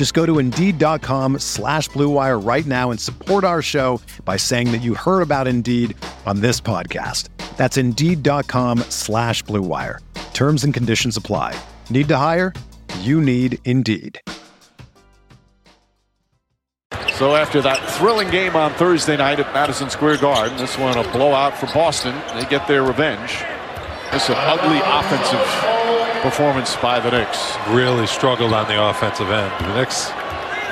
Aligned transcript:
Just 0.00 0.14
go 0.14 0.24
to 0.24 0.38
Indeed.com 0.38 1.40
slash 1.40 1.90
BlueWire 1.90 2.42
right 2.42 2.64
now 2.64 2.90
and 2.90 2.98
support 2.98 3.44
our 3.44 3.60
show 3.60 4.00
by 4.24 4.38
saying 4.38 4.72
that 4.72 4.78
you 4.78 4.94
heard 4.94 5.20
about 5.20 5.46
Indeed 5.46 5.94
on 6.24 6.40
this 6.40 6.58
podcast. 6.58 7.28
That's 7.58 7.76
Indeed.com 7.76 8.78
slash 8.88 9.44
BlueWire. 9.44 9.98
Terms 10.32 10.64
and 10.64 10.72
conditions 10.72 11.18
apply. 11.18 11.54
Need 11.90 12.08
to 12.08 12.16
hire? 12.16 12.54
You 13.00 13.20
need 13.20 13.58
Indeed. 13.66 14.18
So 17.12 17.36
after 17.36 17.60
that 17.60 17.86
thrilling 17.90 18.30
game 18.30 18.56
on 18.56 18.72
Thursday 18.72 19.18
night 19.18 19.38
at 19.38 19.52
Madison 19.52 19.90
Square 19.90 20.16
Garden, 20.16 20.56
this 20.56 20.78
one 20.78 20.96
a 20.96 21.02
blowout 21.12 21.58
for 21.58 21.66
Boston. 21.66 22.18
They 22.34 22.46
get 22.48 22.66
their 22.66 22.84
revenge. 22.84 23.44
This 24.12 24.22
is 24.22 24.30
an 24.30 24.36
ugly 24.38 24.80
offensive 24.82 25.79
performance 26.20 26.76
by 26.76 27.00
the 27.00 27.10
Knicks. 27.10 27.56
Really 27.68 28.06
struggled 28.06 28.52
on 28.52 28.68
the 28.68 28.76
offensive 28.76 29.30
end. 29.30 29.52
The 29.64 29.74
Knicks, 29.74 30.08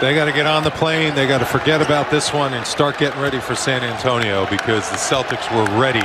they 0.01 0.15
got 0.15 0.27
to 0.27 0.33
get 0.33 0.47
on 0.47 0.63
the 0.63 0.71
plane. 0.71 1.15
They 1.15 1.27
got 1.27 1.39
to 1.39 1.47
forget 1.47 1.83
about 1.83 2.11
this 2.11 2.33
one 2.33 2.55
and 2.55 2.67
start 2.67 2.99
getting 2.99 3.21
ready 3.21 3.41
for 3.41 3.55
San 3.55 3.83
Antonio 3.83 4.47
because 4.51 4.89
the 4.91 4.97
Celtics 4.97 5.49
were 5.51 5.67
ready 5.81 6.05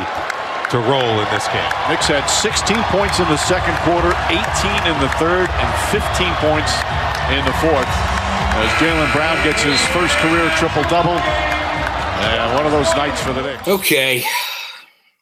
to 0.73 0.77
roll 0.89 1.05
in 1.21 1.27
this 1.29 1.45
game. 1.53 1.71
Knicks 1.87 2.07
had 2.09 2.25
16 2.25 2.75
points 2.89 3.19
in 3.19 3.27
the 3.29 3.37
second 3.37 3.77
quarter, 3.85 4.09
18 4.31 4.41
in 4.89 4.97
the 4.97 5.11
third, 5.21 5.45
and 5.45 5.69
15 5.93 6.01
points 6.41 6.73
in 7.29 7.45
the 7.45 7.55
fourth. 7.61 7.91
As 8.57 8.69
Jaylen 8.81 9.11
Brown 9.13 9.37
gets 9.43 9.61
his 9.61 9.79
first 9.93 10.15
career 10.17 10.49
triple 10.57 10.83
double, 10.89 11.17
and 11.17 12.55
one 12.55 12.65
of 12.65 12.71
those 12.71 12.89
nights 12.95 13.21
for 13.21 13.33
the 13.33 13.41
Knicks. 13.41 13.67
Okay, 13.67 14.23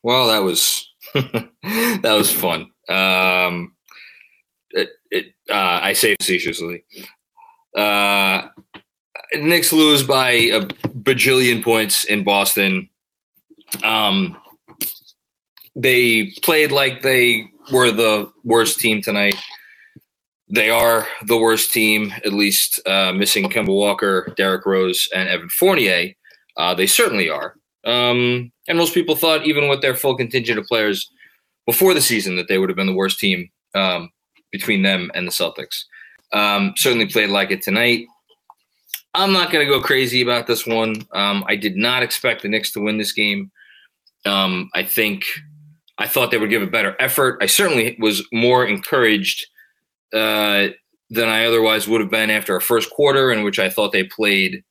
well 0.03 0.27
that 0.27 0.39
was 0.39 0.87
that 1.13 2.13
was 2.15 2.31
fun. 2.31 2.71
Um, 2.87 3.73
it, 4.73 4.89
it 5.09 5.25
uh, 5.49 5.79
I 5.81 5.93
say 5.93 6.15
facetiously. 6.19 6.83
Uh, 7.75 8.47
Knicks 9.33 9.71
lose 9.71 10.03
by 10.03 10.31
a 10.31 10.61
bajillion 10.61 11.63
points 11.63 12.03
in 12.03 12.23
Boston. 12.23 12.89
Um, 13.83 14.37
they 15.75 16.33
played 16.43 16.71
like 16.71 17.01
they 17.01 17.49
were 17.71 17.91
the 17.91 18.31
worst 18.43 18.79
team 18.79 19.01
tonight. 19.01 19.35
They 20.49 20.69
are 20.69 21.07
the 21.25 21.37
worst 21.37 21.71
team, 21.71 22.13
at 22.25 22.33
least 22.33 22.85
uh, 22.85 23.13
missing 23.13 23.49
Kemba 23.49 23.73
Walker, 23.73 24.33
Derrick 24.35 24.65
Rose, 24.65 25.07
and 25.15 25.29
Evan 25.29 25.47
Fournier. 25.47 26.13
Uh, 26.57 26.75
they 26.75 26.87
certainly 26.87 27.29
are. 27.29 27.55
Um, 27.85 28.51
and 28.67 28.77
most 28.77 28.93
people 28.93 29.15
thought, 29.15 29.45
even 29.45 29.69
with 29.69 29.81
their 29.81 29.95
full 29.95 30.17
contingent 30.17 30.59
of 30.59 30.65
players 30.65 31.09
before 31.65 31.93
the 31.93 32.01
season, 32.01 32.35
that 32.35 32.49
they 32.49 32.57
would 32.57 32.69
have 32.69 32.75
been 32.75 32.87
the 32.87 32.93
worst 32.93 33.19
team 33.19 33.49
um, 33.73 34.09
between 34.51 34.81
them 34.81 35.11
and 35.13 35.27
the 35.27 35.31
Celtics. 35.31 35.85
Um, 36.33 36.73
certainly 36.77 37.07
played 37.07 37.29
like 37.29 37.51
it 37.51 37.61
tonight. 37.61 38.05
I'm 39.13 39.33
not 39.33 39.51
going 39.51 39.65
to 39.65 39.71
go 39.71 39.81
crazy 39.81 40.21
about 40.21 40.47
this 40.47 40.65
one. 40.65 40.95
Um, 41.11 41.43
I 41.47 41.55
did 41.55 41.75
not 41.75 42.03
expect 42.03 42.41
the 42.41 42.47
Knicks 42.47 42.71
to 42.73 42.79
win 42.79 42.97
this 42.97 43.11
game. 43.11 43.51
Um, 44.25 44.69
I 44.73 44.83
think 44.83 45.25
I 45.97 46.07
thought 46.07 46.31
they 46.31 46.37
would 46.37 46.49
give 46.49 46.61
a 46.61 46.67
better 46.67 46.95
effort. 46.99 47.37
I 47.41 47.47
certainly 47.47 47.97
was 47.99 48.25
more 48.31 48.65
encouraged 48.65 49.47
uh, 50.13 50.69
than 51.09 51.27
I 51.27 51.45
otherwise 51.45 51.87
would 51.87 52.01
have 52.01 52.09
been 52.09 52.29
after 52.29 52.55
a 52.55 52.61
first 52.61 52.89
quarter, 52.89 53.31
in 53.31 53.43
which 53.43 53.59
I 53.59 53.69
thought 53.69 53.91
they 53.91 54.03
played 54.03 54.63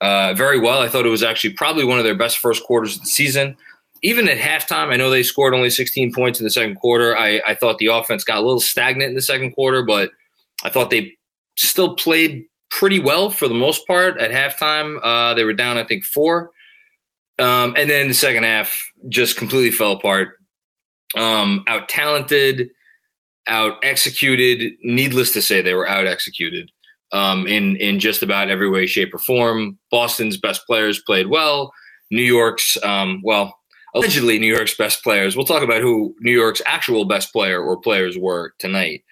uh, 0.00 0.34
very 0.34 0.58
well. 0.58 0.80
I 0.80 0.88
thought 0.88 1.06
it 1.06 1.10
was 1.10 1.22
actually 1.22 1.54
probably 1.54 1.84
one 1.84 1.98
of 1.98 2.04
their 2.04 2.16
best 2.16 2.38
first 2.38 2.64
quarters 2.64 2.96
of 2.96 3.02
the 3.02 3.08
season. 3.08 3.56
Even 4.02 4.28
at 4.28 4.38
halftime, 4.38 4.88
I 4.88 4.96
know 4.96 5.10
they 5.10 5.22
scored 5.22 5.54
only 5.54 5.70
16 5.70 6.12
points 6.12 6.38
in 6.40 6.44
the 6.44 6.50
second 6.50 6.76
quarter. 6.76 7.16
I, 7.16 7.40
I 7.46 7.54
thought 7.54 7.78
the 7.78 7.86
offense 7.86 8.24
got 8.24 8.38
a 8.38 8.42
little 8.42 8.60
stagnant 8.60 9.10
in 9.10 9.14
the 9.14 9.22
second 9.22 9.52
quarter, 9.52 9.82
but 9.82 10.10
I 10.64 10.70
thought 10.70 10.90
they 10.90 11.16
still 11.56 11.96
played 11.96 12.44
pretty 12.70 13.00
well 13.00 13.30
for 13.30 13.48
the 13.48 13.54
most 13.54 13.86
part 13.86 14.18
at 14.18 14.30
halftime. 14.30 14.98
Uh, 15.02 15.34
they 15.34 15.44
were 15.44 15.52
down, 15.52 15.78
I 15.78 15.84
think, 15.84 16.04
four. 16.04 16.50
Um, 17.38 17.74
and 17.76 17.88
then 17.88 18.08
the 18.08 18.14
second 18.14 18.44
half 18.44 18.90
just 19.08 19.36
completely 19.36 19.70
fell 19.70 19.92
apart. 19.92 20.36
Um, 21.16 21.64
out 21.66 21.88
talented, 21.88 22.70
out 23.46 23.76
executed. 23.82 24.74
Needless 24.82 25.32
to 25.32 25.42
say, 25.42 25.62
they 25.62 25.74
were 25.74 25.88
out 25.88 26.06
executed 26.06 26.70
um, 27.12 27.46
in 27.46 27.76
in 27.76 28.00
just 28.00 28.22
about 28.22 28.50
every 28.50 28.68
way, 28.68 28.86
shape, 28.86 29.14
or 29.14 29.18
form. 29.18 29.78
Boston's 29.90 30.36
best 30.36 30.66
players 30.66 31.00
played 31.00 31.28
well. 31.28 31.72
New 32.10 32.22
York's, 32.22 32.82
um, 32.82 33.20
well, 33.22 33.57
allegedly 33.94 34.38
New 34.38 34.52
York's 34.52 34.76
best 34.76 35.02
players. 35.02 35.36
We'll 35.36 35.46
talk 35.46 35.62
about 35.62 35.82
who 35.82 36.14
New 36.20 36.32
York's 36.32 36.62
actual 36.66 37.04
best 37.04 37.32
player 37.32 37.62
or 37.62 37.80
players 37.80 38.16
were 38.18 38.54
tonight. 38.58 39.04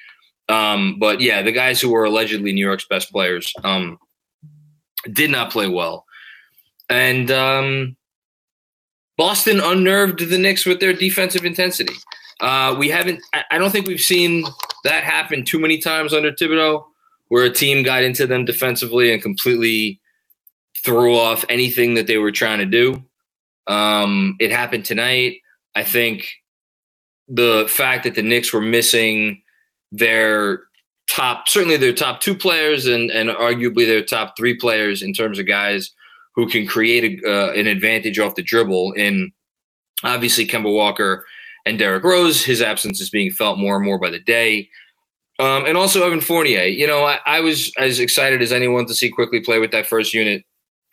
Um, 0.49 0.99
but 0.99 1.21
yeah, 1.21 1.43
the 1.43 1.53
guys 1.53 1.81
who 1.81 1.91
were 1.91 2.05
allegedly 2.05 2.53
New 2.53 2.65
York's 2.65 2.87
best 2.87 3.11
players 3.11 3.53
um, 3.65 3.99
did 5.13 5.31
not 5.31 5.51
play 5.51 5.69
well, 5.69 6.05
and 6.89 7.31
um, 7.31 7.97
Boston 9.17 9.61
unnerved 9.61 10.21
the 10.21 10.39
Knicks 10.39 10.65
with 10.65 10.79
their 10.79 10.93
defensive 10.93 11.45
intensity. 11.45 11.95
Uh, 12.41 12.77
we 12.79 12.89
haven't. 12.89 13.21
I 13.51 13.59
don't 13.59 13.71
think 13.71 13.89
we've 13.89 14.01
seen 14.01 14.45
that 14.85 15.03
happen 15.03 15.45
too 15.45 15.59
many 15.59 15.79
times 15.79 16.13
under 16.13 16.31
Thibodeau, 16.31 16.85
where 17.29 17.45
a 17.45 17.51
team 17.51 17.83
got 17.83 18.05
into 18.05 18.27
them 18.27 18.45
defensively 18.45 19.13
and 19.13 19.23
completely 19.23 20.01
threw 20.85 21.17
off 21.17 21.45
anything 21.49 21.95
that 21.95 22.07
they 22.07 22.19
were 22.19 22.31
trying 22.31 22.59
to 22.59 22.67
do. 22.67 23.03
Um, 23.67 24.37
it 24.39 24.51
happened 24.51 24.85
tonight. 24.85 25.41
I 25.75 25.85
think 25.85 26.27
the 27.29 27.67
fact 27.69 28.05
that 28.05 28.15
the 28.15 28.23
Knicks 28.23 28.53
were 28.53 28.61
missing 28.61 29.43
their 29.93 30.61
top, 31.09 31.49
certainly 31.49 31.77
their 31.77 31.93
top 31.93 32.21
two 32.21 32.35
players, 32.35 32.87
and 32.87 33.11
and 33.11 33.31
arguably 33.31 33.87
their 33.87 34.05
top 34.05 34.37
three 34.37 34.57
players 34.57 35.03
in 35.03 35.13
terms 35.13 35.39
of 35.39 35.47
guys 35.47 35.91
who 36.35 36.47
can 36.47 36.67
create 36.67 37.23
a, 37.25 37.29
uh, 37.29 37.53
an 37.53 37.67
advantage 37.67 38.19
off 38.19 38.35
the 38.35 38.43
dribble. 38.43 38.93
In 38.93 39.33
obviously 40.05 40.47
Kemba 40.47 40.73
Walker 40.73 41.25
and 41.65 41.79
Derrick 41.79 42.05
Rose, 42.05 42.45
his 42.45 42.63
absence 42.63 43.01
is 43.01 43.11
being 43.11 43.31
felt 43.31 43.59
more 43.59 43.77
and 43.77 43.85
more 43.85 43.99
by 43.99 44.11
the 44.11 44.21
day. 44.21 44.69
Um, 45.39 45.67
and 45.67 45.77
also 45.77 46.07
Evan 46.07 46.21
Fournier. 46.21 46.65
You 46.65 46.87
know, 46.87 47.05
I, 47.05 47.19
I, 47.27 47.41
was 47.41 47.71
as 47.77 48.01
excited 48.01 48.41
as 48.41 48.53
anyone 48.53 48.87
to 48.87 48.95
see 48.95 49.11
Quickley 49.11 49.41
play 49.41 49.59
with 49.59 49.71
that 49.73 49.87
first 49.87 50.15
unit. 50.15 50.45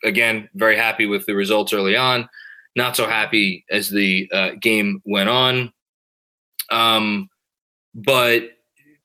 Again, 0.04 0.50
very 0.54 0.76
happy 0.76 1.06
with 1.06 1.24
the 1.24 1.34
results 1.34 1.72
early 1.72 1.96
on. 1.96 2.28
Not 2.76 2.96
so 2.96 3.06
happy 3.06 3.64
as 3.70 3.88
the 3.88 4.28
uh, 4.32 4.50
game 4.60 5.00
went 5.04 5.28
on. 5.28 5.72
Um, 6.70 7.28
but 7.94 8.50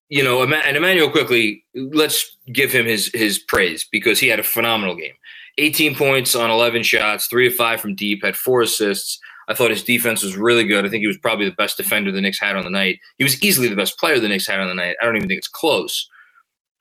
you 0.10 0.24
know, 0.24 0.42
and 0.42 0.78
Immanuel 0.78 1.12
Quickley, 1.12 1.64
let's 1.76 2.36
give 2.52 2.72
him 2.72 2.86
his 2.86 3.12
his 3.14 3.38
praise 3.38 3.88
because 3.92 4.20
he 4.20 4.28
had 4.28 4.40
a 4.40 4.44
phenomenal 4.44 4.96
game. 4.96 5.14
18 5.60 5.96
points 5.96 6.36
on 6.36 6.50
11 6.50 6.84
shots, 6.84 7.28
three 7.28 7.48
of 7.48 7.54
five 7.54 7.82
from 7.82 7.94
deep, 7.94 8.24
had 8.24 8.36
four 8.36 8.62
assists. 8.62 9.20
I 9.50 9.54
thought 9.54 9.72
his 9.72 9.84
defense 9.84 10.24
was 10.24 10.38
really 10.38 10.64
good. 10.64 10.86
I 10.86 10.90
think 10.90 11.02
he 11.02 11.08
was 11.08 11.18
probably 11.18 11.46
the 11.46 11.56
best 11.56 11.76
defender 11.76 12.12
the 12.12 12.22
Knicks 12.22 12.40
had 12.40 12.56
on 12.56 12.64
the 12.64 12.70
night. 12.70 13.00
He 13.18 13.24
was 13.24 13.42
easily 13.44 13.68
the 13.68 13.76
best 13.76 13.98
player 13.98 14.20
the 14.20 14.28
Knicks 14.28 14.48
had 14.48 14.60
on 14.60 14.68
the 14.68 14.76
night. 14.76 14.96
I 15.02 15.06
don't 15.06 15.18
even 15.18 15.28
think 15.28 15.40
it's 15.40 15.48
close. 15.48 16.08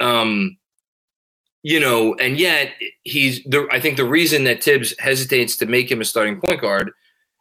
Um, 0.00 0.56
you 1.69 1.79
know, 1.79 2.15
and 2.15 2.38
yet 2.38 2.73
he's 3.03 3.44
the. 3.44 3.69
I 3.70 3.79
think 3.79 3.99
the 3.99 4.09
reason 4.09 4.44
that 4.44 4.65
Thibs 4.65 4.94
hesitates 4.99 5.55
to 5.59 5.67
make 5.67 5.91
him 5.91 6.00
a 6.00 6.05
starting 6.06 6.41
point 6.41 6.62
guard 6.62 6.93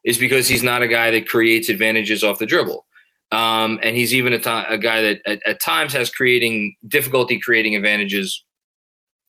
is 0.03 0.17
because 0.17 0.49
he's 0.49 0.61
not 0.61 0.81
a 0.81 0.87
guy 0.89 1.11
that 1.11 1.29
creates 1.29 1.69
advantages 1.69 2.25
off 2.25 2.37
the 2.37 2.45
dribble. 2.45 2.85
Um, 3.31 3.79
and 3.81 3.95
he's 3.95 4.13
even 4.13 4.33
a, 4.33 4.39
t- 4.39 4.49
a 4.49 4.77
guy 4.77 5.01
that 5.01 5.21
at, 5.25 5.39
at, 5.47 5.61
times 5.61 5.93
has 5.93 6.09
creating 6.09 6.75
difficulty 6.89 7.39
creating 7.39 7.77
advantages. 7.77 8.43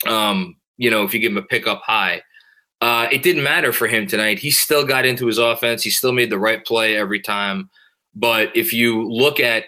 Um, 0.05 0.57
you 0.79 0.91
know, 0.91 1.05
if 1.05 1.15
you 1.15 1.21
give 1.21 1.31
him 1.31 1.39
a 1.39 1.43
pick 1.43 1.69
up 1.69 1.83
high, 1.85 2.23
uh, 2.81 3.07
it 3.13 3.23
didn't 3.23 3.45
matter 3.45 3.73
for 3.73 3.87
him 3.87 4.09
tonight. 4.09 4.41
He 4.41 4.51
still 4.51 4.85
got 4.85 5.07
into 5.07 5.27
his 5.27 5.39
offense. 5.39 5.85
He 5.85 5.91
still 5.91 6.13
made 6.13 6.31
the 6.31 6.41
right 6.41 6.67
play 6.67 6.97
every 6.97 7.21
time. 7.21 7.71
But 8.17 8.57
if 8.57 8.73
you 8.73 9.09
look 9.09 9.39
at, 9.39 9.67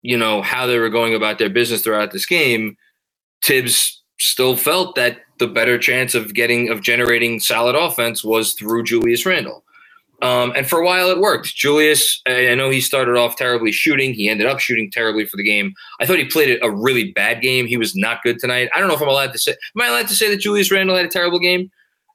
you 0.00 0.16
know, 0.16 0.40
how 0.40 0.66
they 0.66 0.78
were 0.78 0.88
going 0.88 1.14
about 1.14 1.38
their 1.38 1.50
business 1.50 1.82
throughout 1.82 2.12
this 2.12 2.24
game, 2.24 2.78
Thibs 3.42 4.00
still 4.24 4.56
felt 4.56 4.94
that 4.96 5.18
the 5.38 5.46
better 5.46 5.78
chance 5.78 6.14
of 6.14 6.34
getting 6.34 6.70
of 6.70 6.80
generating 6.80 7.40
solid 7.40 7.74
offense 7.74 8.24
was 8.24 8.54
through 8.54 8.84
Julius 8.84 9.26
Randle. 9.26 9.64
Um, 10.22 10.52
and 10.56 10.66
for 10.66 10.80
a 10.80 10.84
while 10.84 11.10
it 11.10 11.18
worked. 11.18 11.54
Julius, 11.54 12.22
I 12.26 12.54
know 12.54 12.70
he 12.70 12.80
started 12.80 13.16
off 13.16 13.36
terribly 13.36 13.72
shooting. 13.72 14.14
He 14.14 14.28
ended 14.28 14.46
up 14.46 14.58
shooting 14.58 14.90
terribly 14.90 15.26
for 15.26 15.36
the 15.36 15.42
game. 15.42 15.74
I 16.00 16.06
thought 16.06 16.18
he 16.18 16.24
played 16.24 16.58
a 16.62 16.70
really 16.70 17.12
bad 17.12 17.42
game. 17.42 17.66
He 17.66 17.76
was 17.76 17.94
not 17.94 18.22
good 18.22 18.38
tonight. 18.38 18.70
I 18.74 18.78
don't 18.78 18.88
know 18.88 18.94
if 18.94 19.02
I'm 19.02 19.08
allowed 19.08 19.32
to 19.32 19.38
say. 19.38 19.52
Am 19.52 19.82
I 19.82 19.88
allowed 19.88 20.08
to 20.08 20.14
say 20.14 20.30
that 20.30 20.40
Julius 20.40 20.70
Randle 20.70 20.96
had 20.96 21.04
a 21.04 21.10
terrible 21.10 21.40
game? 21.40 21.70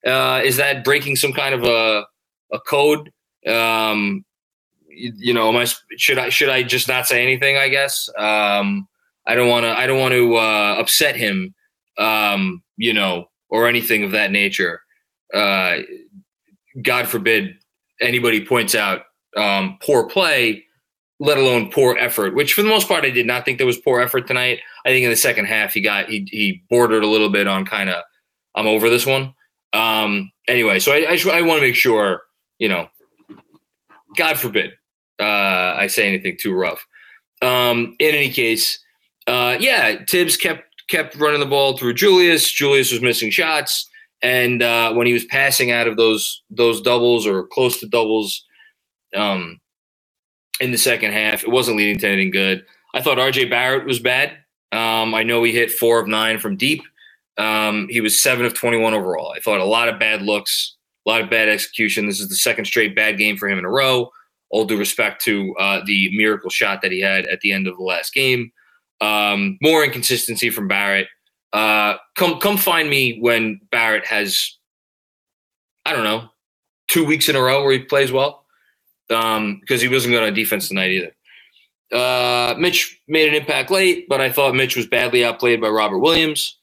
Uh, 0.05 0.41
is 0.43 0.57
that 0.57 0.83
breaking 0.83 1.17
some 1.17 1.33
kind 1.33 1.53
of 1.53 1.63
a 1.63 2.05
a 2.51 2.59
code? 2.61 3.11
Um, 3.45 4.25
you, 4.87 5.13
you, 5.17 5.33
know, 5.33 5.49
am 5.49 5.57
I 5.57 5.67
should 5.97 6.17
I 6.17 6.29
should 6.29 6.49
I 6.49 6.63
just 6.63 6.87
not 6.87 7.05
say 7.05 7.21
anything? 7.21 7.57
I 7.57 7.69
guess. 7.69 8.09
Um, 8.17 8.87
I 9.27 9.35
don't 9.35 9.49
want 9.49 9.65
to. 9.65 9.77
I 9.77 9.85
don't 9.85 9.99
want 9.99 10.13
to 10.13 10.35
uh, 10.35 10.77
upset 10.79 11.15
him. 11.15 11.53
Um, 11.99 12.63
you 12.77 12.93
know, 12.93 13.29
or 13.49 13.67
anything 13.67 14.03
of 14.03 14.11
that 14.11 14.31
nature. 14.31 14.81
Uh, 15.33 15.79
God 16.81 17.07
forbid 17.07 17.55
anybody 18.01 18.45
points 18.45 18.73
out 18.73 19.01
um, 19.35 19.77
poor 19.81 20.07
play, 20.07 20.63
let 21.19 21.37
alone 21.37 21.69
poor 21.71 21.97
effort. 21.99 22.33
Which, 22.35 22.53
for 22.53 22.63
the 22.63 22.69
most 22.69 22.87
part, 22.87 23.05
I 23.05 23.09
did 23.09 23.27
not 23.27 23.45
think 23.45 23.57
there 23.57 23.67
was 23.67 23.77
poor 23.77 23.99
effort 24.01 24.27
tonight. 24.27 24.59
I 24.85 24.89
think 24.89 25.03
in 25.03 25.09
the 25.09 25.17
second 25.17 25.45
half 25.45 25.73
he 25.73 25.81
got 25.81 26.09
he 26.09 26.27
he 26.31 26.63
bordered 26.69 27.03
a 27.03 27.07
little 27.07 27.29
bit 27.29 27.47
on 27.47 27.65
kind 27.65 27.89
of 27.89 28.03
I'm 28.55 28.67
over 28.67 28.89
this 28.89 29.05
one. 29.05 29.33
Um, 29.73 30.31
anyway, 30.47 30.79
so 30.79 30.91
I 30.93 31.05
I, 31.11 31.37
I 31.37 31.41
want 31.41 31.59
to 31.59 31.67
make 31.67 31.75
sure 31.75 32.21
you 32.59 32.67
know, 32.67 32.89
God 34.15 34.37
forbid 34.37 34.71
uh, 35.19 35.75
I 35.77 35.87
say 35.87 36.07
anything 36.07 36.37
too 36.39 36.53
rough. 36.53 36.85
Um, 37.41 37.95
in 37.99 38.13
any 38.13 38.29
case, 38.29 38.79
uh, 39.27 39.57
yeah, 39.59 40.03
Thibs 40.07 40.37
kept 40.37 40.63
kept 40.89 41.15
running 41.15 41.39
the 41.39 41.45
ball 41.45 41.77
through 41.77 41.93
Julius. 41.93 42.51
Julius 42.51 42.91
was 42.91 43.01
missing 43.01 43.31
shots. 43.31 43.89
And 44.21 44.61
uh, 44.61 44.93
when 44.93 45.07
he 45.07 45.13
was 45.13 45.23
passing 45.25 45.71
out 45.71 45.87
of 45.87 45.95
those 45.95 46.43
those 46.49 46.81
doubles 46.81 47.25
or 47.25 47.47
close 47.47 47.79
to 47.79 47.87
doubles 47.87 48.45
um, 49.15 49.59
in 50.59 50.71
the 50.71 50.77
second 50.77 51.13
half, 51.13 51.43
it 51.43 51.51
wasn't 51.51 51.77
leading 51.77 51.97
to 51.99 52.07
anything 52.07 52.31
good. 52.31 52.65
I 52.93 53.01
thought 53.01 53.17
RJ 53.17 53.49
Barrett 53.49 53.85
was 53.85 53.99
bad. 53.99 54.31
Um, 54.71 55.15
I 55.15 55.23
know 55.23 55.41
he 55.43 55.53
hit 55.53 55.71
four 55.71 55.99
of 55.99 56.07
nine 56.07 56.37
from 56.37 56.57
deep. 56.57 56.83
Um, 57.37 57.87
he 57.89 58.01
was 58.01 58.19
seven 58.19 58.45
of 58.45 58.53
21 58.53 58.93
overall. 58.93 59.33
I 59.35 59.39
thought 59.39 59.61
a 59.61 59.65
lot 59.65 59.87
of 59.87 59.99
bad 59.99 60.21
looks, 60.21 60.75
a 61.05 61.09
lot 61.09 61.21
of 61.21 61.29
bad 61.29 61.47
execution. 61.47 62.05
This 62.05 62.19
is 62.19 62.27
the 62.27 62.35
second 62.35 62.65
straight 62.65 62.95
bad 62.95 63.17
game 63.17 63.37
for 63.37 63.47
him 63.47 63.57
in 63.57 63.65
a 63.65 63.69
row. 63.69 64.11
All 64.49 64.65
due 64.65 64.77
respect 64.77 65.21
to 65.23 65.55
uh, 65.57 65.81
the 65.85 66.09
miracle 66.17 66.49
shot 66.49 66.81
that 66.81 66.91
he 66.91 66.99
had 66.99 67.25
at 67.27 67.39
the 67.39 67.53
end 67.53 67.67
of 67.67 67.77
the 67.77 67.83
last 67.83 68.13
game. 68.13 68.51
Um, 69.01 69.57
more 69.61 69.83
inconsistency 69.83 70.49
from 70.49 70.67
Barrett. 70.67 71.07
Uh, 71.53 71.95
come 72.15 72.39
come 72.39 72.57
find 72.57 72.89
me 72.89 73.19
when 73.19 73.59
Barrett 73.71 74.05
has, 74.05 74.57
I 75.85 75.93
don't 75.93 76.03
know, 76.03 76.29
two 76.87 77.05
weeks 77.05 77.29
in 77.29 77.35
a 77.35 77.41
row 77.41 77.63
where 77.63 77.73
he 77.73 77.79
plays 77.79 78.11
well, 78.11 78.45
because 79.07 79.37
um, 79.37 79.61
he 79.67 79.87
wasn't 79.87 80.13
good 80.13 80.23
on 80.23 80.33
defense 80.33 80.67
tonight 80.67 80.91
either. 80.91 81.15
Uh, 81.91 82.53
Mitch 82.59 83.01
made 83.07 83.29
an 83.29 83.35
impact 83.35 83.71
late, 83.71 84.07
but 84.07 84.21
I 84.21 84.31
thought 84.31 84.53
Mitch 84.53 84.75
was 84.75 84.85
badly 84.85 85.25
outplayed 85.25 85.59
by 85.59 85.69
Robert 85.69 85.99
Williams. 85.99 86.57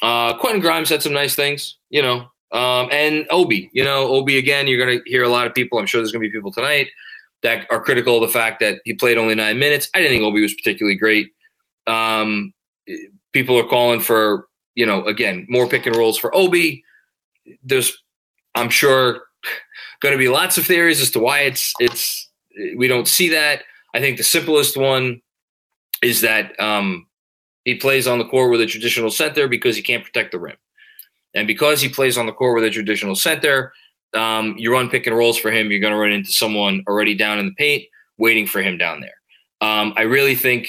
Uh, 0.00 0.36
Quentin 0.38 0.60
Grimes 0.60 0.88
had 0.88 1.02
some 1.02 1.12
nice 1.12 1.34
things, 1.34 1.76
you 1.90 2.00
know, 2.00 2.28
um, 2.52 2.88
and 2.90 3.26
Obi, 3.30 3.68
you 3.72 3.84
know, 3.84 4.08
Obi 4.08 4.38
again. 4.38 4.66
You're 4.66 4.84
going 4.84 4.98
to 4.98 5.10
hear 5.10 5.22
a 5.22 5.28
lot 5.28 5.46
of 5.46 5.54
people. 5.54 5.78
I'm 5.78 5.86
sure 5.86 6.00
there's 6.00 6.12
going 6.12 6.22
to 6.22 6.28
be 6.28 6.32
people 6.32 6.52
tonight 6.52 6.88
that 7.42 7.66
are 7.70 7.80
critical 7.82 8.16
of 8.16 8.22
the 8.22 8.32
fact 8.32 8.60
that 8.60 8.80
he 8.84 8.94
played 8.94 9.18
only 9.18 9.34
nine 9.34 9.58
minutes. 9.58 9.90
I 9.94 9.98
didn't 9.98 10.12
think 10.12 10.22
Obi 10.24 10.40
was 10.40 10.54
particularly 10.54 10.96
great. 10.96 11.28
Um, 11.86 12.52
people 13.32 13.58
are 13.58 13.68
calling 13.68 14.00
for, 14.00 14.48
you 14.74 14.86
know, 14.86 15.04
again, 15.04 15.46
more 15.48 15.68
pick 15.68 15.86
and 15.86 15.96
rolls 15.96 16.18
for 16.18 16.34
Obi. 16.34 16.84
There's, 17.62 17.96
I'm 18.54 18.70
sure, 18.70 19.22
going 20.00 20.12
to 20.12 20.18
be 20.18 20.28
lots 20.28 20.58
of 20.58 20.66
theories 20.66 21.00
as 21.00 21.10
to 21.12 21.18
why 21.18 21.40
it's 21.40 21.72
it's 21.80 22.28
we 22.76 22.88
don't 22.88 23.08
see 23.08 23.28
that. 23.30 23.62
I 23.94 24.00
think 24.00 24.16
the 24.16 24.24
simplest 24.24 24.76
one 24.76 25.20
is 26.02 26.20
that 26.20 26.58
um, 26.60 27.06
he 27.64 27.74
plays 27.74 28.06
on 28.06 28.18
the 28.18 28.24
court 28.24 28.50
with 28.50 28.60
a 28.60 28.66
traditional 28.66 29.10
center 29.10 29.48
because 29.48 29.76
he 29.76 29.82
can't 29.82 30.04
protect 30.04 30.32
the 30.32 30.38
rim, 30.38 30.56
and 31.34 31.46
because 31.46 31.80
he 31.80 31.88
plays 31.88 32.18
on 32.18 32.26
the 32.26 32.32
court 32.32 32.54
with 32.54 32.64
a 32.64 32.70
traditional 32.70 33.14
center, 33.14 33.72
um, 34.14 34.54
you 34.58 34.72
run 34.72 34.88
pick 34.88 35.06
and 35.06 35.16
rolls 35.16 35.38
for 35.38 35.50
him. 35.50 35.70
You're 35.70 35.80
going 35.80 35.92
to 35.92 35.98
run 35.98 36.12
into 36.12 36.32
someone 36.32 36.84
already 36.88 37.14
down 37.14 37.38
in 37.38 37.46
the 37.46 37.54
paint 37.54 37.84
waiting 38.16 38.46
for 38.46 38.62
him 38.62 38.78
down 38.78 39.00
there. 39.00 39.20
Um, 39.60 39.94
I 39.96 40.02
really 40.02 40.34
think 40.34 40.68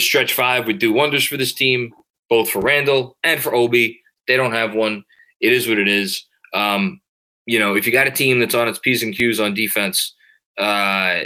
stretch 0.00 0.32
five 0.32 0.66
would 0.66 0.78
do 0.78 0.92
wonders 0.92 1.24
for 1.24 1.36
this 1.36 1.52
team, 1.52 1.94
both 2.28 2.50
for 2.50 2.60
Randle 2.60 3.16
and 3.22 3.40
for 3.40 3.54
Obi. 3.54 4.00
They 4.26 4.36
don't 4.36 4.52
have 4.52 4.74
one. 4.74 5.04
It 5.40 5.52
is 5.52 5.68
what 5.68 5.78
it 5.78 5.88
is. 5.88 6.24
Um, 6.52 7.00
you 7.46 7.58
know, 7.58 7.74
if 7.74 7.86
you 7.86 7.92
got 7.92 8.06
a 8.06 8.10
team 8.10 8.38
that's 8.40 8.54
on 8.54 8.68
its 8.68 8.78
P's 8.78 9.02
and 9.02 9.14
Q's 9.14 9.40
on 9.40 9.54
defense, 9.54 10.14
uh, 10.58 11.20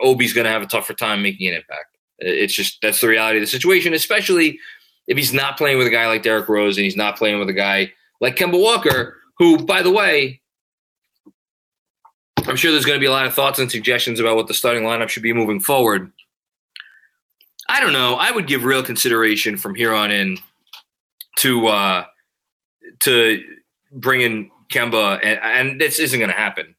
Obi's 0.00 0.32
going 0.32 0.44
to 0.44 0.50
have 0.50 0.62
a 0.62 0.66
tougher 0.66 0.94
time 0.94 1.22
making 1.22 1.48
an 1.48 1.54
impact. 1.54 1.96
It's 2.18 2.54
just 2.54 2.78
that's 2.82 3.00
the 3.00 3.08
reality 3.08 3.38
of 3.38 3.42
the 3.42 3.46
situation, 3.46 3.94
especially 3.94 4.58
if 5.06 5.16
he's 5.16 5.32
not 5.32 5.56
playing 5.56 5.78
with 5.78 5.86
a 5.86 5.90
guy 5.90 6.06
like 6.06 6.22
Derrick 6.22 6.48
Rose 6.48 6.76
and 6.76 6.84
he's 6.84 6.96
not 6.96 7.16
playing 7.16 7.38
with 7.38 7.48
a 7.48 7.54
guy 7.54 7.92
like 8.20 8.36
Kemba 8.36 8.60
Walker, 8.60 9.16
who, 9.38 9.58
by 9.64 9.82
the 9.82 9.90
way, 9.90 10.40
I'm 12.46 12.56
sure 12.56 12.70
there's 12.70 12.84
going 12.84 12.96
to 12.96 13.00
be 13.00 13.06
a 13.06 13.10
lot 13.10 13.26
of 13.26 13.34
thoughts 13.34 13.58
and 13.58 13.70
suggestions 13.70 14.20
about 14.20 14.36
what 14.36 14.46
the 14.46 14.54
starting 14.54 14.84
lineup 14.84 15.08
should 15.08 15.22
be 15.22 15.32
moving 15.32 15.60
forward. 15.60 16.12
I 17.70 17.78
don't 17.78 17.92
know. 17.92 18.16
I 18.16 18.32
would 18.32 18.48
give 18.48 18.64
real 18.64 18.82
consideration 18.82 19.56
from 19.56 19.76
here 19.76 19.94
on 19.94 20.10
in 20.10 20.38
to 21.36 21.68
uh, 21.68 22.04
to 23.00 23.44
bring 23.92 24.22
in 24.22 24.50
Kemba, 24.72 25.20
and, 25.22 25.38
and 25.42 25.80
this 25.80 26.00
isn't 26.00 26.18
going 26.18 26.32
to 26.32 26.36
happen. 26.36 26.74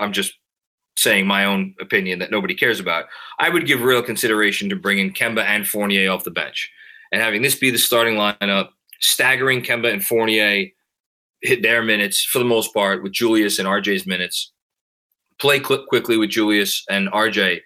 I'm 0.00 0.14
just 0.14 0.32
saying 0.96 1.26
my 1.26 1.44
own 1.44 1.74
opinion 1.80 2.18
that 2.20 2.30
nobody 2.30 2.54
cares 2.54 2.80
about. 2.80 3.06
I 3.38 3.50
would 3.50 3.66
give 3.66 3.82
real 3.82 4.02
consideration 4.02 4.70
to 4.70 4.76
bringing 4.76 5.12
Kemba 5.12 5.44
and 5.44 5.68
Fournier 5.68 6.10
off 6.10 6.24
the 6.24 6.30
bench 6.30 6.70
and 7.12 7.20
having 7.20 7.42
this 7.42 7.54
be 7.54 7.70
the 7.70 7.78
starting 7.78 8.14
lineup, 8.14 8.70
staggering 9.00 9.60
Kemba 9.60 9.92
and 9.92 10.02
Fournier 10.02 10.68
hit 11.42 11.60
their 11.60 11.82
minutes 11.82 12.24
for 12.24 12.38
the 12.38 12.44
most 12.46 12.72
part 12.72 13.02
with 13.02 13.12
Julius 13.12 13.58
and 13.58 13.68
RJ's 13.68 14.06
minutes. 14.06 14.50
Play 15.38 15.60
Quickley 15.60 16.16
with 16.16 16.30
Julius 16.30 16.84
and 16.88 17.10
RJ, 17.12 17.60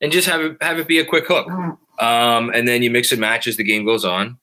and 0.00 0.10
just 0.10 0.28
have 0.28 0.40
it 0.40 0.56
have 0.62 0.78
it 0.78 0.88
be 0.88 0.98
a 0.98 1.04
quick 1.04 1.26
hook. 1.26 1.46
Um, 1.98 2.50
and 2.50 2.66
then 2.66 2.82
you 2.82 2.90
mix 2.90 3.12
and 3.12 3.20
match 3.20 3.46
as 3.46 3.56
the 3.56 3.64
game 3.64 3.84
goes 3.84 4.04
on. 4.04 4.38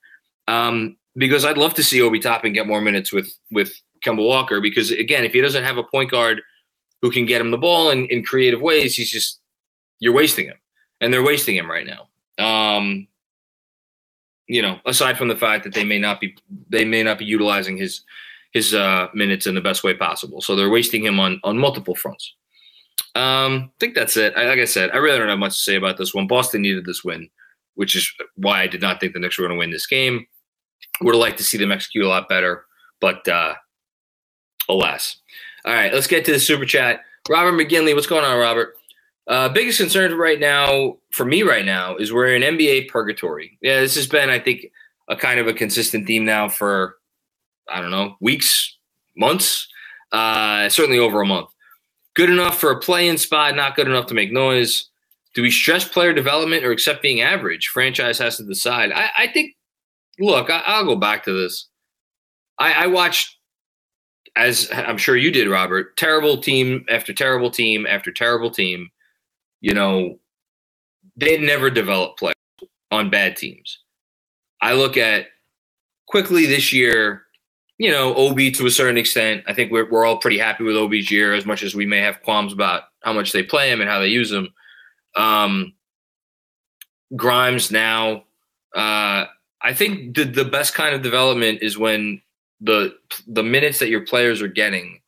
Um, 0.48 0.98
because 1.15 1.45
I'd 1.45 1.57
love 1.57 1.74
to 1.75 1.83
see 1.83 2.01
Obi 2.01 2.19
Toppin 2.19 2.53
get 2.53 2.67
more 2.67 2.81
minutes 2.81 3.12
with 3.12 3.33
with 3.51 3.74
Kemba 4.03 4.25
Walker. 4.25 4.62
Because 4.62 4.91
again, 4.91 5.24
if 5.24 5.33
he 5.33 5.41
doesn't 5.41 5.63
have 5.63 5.77
a 5.77 5.83
point 5.83 6.12
guard 6.12 6.41
who 7.01 7.12
can 7.12 7.25
get 7.25 7.41
him 7.41 7.51
the 7.51 7.57
ball 7.57 7.89
in, 7.89 8.05
in 8.07 8.24
creative 8.24 8.62
ways, 8.62 8.95
he's 8.95 9.12
just 9.12 9.39
you're 10.00 10.13
wasting 10.13 10.48
him, 10.48 10.57
and 11.01 11.13
they're 11.13 11.24
wasting 11.24 11.55
him 11.55 11.69
right 11.69 11.86
now. 11.86 12.07
Um, 12.43 13.07
you 14.48 14.62
know, 14.62 14.79
aside 14.86 15.17
from 15.17 15.27
the 15.27 15.36
fact 15.36 15.63
that 15.63 15.74
they 15.74 15.83
may 15.83 16.00
not 16.00 16.19
be 16.19 16.36
they 16.69 16.86
may 16.86 17.03
not 17.03 17.19
be 17.19 17.25
utilizing 17.25 17.77
his 17.77 18.01
his 18.51 18.74
uh, 18.74 19.07
minutes 19.13 19.48
in 19.48 19.55
the 19.55 19.62
best 19.62 19.83
way 19.83 19.93
possible, 19.93 20.41
so 20.41 20.55
they're 20.55 20.69
wasting 20.69 21.03
him 21.03 21.19
on 21.19 21.39
on 21.43 21.57
multiple 21.57 21.95
fronts. 21.95 22.36
Um, 23.15 23.69
I 23.69 23.74
think 23.79 23.93
that's 23.93 24.17
it. 24.17 24.33
I, 24.36 24.45
like 24.45 24.60
I 24.60 24.65
said, 24.65 24.89
I 24.91 24.98
really 24.98 25.19
don't 25.19 25.29
have 25.29 25.38
much 25.38 25.55
to 25.55 25.63
say 25.63 25.75
about 25.75 25.98
this 25.98 26.15
one. 26.15 26.25
Boston 26.25 26.63
needed 26.63 26.86
this 26.86 27.03
win 27.03 27.29
which 27.75 27.95
is 27.95 28.11
why 28.35 28.61
I 28.61 28.67
did 28.67 28.81
not 28.81 28.99
think 28.99 29.13
the 29.13 29.19
Knicks 29.19 29.37
were 29.37 29.47
going 29.47 29.57
to 29.57 29.59
win 29.59 29.71
this 29.71 29.87
game. 29.87 30.25
Would 31.01 31.15
have 31.15 31.21
liked 31.21 31.37
to 31.37 31.43
see 31.43 31.57
them 31.57 31.71
execute 31.71 32.05
a 32.05 32.09
lot 32.09 32.29
better, 32.29 32.65
but 33.01 33.27
uh, 33.27 33.55
alas. 34.69 35.17
All 35.65 35.73
right, 35.73 35.93
let's 35.93 36.07
get 36.07 36.25
to 36.25 36.31
the 36.31 36.39
super 36.39 36.65
chat. 36.65 37.01
Robert 37.29 37.53
McGinley, 37.53 37.95
what's 37.95 38.07
going 38.07 38.25
on, 38.25 38.37
Robert? 38.37 38.75
Uh, 39.27 39.47
biggest 39.47 39.79
concern 39.79 40.13
right 40.17 40.39
now 40.39 40.97
for 41.11 41.25
me 41.25 41.43
right 41.43 41.65
now 41.65 41.95
is 41.95 42.11
we're 42.11 42.35
in 42.35 42.41
NBA 42.41 42.89
purgatory. 42.89 43.57
Yeah, 43.61 43.79
this 43.79 43.95
has 43.95 44.07
been, 44.07 44.29
I 44.29 44.39
think, 44.39 44.65
a 45.07 45.15
kind 45.15 45.39
of 45.39 45.47
a 45.47 45.53
consistent 45.53 46.05
theme 46.05 46.25
now 46.25 46.49
for 46.49 46.95
I 47.69 47.81
don't 47.81 47.91
know 47.91 48.17
weeks, 48.19 48.77
months, 49.15 49.67
uh, 50.11 50.67
certainly 50.69 50.99
over 50.99 51.21
a 51.21 51.25
month. 51.25 51.49
Good 52.15 52.29
enough 52.29 52.59
for 52.59 52.71
a 52.71 52.79
play-in 52.79 53.17
spot, 53.17 53.55
not 53.55 53.75
good 53.75 53.87
enough 53.87 54.07
to 54.07 54.13
make 54.13 54.31
noise. 54.31 54.89
Do 55.33 55.41
we 55.41 55.51
stress 55.51 55.87
player 55.87 56.13
development 56.13 56.63
or 56.63 56.71
accept 56.71 57.01
being 57.01 57.21
average? 57.21 57.67
Franchise 57.67 58.19
has 58.19 58.37
to 58.37 58.43
decide. 58.43 58.91
I, 58.91 59.09
I 59.17 59.27
think, 59.27 59.55
look, 60.19 60.49
I, 60.49 60.81
will 60.81 60.93
go 60.93 60.99
back 60.99 61.23
to 61.25 61.33
this. 61.33 61.69
I, 62.59 62.83
I 62.83 62.87
watched, 62.87 63.37
as 64.35 64.69
I'm 64.71 64.97
sure 64.97 65.17
you 65.17 65.31
did, 65.31 65.47
Robert, 65.47 65.97
terrible 65.97 66.37
team 66.37 66.85
after 66.89 67.13
terrible 67.13 67.49
team 67.49 67.87
after 67.87 68.11
terrible 68.11 68.51
team. 68.51 68.89
You 69.61 69.73
know, 69.73 70.19
they 71.15 71.37
never 71.37 71.69
develop 71.69 72.17
players 72.17 72.35
on 72.91 73.09
bad 73.09 73.37
teams. 73.37 73.79
I 74.61 74.73
look 74.73 74.97
at 74.97 75.27
Quickley 76.07 76.45
this 76.45 76.71
year, 76.71 77.23
you 77.77 77.91
know, 77.91 78.13
Obi 78.15 78.51
to 78.51 78.65
a 78.65 78.71
certain 78.71 78.97
extent. 78.97 79.43
I 79.47 79.53
think 79.53 79.71
we're, 79.71 79.89
we're 79.89 80.05
all 80.05 80.17
pretty 80.17 80.37
happy 80.37 80.63
with 80.63 80.75
Obi's 80.75 81.09
year 81.09 81.33
as 81.33 81.45
much 81.45 81.63
as 81.63 81.75
we 81.75 81.85
may 81.85 81.99
have 81.99 82.21
qualms 82.21 82.53
about 82.53 82.83
how 83.01 83.13
much 83.13 83.31
they 83.31 83.43
play 83.43 83.71
him 83.71 83.81
and 83.81 83.89
how 83.89 83.99
they 83.99 84.07
use 84.07 84.31
him. 84.31 84.47
Um, 85.15 85.74
Grimes 87.15 87.72
now, 87.72 88.24
uh, 88.75 89.25
I 89.62 89.74
think 89.74 90.15
the 90.15 90.24
the 90.24 90.46
best 90.46 90.74
kind 90.74 90.96
of 90.96 91.01
development 91.01 91.60
is 91.62 91.77
when 91.77 92.22
the 92.60 92.96
the 93.27 93.43
minutes 93.43 93.79
that 93.79 93.89
your 93.89 94.05
players 94.05 94.41
are 94.41 94.48
getting 94.48 95.01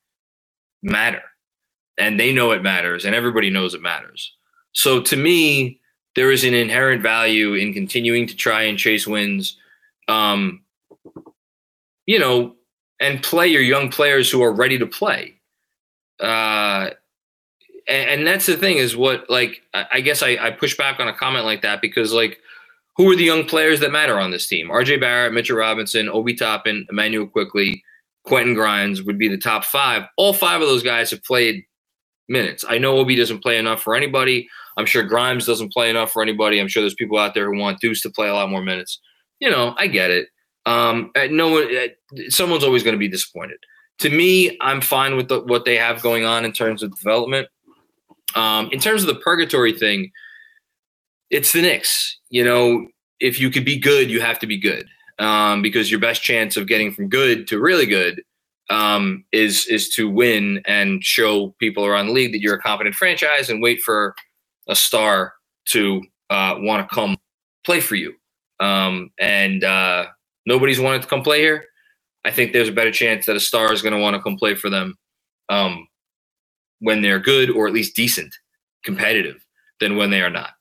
matter, 0.83 1.23
and 1.97 2.19
they 2.19 2.31
know 2.31 2.51
it 2.51 2.61
matters, 2.61 3.05
and 3.05 3.15
everybody 3.15 3.49
knows 3.49 3.73
it 3.73 3.81
matters. 3.81 4.35
So 4.73 5.01
to 5.01 5.15
me, 5.15 5.79
there 6.15 6.31
is 6.31 6.43
an 6.43 6.53
inherent 6.53 7.01
value 7.01 7.53
in 7.53 7.73
continuing 7.73 8.27
to 8.27 8.35
try 8.35 8.63
and 8.63 8.77
chase 8.77 9.07
wins. 9.07 9.57
Um, 10.07 10.61
you 12.05 12.19
know, 12.19 12.55
and 12.99 13.23
play 13.23 13.47
your 13.47 13.61
young 13.61 13.89
players 13.89 14.29
who 14.29 14.43
are 14.43 14.53
ready 14.53 14.77
to 14.77 14.85
play. 14.85 15.39
Uh, 16.19 16.91
and, 17.87 18.25
that's 18.25 18.45
the 18.45 18.57
thing 18.57 18.77
is 18.77 18.95
what 18.95 19.29
like 19.29 19.61
I, 19.73 20.01
guess 20.01 20.23
I, 20.23 20.37
I 20.39 20.51
push 20.51 20.75
back 20.77 20.99
on 20.99 21.07
a 21.07 21.13
comment 21.13 21.45
like 21.45 21.61
that 21.61 21.81
because 21.81 22.13
like 22.13 22.39
who 22.97 23.11
are 23.11 23.15
the 23.15 23.23
young 23.23 23.45
players 23.45 23.79
that 23.81 23.91
matter 23.91 24.19
on 24.19 24.31
this 24.31 24.47
team? 24.47 24.69
RJ 24.69 24.99
Barrett, 24.99 25.33
Mitchell 25.33 25.57
Robinson, 25.57 26.09
Obi 26.09 26.33
Toppin, 26.33 26.87
Immanuel 26.89 27.27
Quickley, 27.27 27.83
Quentin 28.23 28.53
Grimes 28.53 29.03
would 29.03 29.17
be 29.17 29.27
the 29.27 29.37
top 29.37 29.65
five. 29.65 30.03
All 30.17 30.33
five 30.33 30.61
of 30.61 30.67
those 30.67 30.83
guys 30.83 31.11
have 31.11 31.23
played 31.23 31.63
minutes. 32.27 32.65
I 32.67 32.77
know 32.77 32.97
Obi 32.97 33.15
doesn't 33.15 33.43
play 33.43 33.57
enough 33.57 33.81
for 33.81 33.95
anybody. 33.95 34.47
I'm 34.77 34.85
sure 34.85 35.03
Grimes 35.03 35.45
doesn't 35.45 35.73
play 35.73 35.89
enough 35.89 36.11
for 36.11 36.21
anybody. 36.21 36.59
I'm 36.59 36.67
sure 36.67 36.81
there's 36.81 36.95
people 36.95 37.17
out 37.17 37.33
there 37.33 37.51
who 37.51 37.59
want 37.59 37.79
Deuce 37.79 38.01
to 38.01 38.09
play 38.09 38.27
a 38.27 38.33
lot 38.33 38.49
more 38.49 38.61
minutes. 38.61 38.99
You 39.39 39.49
know, 39.49 39.75
I 39.77 39.87
get 39.87 40.09
it. 40.09 40.29
Um, 40.65 41.11
uh, 41.15 41.27
no 41.29 41.49
one, 41.49 41.75
uh, 41.75 42.29
someone's 42.29 42.63
always 42.63 42.83
going 42.83 42.95
to 42.95 42.99
be 42.99 43.07
disappointed. 43.07 43.57
To 43.99 44.09
me, 44.09 44.57
I'm 44.61 44.81
fine 44.81 45.15
with 45.15 45.29
the, 45.29 45.41
what 45.41 45.65
they 45.65 45.77
have 45.77 46.01
going 46.01 46.25
on 46.25 46.43
in 46.43 46.51
terms 46.51 46.81
of 46.81 46.95
development. 46.95 47.47
Um, 48.35 48.69
in 48.71 48.79
terms 48.79 49.01
of 49.01 49.07
the 49.07 49.21
purgatory 49.21 49.73
thing, 49.73 50.11
it's 51.29 51.53
the 51.53 51.61
Knicks. 51.61 52.19
You 52.29 52.43
know, 52.43 52.87
if 53.19 53.39
you 53.39 53.49
could 53.49 53.65
be 53.65 53.79
good, 53.79 54.09
you 54.09 54.21
have 54.21 54.39
to 54.39 54.47
be 54.47 54.59
good 54.59 54.87
um, 55.19 55.61
because 55.61 55.89
your 55.89 55.99
best 55.99 56.21
chance 56.21 56.57
of 56.57 56.67
getting 56.67 56.91
from 56.91 57.09
good 57.09 57.47
to 57.47 57.59
really 57.59 57.85
good 57.85 58.21
um, 58.69 59.23
is 59.31 59.65
is 59.67 59.89
to 59.89 60.09
win 60.09 60.61
and 60.65 61.03
show 61.03 61.55
people 61.59 61.85
around 61.85 62.07
the 62.07 62.13
league 62.13 62.31
that 62.33 62.41
you're 62.41 62.55
a 62.55 62.61
competent 62.61 62.95
franchise 62.95 63.49
and 63.49 63.61
wait 63.61 63.81
for 63.81 64.15
a 64.67 64.75
star 64.75 65.33
to 65.65 66.01
uh, 66.29 66.55
want 66.59 66.87
to 66.87 66.93
come 66.93 67.15
play 67.65 67.79
for 67.79 67.95
you. 67.95 68.13
Um, 68.59 69.11
and 69.19 69.63
uh, 69.63 70.07
nobody's 70.45 70.79
wanted 70.79 71.03
to 71.03 71.07
come 71.07 71.21
play 71.21 71.41
here. 71.41 71.65
I 72.23 72.31
think 72.31 72.53
there's 72.53 72.69
a 72.69 72.73
better 72.73 72.91
chance 72.91 73.27
that 73.27 73.35
a 73.35 73.39
star 73.39 73.71
is 73.71 73.81
going 73.81 73.93
to 73.93 73.99
want 73.99 74.15
to 74.15 74.21
come 74.21 74.37
play 74.37 74.55
for 74.55 74.69
them 74.69 74.95
um, 75.49 75.87
when 76.79 77.01
they're 77.01 77.19
good 77.19 77.49
or 77.49 77.67
at 77.67 77.73
least 77.73 77.95
decent, 77.95 78.35
competitive, 78.83 79.45
than 79.79 79.95
when 79.95 80.09
they 80.09 80.21
are 80.21 80.29
not. 80.29 80.51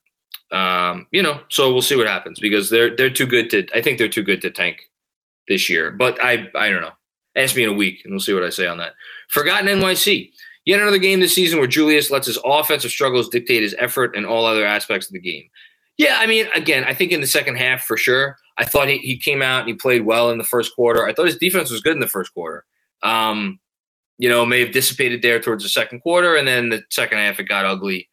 Um, 0.53 1.07
you 1.11 1.23
know, 1.23 1.41
so 1.49 1.73
we'll 1.73 1.83
see 1.83 1.97
what 1.97 2.07
happens 2.07 2.39
because 2.39 2.71
they're 2.71 2.95
they're 2.95 3.11
too 3.11 3.27
good 3.27 3.51
to. 3.51 3.67
I 3.75 3.83
think 3.83 3.99
they're 3.99 4.09
too 4.09 4.23
good 4.23 4.43
to 4.43 4.51
tank 4.51 4.79
this 5.49 5.69
year. 5.69 5.91
But 5.91 6.23
I 6.23 6.49
I 6.55 6.71
don't 6.71 6.83
know. 6.83 6.93
Ask 7.37 7.57
me 7.57 7.65
in 7.65 7.71
a 7.71 7.75
week 7.75 8.03
and 8.05 8.13
we'll 8.13 8.21
see 8.21 8.35
what 8.35 8.45
I 8.45 8.51
say 8.51 8.67
on 8.67 8.79
that. 8.79 8.95
Forgotten 9.29 9.67
NYC. 9.67 10.31
Yet 10.65 10.81
another 10.81 10.99
game 10.99 11.21
this 11.21 11.35
season 11.35 11.59
where 11.59 11.69
Julius 11.69 12.11
lets 12.11 12.27
his 12.27 12.39
offensive 12.45 12.91
struggles 12.91 13.29
dictate 13.29 13.63
his 13.63 13.75
effort 13.79 14.17
and 14.17 14.25
all 14.25 14.47
other 14.47 14.65
aspects 14.65 15.09
of 15.09 15.13
the 15.13 15.21
game. 15.21 15.51
Yeah, 15.99 16.17
I 16.19 16.27
mean, 16.27 16.47
again, 16.55 16.85
I 16.85 16.95
think 16.95 17.13
in 17.13 17.21
the 17.21 17.27
second 17.27 17.57
half 17.57 17.83
for 17.83 17.97
sure. 17.97 18.39
I 18.57 18.65
thought 18.65 18.89
he, 18.89 18.99
he 18.99 19.19
came 19.19 19.43
out 19.43 19.61
and 19.61 19.69
he 19.69 19.75
played 19.75 20.07
well 20.07 20.31
in 20.31 20.39
the 20.39 20.45
first 20.45 20.75
quarter. 20.75 21.07
I 21.07 21.13
thought 21.13 21.27
his 21.27 21.39
defense 21.39 21.71
was 21.71 21.81
good 21.81 21.95
in 21.95 22.01
the 22.01 22.07
first 22.07 22.33
quarter. 22.33 22.65
Um, 23.03 23.59
you 24.19 24.29
know, 24.29 24.47
may 24.47 24.61
have 24.61 24.73
dissipated 24.73 25.23
there 25.23 25.41
towards 25.41 25.63
the 25.63 25.69
second 25.69 26.01
quarter, 26.01 26.37
and 26.37 26.47
then 26.47 26.69
the 26.69 26.83
second 26.91 27.19
half 27.19 27.41
it 27.41 27.45
got 27.45 27.65
ugly. 27.65 28.09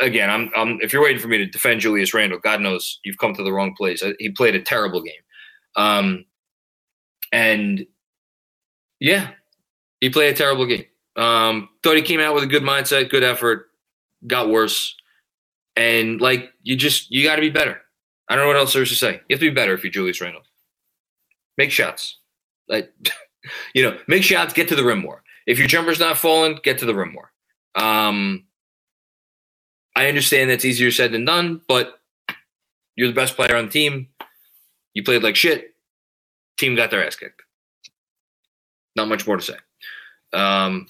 Again, 0.00 0.30
I'm, 0.30 0.50
I'm 0.56 0.78
if 0.80 0.92
you're 0.92 1.02
waiting 1.02 1.20
for 1.20 1.28
me 1.28 1.38
to 1.38 1.46
defend 1.46 1.80
Julius 1.80 2.14
Randle, 2.14 2.38
God 2.38 2.60
knows 2.60 2.98
you've 3.04 3.18
come 3.18 3.34
to 3.34 3.42
the 3.42 3.52
wrong 3.52 3.74
place. 3.74 4.02
He 4.18 4.30
played 4.30 4.54
a 4.54 4.62
terrible 4.62 5.02
game, 5.02 5.14
um, 5.76 6.24
and 7.32 7.86
yeah, 9.00 9.30
he 10.00 10.10
played 10.10 10.32
a 10.32 10.36
terrible 10.36 10.66
game. 10.66 10.84
Um, 11.16 11.68
thought 11.82 11.96
he 11.96 12.02
came 12.02 12.20
out 12.20 12.34
with 12.34 12.44
a 12.44 12.48
good 12.48 12.62
mindset, 12.62 13.10
good 13.10 13.22
effort, 13.22 13.66
got 14.26 14.48
worse, 14.48 14.94
and 15.76 16.20
like 16.20 16.50
you 16.62 16.76
just 16.76 17.10
you 17.10 17.22
got 17.24 17.36
to 17.36 17.42
be 17.42 17.50
better. 17.50 17.82
I 18.28 18.36
don't 18.36 18.44
know 18.44 18.48
what 18.48 18.56
else 18.56 18.72
there's 18.72 18.88
to 18.88 18.94
say. 18.94 19.20
You 19.28 19.34
have 19.34 19.40
to 19.40 19.50
be 19.50 19.54
better 19.54 19.74
if 19.74 19.84
you're 19.84 19.92
Julius 19.92 20.20
Randle. 20.20 20.42
Make 21.58 21.70
shots. 21.70 22.18
Like, 22.68 22.90
you 23.74 23.82
know, 23.82 23.98
make 24.08 24.22
shots, 24.22 24.54
get 24.54 24.68
to 24.68 24.76
the 24.76 24.84
rim 24.84 25.00
more. 25.00 25.21
If 25.46 25.58
your 25.58 25.68
jumper's 25.68 26.00
not 26.00 26.18
falling, 26.18 26.58
get 26.62 26.78
to 26.78 26.86
the 26.86 26.94
rim 26.94 27.12
more. 27.12 27.32
Um, 27.74 28.44
I 29.94 30.06
understand 30.08 30.50
that's 30.50 30.64
easier 30.64 30.90
said 30.90 31.12
than 31.12 31.24
done, 31.24 31.60
but 31.68 32.00
you're 32.96 33.08
the 33.08 33.14
best 33.14 33.36
player 33.36 33.56
on 33.56 33.66
the 33.66 33.70
team. 33.70 34.08
You 34.94 35.02
played 35.02 35.22
like 35.22 35.36
shit. 35.36 35.74
Team 36.58 36.76
got 36.76 36.90
their 36.90 37.04
ass 37.04 37.16
kicked. 37.16 37.42
Not 38.94 39.08
much 39.08 39.26
more 39.26 39.36
to 39.36 39.42
say. 39.42 39.56
Um, 40.32 40.86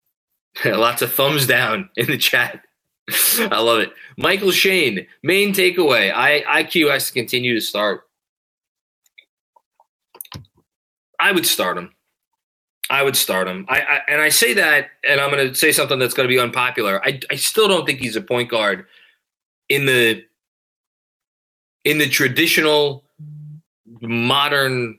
lots 0.64 1.02
of 1.02 1.12
thumbs 1.12 1.46
down 1.46 1.90
in 1.96 2.06
the 2.06 2.18
chat. 2.18 2.64
I 3.38 3.60
love 3.60 3.80
it. 3.80 3.92
Michael 4.16 4.50
Shane, 4.50 5.06
main 5.22 5.52
takeaway. 5.52 6.12
I 6.14 6.62
IQ 6.62 6.90
has 6.90 7.06
to 7.08 7.12
continue 7.12 7.54
to 7.54 7.60
start. 7.60 8.02
I 11.18 11.32
would 11.32 11.46
start 11.46 11.76
him. 11.76 11.92
I 12.90 13.02
would 13.04 13.16
start 13.16 13.46
him. 13.48 13.64
I, 13.68 13.80
I 13.80 14.00
and 14.08 14.20
I 14.20 14.28
say 14.28 14.52
that, 14.54 14.88
and 15.08 15.20
I'm 15.20 15.30
going 15.30 15.48
to 15.48 15.54
say 15.54 15.70
something 15.70 15.98
that's 15.98 16.12
going 16.12 16.28
to 16.28 16.34
be 16.34 16.40
unpopular. 16.40 17.00
I 17.04 17.20
I 17.30 17.36
still 17.36 17.68
don't 17.68 17.86
think 17.86 18.00
he's 18.00 18.16
a 18.16 18.20
point 18.20 18.50
guard 18.50 18.84
in 19.68 19.86
the 19.86 20.24
in 21.84 21.98
the 21.98 22.08
traditional 22.08 23.04
modern 24.02 24.98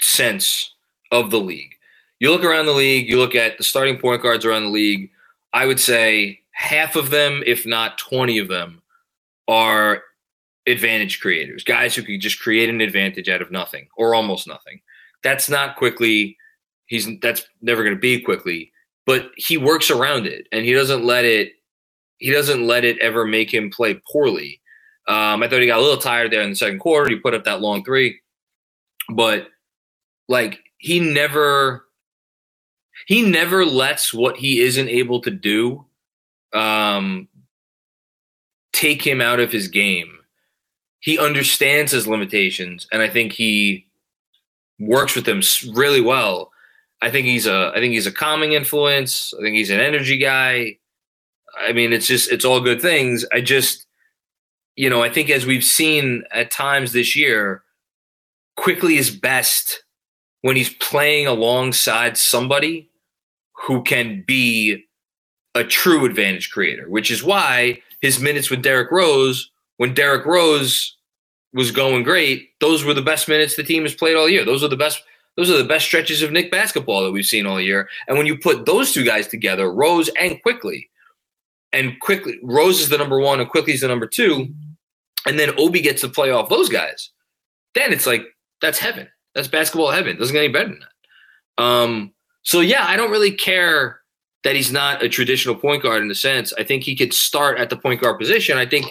sense 0.00 0.72
of 1.10 1.30
the 1.30 1.40
league. 1.40 1.74
You 2.20 2.30
look 2.30 2.44
around 2.44 2.66
the 2.66 2.72
league, 2.72 3.08
you 3.08 3.18
look 3.18 3.34
at 3.34 3.58
the 3.58 3.64
starting 3.64 3.98
point 3.98 4.22
guards 4.22 4.44
around 4.44 4.64
the 4.64 4.70
league. 4.70 5.10
I 5.52 5.66
would 5.66 5.80
say 5.80 6.40
half 6.52 6.96
of 6.96 7.10
them, 7.10 7.42
if 7.44 7.66
not 7.66 7.98
20 7.98 8.38
of 8.38 8.48
them, 8.48 8.80
are 9.48 10.02
advantage 10.66 11.20
creators, 11.20 11.64
guys 11.64 11.94
who 11.94 12.02
could 12.02 12.20
just 12.20 12.40
create 12.40 12.70
an 12.70 12.80
advantage 12.80 13.28
out 13.28 13.42
of 13.42 13.50
nothing 13.50 13.88
or 13.96 14.14
almost 14.14 14.46
nothing. 14.46 14.80
That's 15.22 15.48
not 15.50 15.76
Quickley. 15.76 16.38
He's 16.94 17.08
that's 17.20 17.44
never 17.60 17.82
going 17.82 17.96
to 17.96 18.00
be 18.00 18.20
Quickley 18.20 18.72
but 19.06 19.30
he 19.36 19.56
works 19.56 19.90
around 19.90 20.26
it 20.26 20.46
and 20.52 20.64
he 20.64 20.72
doesn't 20.72 21.04
let 21.04 21.24
it. 21.24 21.52
He 22.18 22.30
doesn't 22.30 22.66
let 22.66 22.84
it 22.84 22.98
ever 22.98 23.26
make 23.26 23.52
him 23.52 23.70
play 23.70 24.00
poorly. 24.10 24.60
Um, 25.06 25.42
I 25.42 25.48
thought 25.48 25.60
he 25.60 25.66
got 25.66 25.78
a 25.78 25.82
little 25.82 25.98
tired 25.98 26.30
there 26.30 26.40
in 26.40 26.50
the 26.50 26.56
second 26.56 26.78
quarter. 26.78 27.10
He 27.10 27.16
put 27.16 27.34
up 27.34 27.44
that 27.44 27.60
long 27.60 27.84
three, 27.84 28.20
but 29.10 29.48
like 30.28 30.58
he 30.78 31.00
never, 31.00 31.84
he 33.06 33.22
never 33.22 33.66
lets 33.66 34.14
what 34.14 34.36
he 34.36 34.60
isn't 34.60 34.88
able 34.88 35.20
to 35.20 35.30
do 35.30 35.84
um, 36.54 37.28
take 38.72 39.06
him 39.06 39.20
out 39.20 39.40
of 39.40 39.52
his 39.52 39.68
game. 39.68 40.18
He 41.00 41.18
understands 41.18 41.92
his 41.92 42.08
limitations, 42.08 42.86
and 42.90 43.02
I 43.02 43.10
think 43.10 43.32
he 43.32 43.86
works 44.78 45.14
with 45.14 45.26
them 45.26 45.42
really 45.74 46.00
well. 46.00 46.50
I 47.04 47.10
think 47.10 47.26
he's 47.26 47.46
a 47.46 47.70
I 47.74 47.80
think 47.80 47.92
he's 47.92 48.06
a 48.06 48.12
calming 48.12 48.54
influence. 48.54 49.34
I 49.38 49.42
think 49.42 49.56
he's 49.56 49.68
an 49.68 49.78
energy 49.78 50.16
guy. 50.16 50.78
I 51.60 51.72
mean, 51.72 51.92
it's 51.92 52.06
just 52.06 52.32
it's 52.32 52.46
all 52.46 52.62
good 52.62 52.80
things. 52.80 53.26
I 53.30 53.42
just 53.42 53.86
you 54.74 54.88
know, 54.88 55.02
I 55.02 55.10
think 55.10 55.28
as 55.28 55.44
we've 55.44 55.62
seen 55.62 56.24
at 56.32 56.50
times 56.50 56.92
this 56.92 57.14
year, 57.14 57.62
Quickley 58.56 58.96
is 58.96 59.10
best 59.10 59.84
when 60.40 60.56
he's 60.56 60.72
playing 60.76 61.26
alongside 61.26 62.16
somebody 62.16 62.88
who 63.66 63.82
can 63.82 64.24
be 64.26 64.82
a 65.54 65.62
true 65.62 66.06
advantage 66.06 66.50
creator, 66.50 66.88
which 66.88 67.10
is 67.10 67.22
why 67.22 67.82
his 68.00 68.18
minutes 68.18 68.48
with 68.48 68.62
Derrick 68.62 68.90
Rose, 68.90 69.50
when 69.76 69.92
Derrick 69.92 70.24
Rose 70.24 70.96
was 71.52 71.70
going 71.70 72.02
great, 72.02 72.48
those 72.60 72.82
were 72.82 72.94
the 72.94 73.02
best 73.02 73.28
minutes 73.28 73.56
the 73.56 73.62
team 73.62 73.82
has 73.82 73.94
played 73.94 74.16
all 74.16 74.28
year. 74.28 74.44
Those 74.46 74.64
are 74.64 74.68
the 74.68 74.76
best. 74.76 75.02
Those 75.36 75.50
are 75.50 75.58
the 75.58 75.64
best 75.64 75.86
stretches 75.86 76.22
of 76.22 76.30
Knick 76.30 76.50
basketball 76.50 77.02
that 77.02 77.12
we've 77.12 77.26
seen 77.26 77.46
all 77.46 77.60
year. 77.60 77.88
And 78.06 78.16
when 78.16 78.26
you 78.26 78.38
put 78.38 78.66
those 78.66 78.92
two 78.92 79.04
guys 79.04 79.26
together, 79.26 79.72
Rose 79.72 80.08
and 80.20 80.40
Quickley, 80.42 80.90
and 81.72 81.98
Quickly 82.00 82.38
Rose 82.42 82.80
is 82.80 82.88
the 82.88 82.98
number 82.98 83.18
one 83.18 83.40
and 83.40 83.50
Quickley's 83.50 83.80
the 83.80 83.88
number 83.88 84.06
two, 84.06 84.48
and 85.26 85.38
then 85.38 85.50
Obi 85.58 85.80
gets 85.80 86.02
to 86.02 86.08
play 86.08 86.30
off 86.30 86.48
those 86.48 86.68
guys, 86.68 87.10
then 87.74 87.92
it's 87.92 88.06
like 88.06 88.24
that's 88.60 88.78
heaven. 88.78 89.08
That's 89.34 89.48
basketball 89.48 89.90
heaven. 89.90 90.16
Doesn't 90.16 90.32
get 90.32 90.44
any 90.44 90.52
better 90.52 90.68
than 90.68 90.80
that. 90.80 91.62
Um, 91.62 92.12
so 92.42 92.60
yeah, 92.60 92.84
I 92.86 92.96
don't 92.96 93.10
really 93.10 93.32
care 93.32 94.00
that 94.44 94.54
he's 94.54 94.70
not 94.70 95.02
a 95.02 95.08
traditional 95.08 95.54
point 95.54 95.82
guard 95.82 96.02
in 96.02 96.08
the 96.08 96.14
sense. 96.14 96.52
I 96.58 96.62
think 96.62 96.84
he 96.84 96.94
could 96.94 97.12
start 97.12 97.58
at 97.58 97.70
the 97.70 97.76
point 97.76 98.00
guard 98.00 98.18
position. 98.18 98.58
I 98.58 98.66
think, 98.66 98.86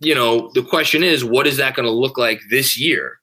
you 0.00 0.14
know, 0.14 0.50
the 0.54 0.62
question 0.62 1.02
is, 1.02 1.24
what 1.24 1.46
is 1.46 1.56
that 1.56 1.74
going 1.74 1.86
to 1.86 1.92
look 1.92 2.18
like 2.18 2.40
this 2.50 2.78
year? 2.78 3.20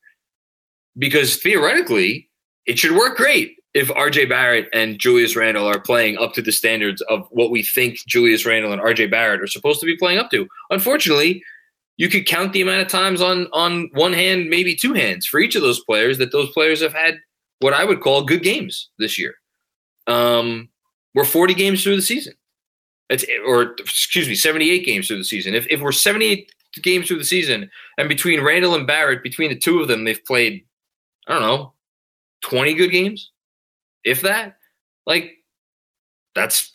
Because 0.97 1.37
theoretically, 1.37 2.29
it 2.65 2.79
should 2.79 2.95
work 2.95 3.17
great. 3.17 3.57
if 3.75 3.89
RJ 3.89 4.29
Barrett 4.29 4.69
and 4.71 4.97
Julius 4.97 5.35
Randle 5.35 5.67
are 5.67 5.81
playing 5.81 6.17
up 6.17 6.33
to 6.33 6.41
the 6.41 6.53
standards 6.53 7.01
of 7.03 7.27
what 7.29 7.51
we 7.51 7.61
think 7.61 7.99
Julius 8.07 8.45
Randle 8.45 8.71
and 8.71 8.81
RJ 8.81 9.11
Barrett 9.11 9.41
are 9.41 9.47
supposed 9.47 9.81
to 9.81 9.85
be 9.85 9.97
playing 9.97 10.17
up 10.17 10.31
to. 10.31 10.47
Unfortunately, 10.69 11.43
you 11.97 12.07
could 12.09 12.25
count 12.25 12.53
the 12.53 12.61
amount 12.61 12.81
of 12.81 12.87
times 12.87 13.21
on 13.21 13.47
on 13.51 13.89
one 13.93 14.13
hand, 14.13 14.49
maybe 14.49 14.75
two 14.75 14.93
hands 14.93 15.25
for 15.25 15.39
each 15.39 15.55
of 15.55 15.61
those 15.61 15.83
players 15.83 16.17
that 16.17 16.31
those 16.31 16.49
players 16.51 16.81
have 16.81 16.93
had 16.93 17.19
what 17.59 17.73
I 17.73 17.83
would 17.83 18.01
call 18.01 18.23
good 18.23 18.43
games 18.43 18.89
this 18.97 19.19
year. 19.19 19.35
Um, 20.07 20.69
we're 21.13 21.25
40 21.25 21.53
games 21.53 21.83
through 21.83 21.95
the 21.97 22.01
season. 22.01 22.33
It's 23.09 23.25
or 23.45 23.73
excuse 23.79 24.27
me, 24.27 24.35
78 24.35 24.85
games 24.85 25.07
through 25.07 25.17
the 25.17 25.23
season. 25.23 25.53
If 25.53 25.67
if 25.69 25.81
we're 25.81 25.91
78 25.91 26.49
games 26.81 27.07
through 27.07 27.19
the 27.19 27.25
season, 27.25 27.69
and 27.97 28.09
between 28.09 28.41
Randle 28.41 28.75
and 28.75 28.87
Barrett, 28.87 29.21
between 29.23 29.49
the 29.49 29.57
two 29.57 29.79
of 29.79 29.87
them, 29.87 30.03
they've 30.03 30.23
played, 30.25 30.65
I 31.27 31.33
don't 31.33 31.41
know, 31.41 31.73
20 32.43 32.73
good 32.75 32.91
games 32.91 33.31
if 34.05 34.21
that. 34.21 34.57
Like, 35.05 35.43
that's. 36.33 36.73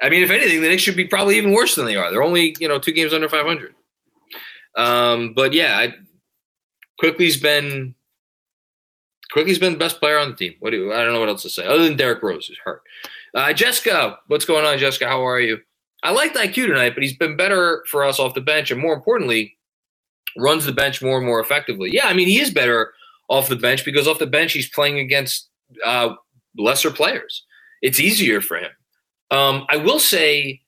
I 0.00 0.10
mean, 0.10 0.24
if 0.24 0.30
anything, 0.30 0.60
the 0.60 0.68
Knicks 0.68 0.82
should 0.82 0.96
be 0.96 1.06
probably 1.06 1.36
even 1.36 1.52
worse 1.52 1.76
than 1.76 1.86
they 1.86 1.96
are. 1.96 2.10
They're 2.10 2.24
only 2.24 2.56
you 2.58 2.68
know 2.68 2.78
two 2.78 2.92
games 2.92 3.14
under 3.14 3.28
500. 3.28 3.74
Um, 4.76 5.32
but 5.34 5.52
yeah, 5.52 5.78
I, 5.78 5.94
Quickley's 6.98 7.36
been 7.40 7.94
Quickley's 9.32 9.58
been 9.58 9.74
the 9.74 9.78
best 9.78 10.00
player 10.00 10.18
on 10.18 10.30
the 10.30 10.36
team. 10.36 10.54
What 10.60 10.70
do 10.70 10.92
I 10.92 11.04
don't 11.04 11.12
know 11.12 11.20
what 11.20 11.28
else 11.28 11.42
to 11.42 11.50
say 11.50 11.66
other 11.66 11.84
than 11.84 11.96
Derrick 11.96 12.22
Rose 12.22 12.50
is 12.50 12.58
hurt. 12.64 12.82
Uh, 13.34 13.52
Jessica, 13.52 14.18
what's 14.26 14.44
going 14.44 14.64
on, 14.64 14.78
Jessica? 14.78 15.06
How 15.06 15.24
are 15.26 15.40
you? 15.40 15.58
I 16.02 16.10
liked 16.10 16.36
IQ 16.36 16.66
tonight, 16.66 16.94
but 16.94 17.02
he's 17.02 17.16
been 17.16 17.36
better 17.36 17.84
for 17.88 18.04
us 18.04 18.18
off 18.18 18.34
the 18.34 18.40
bench, 18.40 18.72
and 18.72 18.80
more 18.80 18.92
importantly, 18.92 19.56
runs 20.36 20.66
the 20.66 20.72
bench 20.72 21.00
more 21.00 21.18
and 21.18 21.26
more 21.26 21.40
effectively. 21.40 21.90
Yeah, 21.92 22.06
I 22.06 22.12
mean 22.12 22.28
he 22.28 22.40
is 22.40 22.50
better 22.50 22.92
off 23.28 23.48
the 23.48 23.56
bench 23.56 23.84
because 23.84 24.06
off 24.06 24.18
the 24.18 24.26
bench 24.26 24.52
he's 24.52 24.68
playing 24.68 24.98
against 24.98 25.48
uh, 25.84 26.14
lesser 26.56 26.90
players. 26.90 27.44
It's 27.80 28.00
easier 28.00 28.40
for 28.40 28.58
him. 28.58 28.70
Um, 29.30 29.66
I 29.68 29.76
will 29.76 29.98
say 29.98 30.60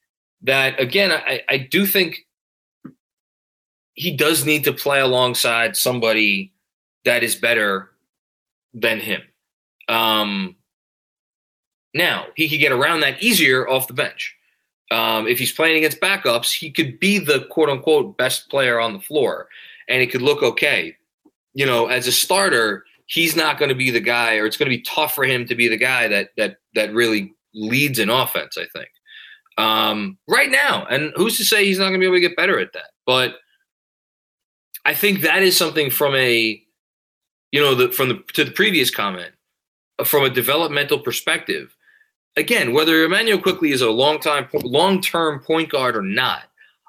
that 0.43 0.81
again. 0.81 1.13
I, 1.13 1.43
I 1.49 1.59
do 1.59 1.87
think 1.87 2.27
he 3.95 4.17
does 4.17 4.45
need 4.45 4.65
to 4.65 4.73
play 4.73 5.01
alongside 5.01 5.77
somebody 5.77 6.53
that 7.05 7.23
is 7.23 7.37
better 7.37 7.91
than 8.73 8.99
him. 8.99 9.23
Um, 9.89 10.57
now 11.93 12.27
he 12.35 12.49
could 12.49 12.59
get 12.59 12.73
around 12.73 13.01
that 13.01 13.23
easier 13.23 13.69
off 13.69 13.87
the 13.87 13.95
bench. 13.95 14.35
Um, 14.91 15.27
if 15.27 15.39
he's 15.39 15.53
playing 15.53 15.79
against 15.79 16.01
backups, 16.01 16.53
he 16.53 16.71
could 16.71 16.99
be 16.99 17.19
the 17.19 17.47
quote 17.51 17.69
unquote 17.69 18.17
best 18.17 18.49
player 18.51 18.81
on 18.81 18.93
the 18.93 19.01
floor, 19.01 19.49
and 19.89 20.03
it 20.03 20.11
could 20.11 20.23
look 20.23 20.43
okay. 20.43 20.97
You 21.55 21.67
know, 21.67 21.87
as 21.87 22.07
a 22.07 22.13
starter, 22.13 22.85
he's 23.07 23.37
not 23.37 23.59
going 23.59 23.69
to 23.69 23.75
be 23.75 23.91
the 23.91 24.01
guy, 24.01 24.37
or 24.37 24.47
it's 24.47 24.57
going 24.57 24.71
to 24.71 24.77
be 24.77 24.83
tough 24.83 25.15
for 25.15 25.25
him 25.25 25.47
to 25.47 25.55
be 25.55 25.69
the 25.69 25.77
guy 25.77 26.09
that 26.09 26.31
that 26.37 26.57
that 26.75 26.93
really 26.93 27.35
leads 27.55 27.99
an 27.99 28.11
offense. 28.11 28.59
I 28.59 28.67
think 28.77 28.89
um, 29.57 30.19
right 30.29 30.51
now, 30.51 30.87
and 30.87 31.13
who's 31.17 31.37
to 31.39 31.45
say 31.45 31.65
he's 31.65 31.79
not 31.79 31.89
going 31.89 31.95
to 31.95 31.99
be 32.01 32.07
able 32.07 32.17
to 32.17 32.21
get 32.21 32.37
better 32.37 32.59
at 32.59 32.73
that? 32.73 32.91
But 33.07 33.37
I 34.85 34.95
think 34.95 35.21
that 35.21 35.43
is 35.43 35.57
something 35.57 35.91
from 35.91 36.15
a, 36.15 36.61
you 37.53 37.61
know, 37.61 37.75
the, 37.75 37.93
from 37.93 38.09
the 38.09 38.23
to 38.35 38.45
the 38.45 38.51
previous 38.51 38.91
comment, 38.91 39.33
from 40.05 40.25
a 40.25 40.31
developmental 40.31 40.99
perspective. 40.99 41.77
Again, 42.37 42.73
whether 42.73 43.05
Immanuel 43.05 43.41
Quickley 43.41 43.71
is 43.71 43.81
a 43.81 43.91
long 43.91 44.19
time, 44.19 44.49
long 44.53 45.01
term 45.01 45.41
point 45.41 45.71
guard 45.71 45.97
or 45.97 46.03
not, 46.03 46.45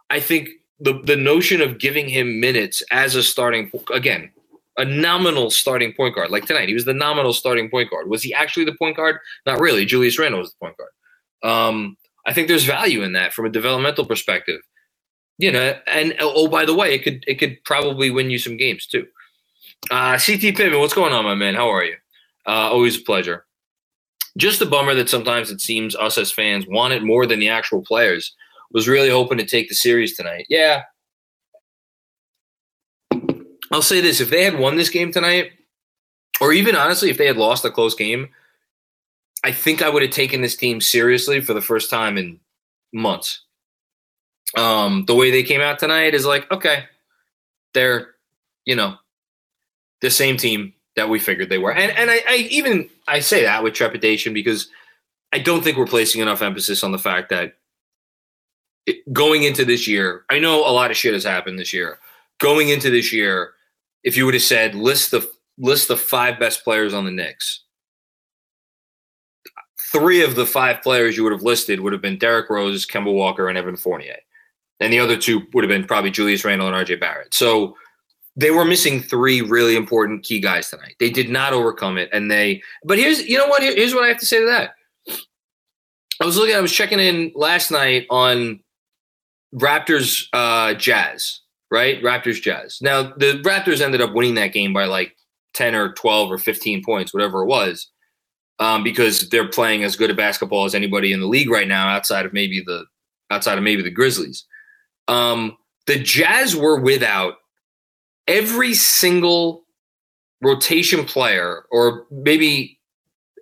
I 0.10 0.20
think 0.20 0.50
the 0.80 1.02
the 1.04 1.16
notion 1.16 1.62
of 1.62 1.78
giving 1.78 2.10
him 2.10 2.40
minutes 2.40 2.82
as 2.92 3.16
a 3.16 3.22
starting 3.22 3.72
again 3.94 4.32
a 4.78 4.86
nominal 4.86 5.50
starting 5.50 5.94
point 5.94 6.16
guard. 6.16 6.32
Like 6.32 6.46
tonight, 6.46 6.68
he 6.68 6.74
was 6.74 6.86
the 6.86 6.94
nominal 6.94 7.34
starting 7.34 7.70
point 7.70 7.90
guard. 7.90 8.10
Was 8.10 8.24
he 8.24 8.34
actually 8.34 8.66
the 8.66 8.76
point 8.76 8.98
guard? 8.98 9.18
Not 9.46 9.60
really. 9.60 9.86
Julius 9.86 10.20
Randle 10.20 10.42
was 10.42 10.52
the 10.52 10.58
point 10.60 10.76
guard. 10.78 10.90
Um, 11.44 11.98
I 12.26 12.34
think 12.34 12.48
there's 12.48 12.66
value 12.66 13.04
in 13.04 13.14
that 13.14 13.34
from 13.34 13.46
a 13.46 13.50
developmental 13.50 14.06
perspective. 14.06 14.62
You 15.38 15.52
know, 15.52 15.78
and 15.86 16.16
oh, 16.20 16.48
by 16.48 16.66
the 16.66 16.74
way, 16.74 16.94
it 16.94 17.04
could 17.04 17.24
it 17.28 17.36
could 17.36 17.62
probably 17.66 18.10
win 18.10 18.30
you 18.30 18.40
some 18.40 18.58
games 18.58 18.86
too. 18.88 19.06
Uh, 19.92 20.18
CT 20.18 20.56
Pittman, 20.56 20.80
what's 20.80 20.94
going 20.94 21.14
on, 21.14 21.26
my 21.26 21.36
man? 21.36 21.56
How 21.56 21.70
are 21.70 21.84
you? 21.84 21.96
Uh, 22.48 22.72
always 22.72 22.98
a 22.98 23.04
pleasure. 23.04 23.46
Just 24.38 24.62
a 24.62 24.66
bummer 24.66 24.94
that 24.96 25.10
sometimes 25.10 25.52
it 25.52 25.62
seems 25.62 25.96
us 25.96 26.18
as 26.18 26.32
fans 26.32 26.66
want 26.68 26.94
it 26.94 27.04
more 27.04 27.26
than 27.26 27.40
the 27.40 27.50
actual 27.50 27.82
players. 27.82 28.34
Was 28.72 28.88
really 28.88 29.10
hoping 29.10 29.38
to 29.38 29.46
take 29.46 29.70
the 29.70 29.76
series 29.76 30.16
tonight. 30.16 30.48
Yeah, 30.50 30.84
I'll 33.72 33.82
say 33.82 34.02
this: 34.02 34.22
if 34.22 34.30
they 34.30 34.44
had 34.44 34.60
won 34.60 34.76
this 34.76 34.90
game 34.90 35.12
tonight, 35.12 35.52
or 36.42 36.54
even 36.54 36.76
honestly, 36.76 37.10
if 37.10 37.18
they 37.18 37.28
had 37.28 37.38
lost 37.38 37.66
a 37.66 37.72
close 37.72 37.96
game, 37.96 38.30
I 39.44 39.52
think 39.52 39.82
I 39.82 39.90
would 39.90 40.02
have 40.02 40.12
taken 40.12 40.42
this 40.42 40.56
team 40.56 40.82
seriously 40.82 41.42
for 41.42 41.54
the 41.54 41.62
first 41.62 41.90
time 41.90 42.18
in 42.18 42.40
months. 42.94 43.42
Um, 44.58 45.06
the 45.06 45.16
way 45.16 45.32
they 45.32 45.44
came 45.44 45.62
out 45.62 45.80
tonight 45.80 46.14
is 46.14 46.26
like, 46.26 46.50
okay, 46.52 46.86
they're, 47.74 48.16
you 48.66 48.76
know, 48.76 48.96
the 50.02 50.10
same 50.10 50.38
team 50.38 50.74
that 50.96 51.10
we 51.10 51.20
figured 51.20 51.50
they 51.50 51.58
were, 51.58 51.74
and 51.74 51.92
and 51.92 52.10
I, 52.10 52.22
I 52.28 52.36
even 52.50 52.90
I 53.08 53.20
say 53.20 53.44
that 53.44 53.64
with 53.64 53.74
trepidation 53.74 54.34
because 54.34 54.70
I 55.34 55.40
don't 55.40 55.64
think 55.64 55.78
we're 55.78 55.86
placing 55.86 56.22
enough 56.22 56.42
emphasis 56.42 56.84
on 56.84 56.92
the 56.92 57.00
fact 57.00 57.30
that 57.30 57.58
it, 58.86 59.12
going 59.12 59.44
into 59.44 59.66
this 59.66 59.88
year, 59.88 60.24
I 60.30 60.40
know 60.40 60.60
a 60.60 60.72
lot 60.72 60.92
of 60.92 60.98
shit 60.98 61.14
has 61.14 61.24
happened 61.24 61.60
this 61.60 61.74
year. 61.74 62.00
Going 62.40 62.70
into 62.70 62.90
this 62.90 63.12
year, 63.12 63.55
if 64.06 64.16
you 64.16 64.24
would 64.24 64.36
have 64.36 64.44
said 64.44 64.76
list 64.76 65.12
the 65.12 65.30
list 65.58 65.90
the 65.90 65.98
five 65.98 66.40
best 66.40 66.64
players 66.64 66.94
on 66.94 67.04
the 67.04 67.12
Knicks, 67.12 67.66
three 69.92 70.24
of 70.24 70.36
the 70.36 70.46
five 70.46 70.82
players 70.82 71.18
you 71.18 71.24
would 71.24 71.34
have 71.34 71.42
listed 71.42 71.82
would 71.82 71.92
have 71.92 72.02
been 72.02 72.18
Derrick 72.18 72.50
Rose, 72.50 72.86
Kemba 72.86 73.14
Walker, 73.14 73.50
and 73.50 73.58
Evan 73.58 73.76
Fournier, 73.76 74.20
and 74.80 74.94
the 74.94 75.00
other 75.00 75.18
two 75.18 75.42
would 75.54 75.64
have 75.64 75.70
been 75.70 75.86
probably 75.86 76.12
Julius 76.12 76.46
Randle 76.46 76.68
and 76.68 76.88
RJ 76.88 77.00
Barrett. 77.00 77.34
So 77.34 77.76
they 78.38 78.52
were 78.52 78.66
missing 78.66 79.02
three 79.02 79.42
really 79.42 79.76
important 79.76 80.24
key 80.24 80.40
guys 80.40 80.70
tonight. 80.70 80.96
They 81.00 81.10
did 81.10 81.30
not 81.30 81.54
overcome 81.54 81.98
it, 81.98 82.10
and 82.14 82.30
they. 82.30 82.62
But 82.86 83.00
here's 83.00 83.28
you 83.28 83.38
know 83.38 83.48
what 83.48 83.64
here's 83.64 83.94
what 83.94 84.04
I 84.04 84.08
have 84.08 84.20
to 84.20 84.26
say 84.26 84.40
to 84.40 84.46
that. 84.46 84.76
I 86.22 86.26
was 86.26 86.38
looking. 86.38 86.56
I 86.56 86.62
was 86.62 86.72
checking 86.72 87.00
in 87.00 87.32
last 87.34 87.72
night 87.72 88.06
on 88.12 88.60
Raptors 89.56 90.28
uh, 90.32 90.76
Jazz 90.76 91.42
right? 91.76 92.02
Raptors 92.02 92.42
Jazz. 92.42 92.80
Now 92.82 93.14
the 93.18 93.42
Raptors 93.44 93.82
ended 93.82 94.00
up 94.00 94.14
winning 94.14 94.36
that 94.36 94.54
game 94.54 94.72
by 94.72 94.86
like 94.86 95.14
10 95.56 95.76
or 95.76 95.92
12 95.92 96.32
or 96.32 96.38
15 96.38 96.82
points, 96.86 97.14
whatever 97.14 97.44
it 97.44 97.48
was, 97.48 97.92
um, 98.60 98.82
because 98.82 99.30
they're 99.30 99.50
playing 99.50 99.84
as 99.84 99.98
good 99.98 100.10
a 100.10 100.14
basketball 100.14 100.64
as 100.64 100.74
anybody 100.74 101.12
in 101.12 101.20
the 101.20 101.28
league 101.28 101.50
right 101.50 101.68
now, 101.68 101.90
outside 101.90 102.26
of 102.26 102.32
maybe 102.32 102.64
the 102.66 102.86
outside 103.30 103.58
of 103.58 103.64
maybe 103.66 103.82
the 103.82 103.92
Grizzlies. 103.92 104.46
Um, 105.10 105.58
the 105.86 106.00
Jazz 106.00 106.56
were 106.56 106.80
without 106.80 107.36
every 108.26 108.74
single 108.74 109.66
rotation 110.42 111.04
player, 111.04 111.66
or 111.72 112.06
maybe 112.10 112.80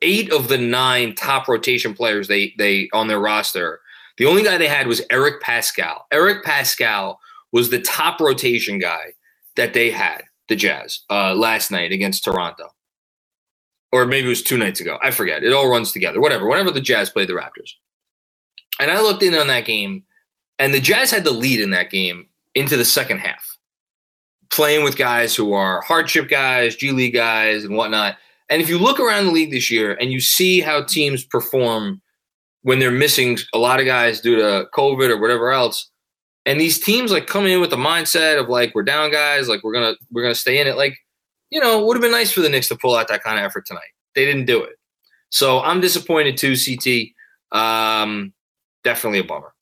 eight 0.02 0.34
of 0.34 0.48
the 0.48 0.58
nine 0.58 1.14
top 1.14 1.48
rotation 1.48 1.94
players 1.94 2.28
they 2.28 2.56
they 2.58 2.90
on 2.94 3.08
their 3.08 3.20
roster. 3.20 3.80
The 4.18 4.26
only 4.26 4.42
guy 4.44 4.58
they 4.58 4.68
had 4.68 4.88
was 4.88 5.04
Eric 5.12 5.40
Paschall. 5.44 6.02
Eric 6.12 6.44
Paschall 6.44 7.18
was 7.54 7.70
the 7.70 7.80
top 7.80 8.20
rotation 8.20 8.80
guy 8.80 9.14
that 9.56 9.74
they 9.74 9.92
had, 9.92 10.24
the 10.50 10.56
Jazz, 10.56 11.02
uh, 11.10 11.34
last 11.34 11.72
night 11.72 11.94
against 11.94 12.26
Toronto. 12.26 12.70
Or 13.94 14.08
maybe 14.08 14.26
it 14.26 14.30
was 14.30 14.42
two 14.42 14.58
nights 14.58 14.82
ago. 14.82 14.98
I 15.04 15.12
forget. 15.12 15.44
It 15.44 15.54
all 15.54 15.70
runs 15.70 15.92
together. 15.92 16.20
Whatever. 16.20 16.48
Whenever 16.50 16.72
the 16.72 16.82
Jazz 16.82 17.12
played 17.12 17.30
the 17.30 17.34
Raptors. 17.34 17.72
And 18.80 18.90
I 18.90 19.00
looked 19.00 19.22
in 19.22 19.36
on 19.36 19.48
that 19.48 19.66
game, 19.66 20.04
and 20.58 20.74
the 20.74 20.80
Jazz 20.80 21.12
had 21.12 21.24
the 21.24 21.32
lead 21.32 21.60
in 21.60 21.70
that 21.70 21.92
game 21.92 22.28
into 22.56 22.76
the 22.76 22.86
second 22.86 23.20
half, 23.20 23.58
playing 24.52 24.84
with 24.84 24.98
guys 24.98 25.36
who 25.36 25.54
are 25.54 25.82
hardship 25.82 26.28
guys, 26.28 26.76
G 26.76 26.92
League 26.92 27.14
guys, 27.14 27.64
and 27.64 27.78
whatnot. 27.78 28.18
And 28.50 28.64
if 28.64 28.70
you 28.70 28.80
look 28.80 29.00
around 29.00 29.26
the 29.26 29.32
league 29.32 29.52
this 29.52 29.70
year 29.70 29.96
and 30.02 30.12
you 30.12 30.20
see 30.20 30.60
how 30.60 30.84
teams 30.84 31.24
perform 31.24 32.02
when 32.64 32.80
they're 32.80 32.92
missing 32.92 33.38
a 33.54 33.60
lot 33.60 33.80
of 33.80 33.86
guys 33.86 34.22
due 34.22 34.38
to 34.38 34.68
COVID 34.74 35.10
or 35.10 35.22
whatever 35.22 35.52
else, 35.52 35.92
and 36.46 36.60
these 36.60 36.80
teams 36.80 37.12
like 37.12 37.28
coming 37.28 37.54
in 37.54 37.62
with 37.62 37.70
the 37.70 37.78
mindset 37.78 38.40
of 38.40 38.50
like 38.50 38.76
we're 38.76 38.84
down 38.84 39.12
guys, 39.12 39.48
like 39.48 39.64
we're 39.64 39.74
gonna 39.74 39.96
we're 40.12 40.24
gonna 40.24 40.36
stay 40.36 40.60
in 40.60 40.68
it. 40.68 40.76
Like, 40.76 40.98
you 41.50 41.60
know, 41.60 41.80
it 41.80 41.86
would 41.86 41.96
have 41.96 42.02
been 42.02 42.12
nice 42.12 42.32
for 42.32 42.42
the 42.42 42.50
Knicks 42.50 42.68
to 42.70 42.78
pull 42.78 42.96
out 42.96 43.08
that 43.08 43.24
kind 43.24 43.40
of 43.40 43.46
effort 43.46 43.66
tonight. 43.66 43.82
They 44.16 44.26
didn't 44.26 44.46
do 44.46 44.62
it. 44.64 44.78
So 45.30 45.62
I'm 45.62 45.82
disappointed 45.82 46.38
too, 46.38 46.56
CT. 46.56 47.14
Um, 47.52 48.34
definitely 48.84 49.20
a 49.20 49.24
bummer. 49.24 49.54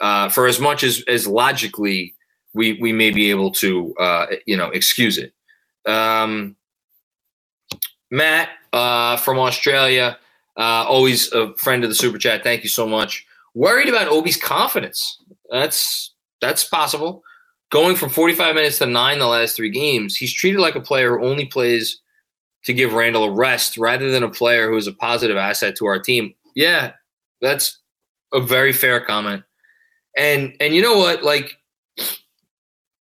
Uh, 0.00 0.28
for 0.28 0.46
as 0.46 0.58
much 0.58 0.82
as 0.82 1.04
as 1.06 1.26
logically 1.26 2.14
we 2.52 2.74
we 2.80 2.92
may 2.92 3.10
be 3.10 3.30
able 3.30 3.50
to 3.52 3.94
uh, 3.96 4.26
you 4.46 4.56
know 4.56 4.70
excuse 4.70 5.18
it. 5.18 5.32
Um, 5.86 6.56
Matt 8.10 8.48
uh, 8.72 9.16
from 9.18 9.38
Australia, 9.38 10.18
uh, 10.56 10.84
always 10.88 11.32
a 11.32 11.54
friend 11.54 11.84
of 11.84 11.90
the 11.90 11.96
super 11.96 12.18
chat. 12.18 12.42
Thank 12.42 12.62
you 12.62 12.68
so 12.68 12.86
much. 12.86 13.26
Worried 13.54 13.88
about 13.88 14.08
Obi's 14.08 14.36
confidence. 14.36 15.22
That's 15.50 16.13
that's 16.40 16.64
possible. 16.64 17.22
Going 17.70 17.96
from 17.96 18.10
45 18.10 18.54
minutes 18.54 18.78
to 18.78 18.86
nine 18.86 19.18
the 19.18 19.26
last 19.26 19.56
three 19.56 19.70
games, 19.70 20.16
he's 20.16 20.32
treated 20.32 20.60
like 20.60 20.76
a 20.76 20.80
player 20.80 21.18
who 21.18 21.24
only 21.26 21.46
plays 21.46 22.00
to 22.64 22.72
give 22.72 22.92
Randle 22.92 23.24
a 23.24 23.30
rest 23.30 23.76
rather 23.76 24.10
than 24.10 24.22
a 24.22 24.30
player 24.30 24.70
who 24.70 24.76
is 24.76 24.86
a 24.86 24.92
positive 24.92 25.36
asset 25.36 25.76
to 25.76 25.86
our 25.86 25.98
team. 25.98 26.34
Yeah, 26.54 26.92
that's 27.40 27.80
a 28.32 28.40
very 28.40 28.72
fair 28.72 29.00
comment. 29.00 29.42
And 30.16 30.54
and 30.60 30.74
you 30.74 30.82
know 30.82 30.96
what? 30.96 31.24
Like 31.24 31.58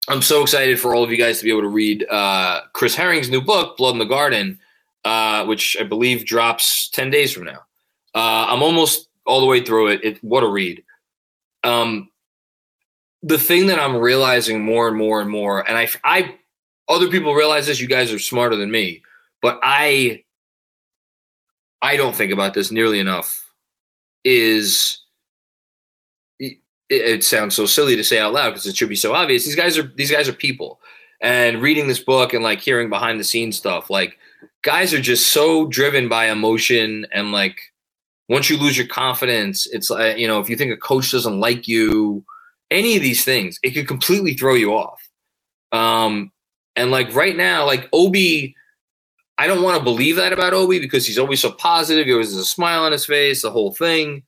I'm 0.09 0.23
so 0.23 0.43
excited 0.43 0.81
for 0.81 0.95
all 0.95 1.05
of 1.05 1.11
you 1.11 1.17
guys 1.17 1.39
to 1.39 1.45
be 1.45 1.51
able 1.51 1.63
to 1.63 1.69
read 1.69 2.05
uh, 2.11 2.63
Chris 2.73 2.95
Herring's 2.95 3.31
new 3.31 3.41
book, 3.41 3.77
Blood 3.77 3.93
in 3.93 3.99
the 3.99 4.05
Garden, 4.05 4.59
uh, 5.05 5.45
which 5.45 5.77
I 5.81 5.85
believe 5.85 6.27
drops 6.27 6.89
10 6.91 7.11
days 7.11 7.33
from 7.33 7.45
now. 7.45 7.61
Uh, 8.15 8.47
I'm 8.49 8.63
almost 8.63 9.09
all 9.27 9.41
the 9.41 9.47
way 9.47 9.65
through 9.65 9.89
it. 9.89 10.05
it 10.05 10.25
what 10.25 10.43
a 10.43 10.49
read. 10.49 10.83
Um, 11.63 12.11
the 13.23 13.39
thing 13.39 13.67
that 13.67 13.79
I'm 13.79 13.97
realizing 13.97 14.65
more 14.65 14.89
and 14.89 14.97
more 14.97 15.21
and 15.21 15.31
more, 15.31 15.67
and 15.67 15.79
I, 15.79 15.89
I, 16.05 16.37
other 16.89 17.09
people 17.09 17.35
realize 17.35 17.67
this. 17.67 17.81
You 17.81 17.89
guys 17.89 18.13
are 18.13 18.19
smarter 18.19 18.57
than 18.57 18.71
me, 18.71 19.03
but 19.41 19.61
I, 19.63 20.25
I 21.81 21.97
don't 21.97 22.15
think 22.15 22.33
about 22.33 22.55
this 22.55 22.71
nearly 22.71 22.99
enough. 22.99 23.45
Is 24.25 25.01
it, 26.39 26.59
it 26.89 27.25
sounds 27.25 27.55
so 27.55 27.67
silly 27.67 27.97
to 27.97 28.05
say 28.05 28.19
out 28.19 28.33
loud 28.33 28.51
because 28.51 28.67
it 28.67 28.77
should 28.77 28.89
be 28.89 28.97
so 28.97 29.15
obvious. 29.15 29.45
These 29.45 29.57
guys 29.57 29.79
are 29.79 29.93
these 29.97 30.11
guys 30.11 30.29
are 30.29 30.33
people, 30.33 30.81
and 31.21 31.63
reading 31.63 31.89
this 31.89 32.01
book 32.01 32.35
and 32.35 32.45
like 32.45 32.61
hearing 32.61 32.91
behind 32.91 33.19
the 33.19 33.25
scenes 33.25 33.57
stuff, 33.57 33.91
like 33.91 34.19
guys 34.63 34.93
are 34.93 35.01
just 35.01 35.33
so 35.33 35.67
driven 35.67 36.09
by 36.09 36.27
emotion 36.27 37.07
and 37.13 37.33
like 37.33 37.59
once 38.29 38.49
you 38.49 38.57
lose 38.57 38.77
your 38.79 38.87
confidence, 38.87 39.67
it's 39.67 39.91
like 39.91 40.19
you 40.19 40.29
know 40.29 40.41
if 40.41 40.51
you 40.51 40.57
think 40.57 40.73
a 40.73 40.77
coach 40.77 41.11
doesn't 41.13 41.41
like 41.41 41.67
you 41.67 42.25
any 42.73 42.97
of 42.97 43.03
these 43.03 43.25
things, 43.25 43.59
it 43.63 43.71
could 43.71 43.87
completely 43.87 44.35
throw 44.35 44.55
you 44.55 44.75
off. 44.75 45.01
Um, 45.71 46.33
and 46.77 46.91
like 46.91 47.15
right 47.15 47.37
now, 47.37 47.65
like 47.67 47.89
Obi, 47.93 48.55
I 49.39 49.47
don't 49.47 49.63
want 49.63 49.79
to 49.79 49.85
believe 49.85 50.17
that 50.17 50.33
about 50.33 50.55
Obi 50.55 50.79
because 50.79 51.07
he's 51.07 51.19
always 51.19 51.41
so 51.41 51.53
positive. 51.53 52.07
He 52.07 52.13
always 52.13 52.31
has 52.31 52.39
a 52.39 52.45
smile 52.45 52.85
on 52.85 52.93
his 52.93 53.07
face, 53.07 53.43
the 53.43 53.51
whole 53.51 53.73
thing. 53.73 54.23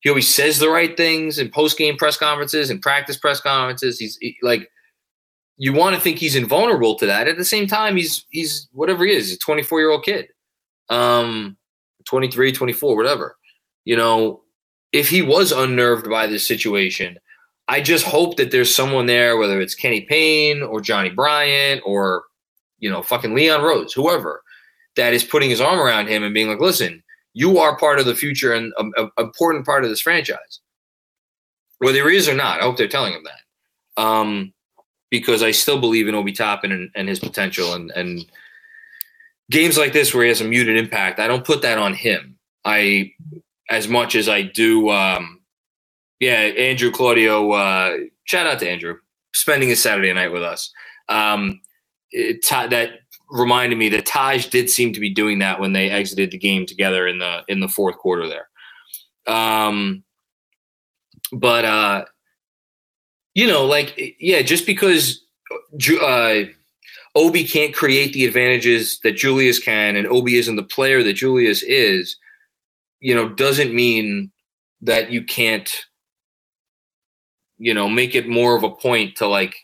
He 0.00 0.08
always 0.08 0.32
says 0.32 0.58
the 0.58 0.70
right 0.70 0.96
things 0.96 1.38
in 1.38 1.50
post 1.50 1.78
game 1.78 1.96
press 1.96 2.16
conferences 2.16 2.70
and 2.70 2.80
practice 2.82 3.16
press 3.16 3.40
conferences. 3.40 3.98
He's 3.98 4.16
he, 4.18 4.36
like, 4.42 4.70
you 5.56 5.72
want 5.72 5.96
to 5.96 6.00
think 6.00 6.18
he's 6.18 6.36
invulnerable 6.36 6.94
to 6.96 7.06
that. 7.06 7.28
At 7.28 7.38
the 7.38 7.44
same 7.44 7.66
time, 7.66 7.96
he's 7.96 8.24
he's 8.30 8.68
whatever 8.72 9.04
he 9.04 9.12
is, 9.12 9.32
a 9.32 9.38
24 9.38 9.80
year 9.80 9.90
old 9.90 10.04
kid, 10.04 10.28
um, 10.90 11.56
23, 12.04 12.52
24, 12.52 12.94
whatever. 12.94 13.36
You 13.84 13.96
know, 13.96 14.42
if 14.92 15.08
he 15.08 15.22
was 15.22 15.50
unnerved 15.50 16.08
by 16.08 16.26
this 16.26 16.46
situation, 16.46 17.18
I 17.68 17.80
just 17.80 18.04
hope 18.04 18.36
that 18.36 18.50
there's 18.50 18.74
someone 18.74 19.06
there, 19.06 19.36
whether 19.36 19.60
it's 19.60 19.74
Kenny 19.74 20.02
Payne 20.02 20.62
or 20.62 20.80
Johnny 20.80 21.10
Bryant 21.10 21.82
or, 21.84 22.24
you 22.78 22.88
know, 22.88 23.02
fucking 23.02 23.34
Leon 23.34 23.62
Rose, 23.62 23.92
whoever, 23.92 24.42
that 24.94 25.12
is 25.12 25.24
putting 25.24 25.50
his 25.50 25.60
arm 25.60 25.80
around 25.80 26.06
him 26.06 26.22
and 26.22 26.32
being 26.32 26.48
like, 26.48 26.60
listen, 26.60 27.02
you 27.34 27.58
are 27.58 27.76
part 27.76 27.98
of 27.98 28.06
the 28.06 28.14
future 28.14 28.54
and 28.54 28.72
an 28.78 29.10
important 29.18 29.66
part 29.66 29.84
of 29.84 29.90
this 29.90 30.00
franchise. 30.00 30.60
Whether 31.78 32.08
he 32.08 32.16
is 32.16 32.28
or 32.28 32.34
not, 32.34 32.60
I 32.60 32.62
hope 32.62 32.76
they're 32.76 32.88
telling 32.88 33.12
him 33.12 33.24
that. 33.24 34.02
Um, 34.02 34.52
because 35.10 35.42
I 35.42 35.50
still 35.50 35.80
believe 35.80 36.08
in 36.08 36.14
Obi 36.14 36.32
Toppin 36.32 36.72
and, 36.72 36.90
and 36.94 37.08
his 37.08 37.20
potential 37.20 37.74
and, 37.74 37.90
and 37.90 38.24
games 39.50 39.76
like 39.76 39.92
this 39.92 40.14
where 40.14 40.24
he 40.24 40.28
has 40.28 40.40
a 40.40 40.44
muted 40.44 40.76
impact, 40.76 41.18
I 41.18 41.26
don't 41.26 41.44
put 41.44 41.62
that 41.62 41.78
on 41.78 41.94
him. 41.94 42.38
I, 42.64 43.12
as 43.68 43.88
much 43.88 44.14
as 44.14 44.28
I 44.28 44.42
do, 44.42 44.88
um, 44.90 45.35
yeah, 46.20 46.40
Andrew 46.40 46.90
Claudio. 46.90 47.50
Uh, 47.52 47.96
shout 48.24 48.46
out 48.46 48.58
to 48.60 48.68
Andrew 48.68 48.96
spending 49.34 49.68
his 49.68 49.82
Saturday 49.82 50.12
night 50.12 50.32
with 50.32 50.42
us. 50.42 50.72
Um, 51.08 51.60
it, 52.10 52.44
that 52.48 53.00
reminded 53.30 53.76
me 53.76 53.88
that 53.90 54.06
Taj 54.06 54.46
did 54.46 54.70
seem 54.70 54.92
to 54.92 55.00
be 55.00 55.12
doing 55.12 55.40
that 55.40 55.60
when 55.60 55.72
they 55.72 55.90
exited 55.90 56.30
the 56.30 56.38
game 56.38 56.66
together 56.66 57.06
in 57.06 57.18
the 57.18 57.42
in 57.48 57.60
the 57.60 57.68
fourth 57.68 57.98
quarter 57.98 58.28
there. 58.28 58.48
Um, 59.26 60.04
but 61.32 61.64
uh, 61.64 62.04
you 63.34 63.46
know, 63.46 63.64
like 63.66 64.16
yeah, 64.18 64.42
just 64.42 64.66
because 64.66 65.22
uh, 66.02 66.42
Obi 67.14 67.44
can't 67.44 67.74
create 67.74 68.12
the 68.12 68.24
advantages 68.24 68.98
that 69.02 69.16
Julius 69.16 69.58
can, 69.58 69.96
and 69.96 70.06
Obi 70.06 70.36
isn't 70.36 70.56
the 70.56 70.62
player 70.62 71.02
that 71.02 71.14
Julius 71.14 71.62
is, 71.62 72.16
you 73.00 73.14
know, 73.14 73.28
doesn't 73.28 73.74
mean 73.74 74.30
that 74.82 75.10
you 75.10 75.24
can't 75.24 75.86
you 77.58 77.74
know, 77.74 77.88
make 77.88 78.14
it 78.14 78.28
more 78.28 78.56
of 78.56 78.62
a 78.62 78.70
point 78.70 79.16
to 79.16 79.26
like 79.26 79.56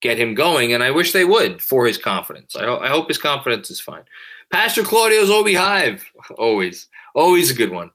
get 0.00 0.18
him 0.18 0.34
going. 0.34 0.72
And 0.72 0.82
I 0.82 0.90
wish 0.90 1.12
they 1.12 1.24
would 1.24 1.60
for 1.60 1.86
his 1.86 1.98
confidence. 1.98 2.56
I, 2.56 2.64
ho- 2.64 2.80
I 2.80 2.88
hope 2.88 3.08
his 3.08 3.18
confidence 3.18 3.70
is 3.70 3.80
fine. 3.80 4.04
Pastor 4.52 4.82
Claudio's 4.82 5.30
Obi 5.30 5.54
Hive, 5.54 6.04
always, 6.38 6.88
always 7.14 7.50
a 7.50 7.54
good 7.54 7.70
one. 7.70 7.90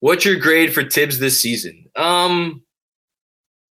What's 0.00 0.24
your 0.24 0.36
grade 0.36 0.74
for 0.74 0.84
Thibs 0.84 1.18
this 1.18 1.40
season? 1.40 1.86
Um, 1.96 2.62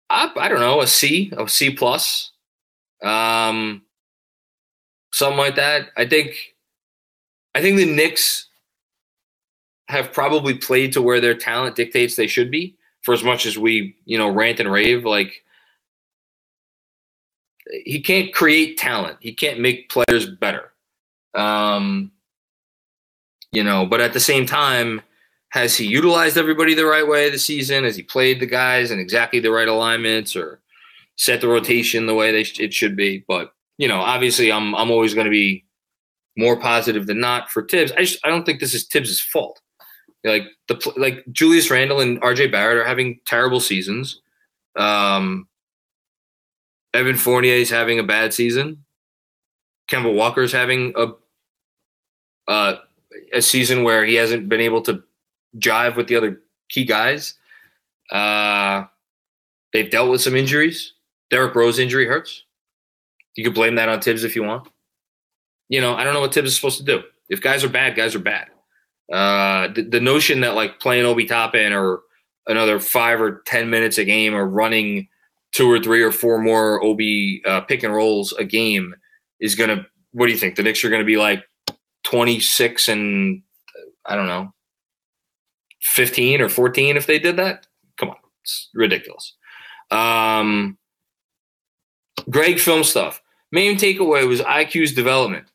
I, 0.10 0.32
I 0.36 0.48
don't 0.50 0.60
know, 0.60 0.82
a 0.82 0.88
C, 0.88 1.32
a 1.38 1.48
C 1.48 1.72
plus, 1.72 2.32
um, 3.02 3.84
something 5.12 5.38
like 5.38 5.56
that. 5.56 5.90
I 5.96 6.06
think, 6.06 6.56
I 7.56 7.62
think 7.62 7.78
the 7.78 7.86
Knicks 7.86 8.48
have 9.88 10.14
probably 10.14 10.56
played 10.56 10.94
to 10.94 11.02
where 11.02 11.20
their 11.22 11.36
talent 11.36 11.76
dictates 11.76 12.16
they 12.16 12.28
should 12.28 12.52
be 12.52 12.76
for 13.10 13.14
as 13.14 13.24
much 13.24 13.48
as 13.48 13.58
we, 13.58 13.96
you 14.06 14.20
know, 14.20 14.30
rant 14.30 14.60
and 14.60 14.72
rave, 14.72 15.04
like 15.04 15.44
he 17.84 18.04
can't 18.04 18.32
create 18.32 18.78
talent. 18.78 19.18
He 19.20 19.34
can't 19.34 19.60
make 19.60 19.90
players 19.90 20.30
better. 20.30 20.72
Um, 21.34 22.12
you 23.52 23.64
know, 23.64 23.88
but 23.88 24.00
at 24.00 24.14
the 24.14 24.20
same 24.20 24.46
time, 24.46 25.02
has 25.50 25.76
he 25.76 25.88
utilized 25.88 26.38
everybody 26.38 26.76
the 26.76 26.86
right 26.86 27.08
way 27.08 27.32
this 27.32 27.46
season? 27.46 27.84
Has 27.84 27.96
he 27.96 28.04
played 28.04 28.40
the 28.40 28.46
guys 28.46 28.92
in 28.92 29.00
exactly 29.00 29.40
the 29.40 29.50
right 29.50 29.68
alignments 29.68 30.36
or 30.36 30.60
set 31.16 31.42
the 31.42 31.48
rotation 31.48 32.06
the 32.06 32.14
way 32.14 32.32
they 32.32 32.44
sh- 32.44 32.60
it 32.60 32.76
should 32.76 32.96
be? 32.96 33.26
But 33.28 33.56
you 33.80 33.88
know, 33.88 34.02
obviously, 34.02 34.52
I'm 34.52 34.76
I'm 34.76 34.92
always 34.92 35.16
going 35.16 35.26
to 35.26 35.32
be 35.32 35.66
more 36.38 36.60
positive 36.60 37.08
than 37.08 37.20
not 37.20 37.50
for 37.50 37.64
Thibs. 37.64 37.92
I 37.94 38.02
just 38.02 38.24
I 38.24 38.30
don't 38.30 38.46
think 38.46 38.60
this 38.60 38.76
is 38.76 38.86
Thibs's 38.86 39.20
fault. 39.20 39.60
Like 40.24 40.44
the 40.68 40.94
like 40.98 41.24
Julius 41.32 41.72
Randle 41.72 42.02
and 42.02 42.22
RJ 42.22 42.52
Barrett 42.52 42.78
are 42.78 42.86
having 42.86 43.20
terrible 43.26 43.60
seasons. 43.60 44.22
Um, 44.76 45.48
Evan 46.94 47.16
Fournier 47.16 47.54
is 47.54 47.70
having 47.70 48.00
a 48.00 48.04
bad 48.04 48.34
season. 48.34 48.84
Kemba 49.90 50.14
Walker 50.14 50.42
is 50.42 50.52
having 50.52 50.94
a 50.96 51.14
uh, 52.48 52.78
a 53.34 53.42
season 53.42 53.84
where 53.84 54.06
he 54.06 54.16
hasn't 54.16 54.50
been 54.50 54.62
able 54.62 54.82
to 54.82 55.04
jive 55.58 55.96
with 55.96 56.08
the 56.08 56.16
other 56.16 56.42
key 56.68 56.84
guys. 56.84 57.36
Uh, 58.12 58.86
they've 59.72 59.90
dealt 59.90 60.10
with 60.10 60.22
some 60.22 60.36
injuries. 60.36 60.94
Derrick 61.30 61.56
Rose 61.56 61.80
injury 61.80 62.08
hurts. 62.08 62.44
You 63.36 63.44
could 63.44 63.54
blame 63.54 63.76
that 63.76 63.90
on 63.90 64.02
Thibs 64.02 64.24
if 64.24 64.36
you 64.36 64.44
want. 64.44 64.68
You 65.70 65.82
know, 65.82 65.96
I 65.96 66.04
don't 66.04 66.14
know 66.14 66.22
what 66.22 66.34
Thibs 66.34 66.50
is 66.50 66.56
supposed 66.56 66.80
to 66.80 66.84
do. 66.84 67.04
If 67.30 67.42
guys 67.42 67.64
are 67.64 67.70
bad, 67.70 67.96
guys 67.96 68.16
are 68.16 68.20
bad. 68.20 68.48
Uh, 69.12 69.68
the, 69.70 69.82
the, 69.82 70.00
notion 70.00 70.42
that 70.42 70.54
like 70.54 70.80
playing 70.80 71.06
Obi 71.06 71.26
Toppin 71.26 71.74
or 71.74 72.02
another 72.46 72.80
five 72.80 73.20
or 73.20 73.42
ten 73.46 73.70
minutes 73.70 73.98
a 73.98 74.06
game 74.06 74.36
or 74.36 74.46
running 74.46 75.08
two 75.52 75.70
or 75.70 75.80
three 75.80 76.04
or 76.04 76.12
four 76.12 76.40
more 76.40 76.84
Obi 76.84 77.42
uh, 77.46 77.62
pick 77.62 77.82
and 77.82 77.94
rolls 77.94 78.34
a 78.34 78.44
game 78.44 78.94
is 79.40 79.56
gonna. 79.56 79.88
What 80.12 80.28
do 80.28 80.32
you 80.32 80.38
think? 80.38 80.56
The 80.56 80.64
Knicks 80.64 80.84
are 80.84 80.90
gonna 80.92 81.04
be 81.04 81.18
like 81.18 81.44
twenty 82.04 82.40
six 82.40 82.88
and 82.88 83.42
I 84.06 84.16
don't 84.16 84.28
know, 84.28 84.54
fifteen 85.82 86.40
or 86.40 86.50
fourteen 86.50 86.96
if 86.96 87.08
they 87.08 87.18
did 87.18 87.38
that. 87.38 87.66
Come 87.98 88.10
on, 88.10 88.18
it's 88.44 88.70
ridiculous. 88.76 89.36
Um, 89.90 90.78
Greg 92.30 92.60
film 92.60 92.84
stuff. 92.84 93.22
Main 93.52 93.78
takeaway 93.78 94.28
was 94.28 94.42
IQ's 94.42 94.94
development. 94.94 95.48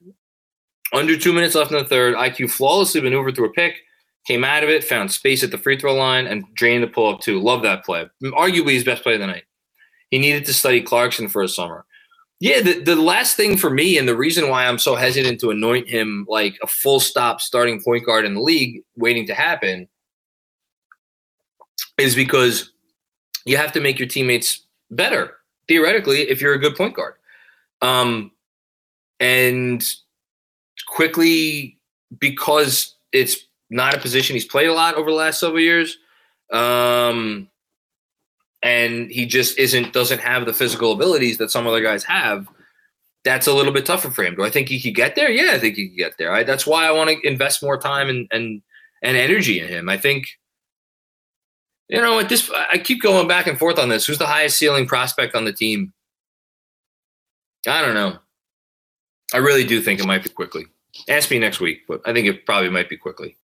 Under 0.93 1.17
two 1.17 1.33
minutes 1.33 1.55
left 1.55 1.73
in 1.73 1.79
the 1.79 1.85
third, 1.85 2.15
IQ 2.15 2.51
flawlessly 2.51 3.01
maneuvered 3.01 3.35
through 3.35 3.49
a 3.49 3.53
pick, 3.53 3.77
came 4.27 4.45
out 4.45 4.63
of 4.63 4.71
it, 4.71 4.85
found 4.85 5.11
space 5.11 5.43
at 5.43 5.51
the 5.51 5.59
free 5.59 5.79
throw 5.79 5.95
line, 5.95 6.27
and 6.27 6.45
drained 6.55 6.83
the 6.83 6.89
pull 6.89 7.13
up 7.13 7.21
too. 7.21 7.41
Love 7.41 7.63
that 7.63 7.85
play. 7.85 8.07
Arguably 8.23 8.75
his 8.75 8.85
best 8.85 9.03
play 9.03 9.15
of 9.15 9.21
the 9.21 9.27
night. 9.27 9.45
He 10.11 10.19
needed 10.19 10.45
to 10.47 10.55
study 10.55 10.81
Clarkson 10.81 11.29
for 11.29 11.43
a 11.43 11.49
summer. 11.49 11.85
Yeah, 12.41 12.61
the, 12.61 12.81
the 12.81 12.97
last 12.97 13.37
thing 13.37 13.57
for 13.57 13.71
me, 13.71 13.97
and 13.97 14.09
the 14.09 14.17
reason 14.17 14.49
why 14.49 14.67
I'm 14.67 14.79
so 14.79 14.97
hesitant 14.97 15.41
to 15.41 15.51
anoint 15.51 15.89
him 15.89 16.27
like 16.29 16.59
a 16.63 16.67
full 16.67 17.01
stop 17.01 17.41
starting 17.41 17.83
point 17.83 18.05
guard 18.05 18.25
in 18.25 18.35
the 18.35 18.41
league 18.41 18.83
waiting 18.97 19.27
to 19.29 19.35
happen, 19.35 19.89
is 21.97 22.15
because 22.15 22.73
you 23.47 23.57
have 23.57 23.73
to 23.73 23.81
make 23.81 23.99
your 23.99 24.09
teammates 24.09 24.67
better, 24.91 25.39
theoretically, 25.69 26.23
if 26.23 26.41
you're 26.41 26.55
a 26.55 26.59
good 26.59 26.77
point 26.77 26.95
guard. 26.95 27.15
Um, 27.83 28.33
and 29.21 29.85
Quickley 30.89 31.79
because 32.19 32.95
it's 33.13 33.39
not 33.71 33.95
a 33.95 34.01
position 34.01 34.35
he's 34.35 34.45
played 34.45 34.69
a 34.69 34.73
lot 34.75 34.95
over 34.97 35.11
the 35.11 35.17
last 35.17 35.41
several 35.41 35.61
years. 35.61 35.99
Um, 36.53 37.49
and 38.63 39.11
he 39.11 39.27
just 39.27 39.59
isn't 39.59 39.93
doesn't 39.93 40.21
have 40.21 40.47
the 40.47 40.53
physical 40.53 40.93
abilities 40.93 41.39
that 41.39 41.51
some 41.51 41.67
other 41.67 41.83
guys 41.83 42.05
have. 42.05 42.49
that's 43.25 43.47
a 43.47 43.55
little 43.55 43.73
bit 43.73 43.87
tougher 43.87 44.11
for 44.11 44.23
him. 44.25 44.35
Do 44.37 44.45
I 44.45 44.51
think 44.51 44.69
he 44.69 44.81
could 44.81 44.95
get 44.95 45.17
there? 45.17 45.31
Yeah, 45.31 45.53
I 45.55 45.59
think 45.59 45.77
he 45.77 45.89
could 45.89 45.99
get 45.99 46.19
there. 46.19 46.33
I, 46.33 46.45
that's 46.45 46.67
why 46.67 46.87
I 46.87 46.93
want 46.93 47.11
to 47.11 47.27
invest 47.27 47.63
more 47.63 47.79
time 47.79 48.09
and 48.09 48.29
and 48.31 48.63
and 49.03 49.17
energy 49.17 49.61
in 49.61 49.69
him. 49.69 49.89
I 49.89 49.99
think, 49.99 50.27
you 51.89 52.01
know, 52.01 52.19
at 52.21 52.29
this, 52.29 52.51
I 52.51 52.79
keep 52.79 53.03
going 53.03 53.29
back 53.29 53.47
and 53.47 53.59
forth 53.59 53.79
on 53.79 53.89
this. 53.89 54.07
Who's 54.07 54.19
the 54.19 54.27
highest 54.27 54.59
ceiling 54.59 54.87
prospect 54.87 55.35
on 55.35 55.45
the 55.45 55.53
team? 55.53 55.93
I 57.67 57.83
don't 57.83 57.95
know. 57.95 58.19
I 59.33 59.39
really 59.39 59.65
do 59.65 59.81
think 59.81 60.01
it 60.01 60.07
might 60.07 60.23
be 60.23 60.29
Quickley. 60.29 60.67
Ask 61.09 61.31
me 61.31 61.39
next 61.39 61.61
week, 61.61 61.83
but 61.89 62.03
I 62.05 62.13
think 62.13 62.29
it 62.29 62.47
probably 62.47 62.71
might 62.71 62.89
be 62.89 62.97
Quickley. 62.97 63.37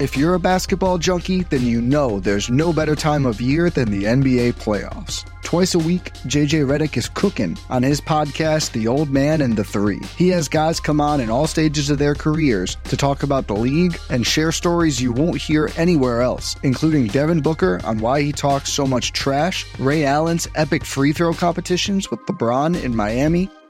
If 0.00 0.16
you're 0.16 0.34
a 0.34 0.40
basketball 0.40 0.98
junkie, 0.98 1.42
then 1.44 1.64
you 1.64 1.80
know 1.80 2.18
there's 2.18 2.50
no 2.50 2.72
better 2.72 2.96
time 2.96 3.24
of 3.24 3.40
year 3.40 3.70
than 3.70 3.90
the 3.90 4.04
NBA 4.04 4.54
playoffs. 4.54 5.24
Twice 5.42 5.74
a 5.74 5.78
week, 5.78 6.14
JJ 6.26 6.66
Redick 6.66 6.96
is 6.96 7.10
cooking 7.10 7.58
on 7.68 7.82
his 7.82 8.00
podcast, 8.00 8.72
The 8.72 8.88
Old 8.88 9.10
Man 9.10 9.42
and 9.42 9.54
the 9.54 9.62
Three. 9.62 10.00
He 10.16 10.28
has 10.30 10.48
guys 10.48 10.80
come 10.80 10.98
on 10.98 11.20
in 11.20 11.28
all 11.28 11.46
stages 11.46 11.90
of 11.90 11.98
their 11.98 12.14
careers 12.14 12.78
to 12.84 12.96
talk 12.96 13.22
about 13.22 13.46
the 13.46 13.54
league 13.54 13.98
and 14.08 14.26
share 14.26 14.50
stories 14.50 15.00
you 15.00 15.12
won't 15.12 15.40
hear 15.40 15.70
anywhere 15.76 16.22
else, 16.22 16.56
including 16.62 17.08
Devin 17.08 17.42
Booker 17.42 17.80
on 17.84 17.98
why 17.98 18.22
he 18.22 18.32
talks 18.32 18.70
so 18.72 18.86
much 18.86 19.12
trash, 19.12 19.66
Ray 19.78 20.06
Allen's 20.06 20.48
epic 20.54 20.86
free 20.86 21.12
throw 21.12 21.34
competitions 21.34 22.10
with 22.10 22.20
LeBron 22.20 22.82
in 22.82 22.96
Miami, 22.96 23.50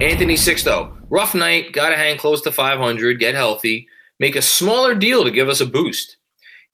Anthony 0.00 0.34
Sixto, 0.34 0.96
rough 1.08 1.36
night, 1.36 1.72
got 1.72 1.90
to 1.90 1.96
hang 1.96 2.18
close 2.18 2.42
to 2.42 2.50
500, 2.50 3.20
get 3.20 3.36
healthy, 3.36 3.86
make 4.18 4.34
a 4.34 4.42
smaller 4.42 4.92
deal 4.92 5.22
to 5.22 5.30
give 5.30 5.48
us 5.48 5.60
a 5.60 5.66
boost. 5.66 6.16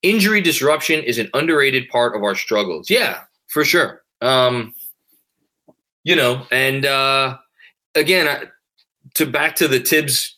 Injury 0.03 0.41
disruption 0.41 1.03
is 1.03 1.19
an 1.19 1.29
underrated 1.35 1.91
part 1.91 2.17
of 2.17 2.23
our 2.23 2.35
struggles. 2.35 2.89
Yeah, 2.89 3.21
for 3.49 3.63
sure. 3.63 4.03
Um, 4.23 4.75
you 6.03 6.17
know, 6.17 6.47
and 6.51 6.87
uh, 6.87 7.37
again, 7.95 8.49
to 9.15 9.27
back 9.27 9.55
to 9.57 9.69
the 9.69 9.81
Thibs 9.81 10.37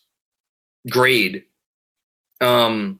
grade, 0.90 1.44
um, 2.40 2.98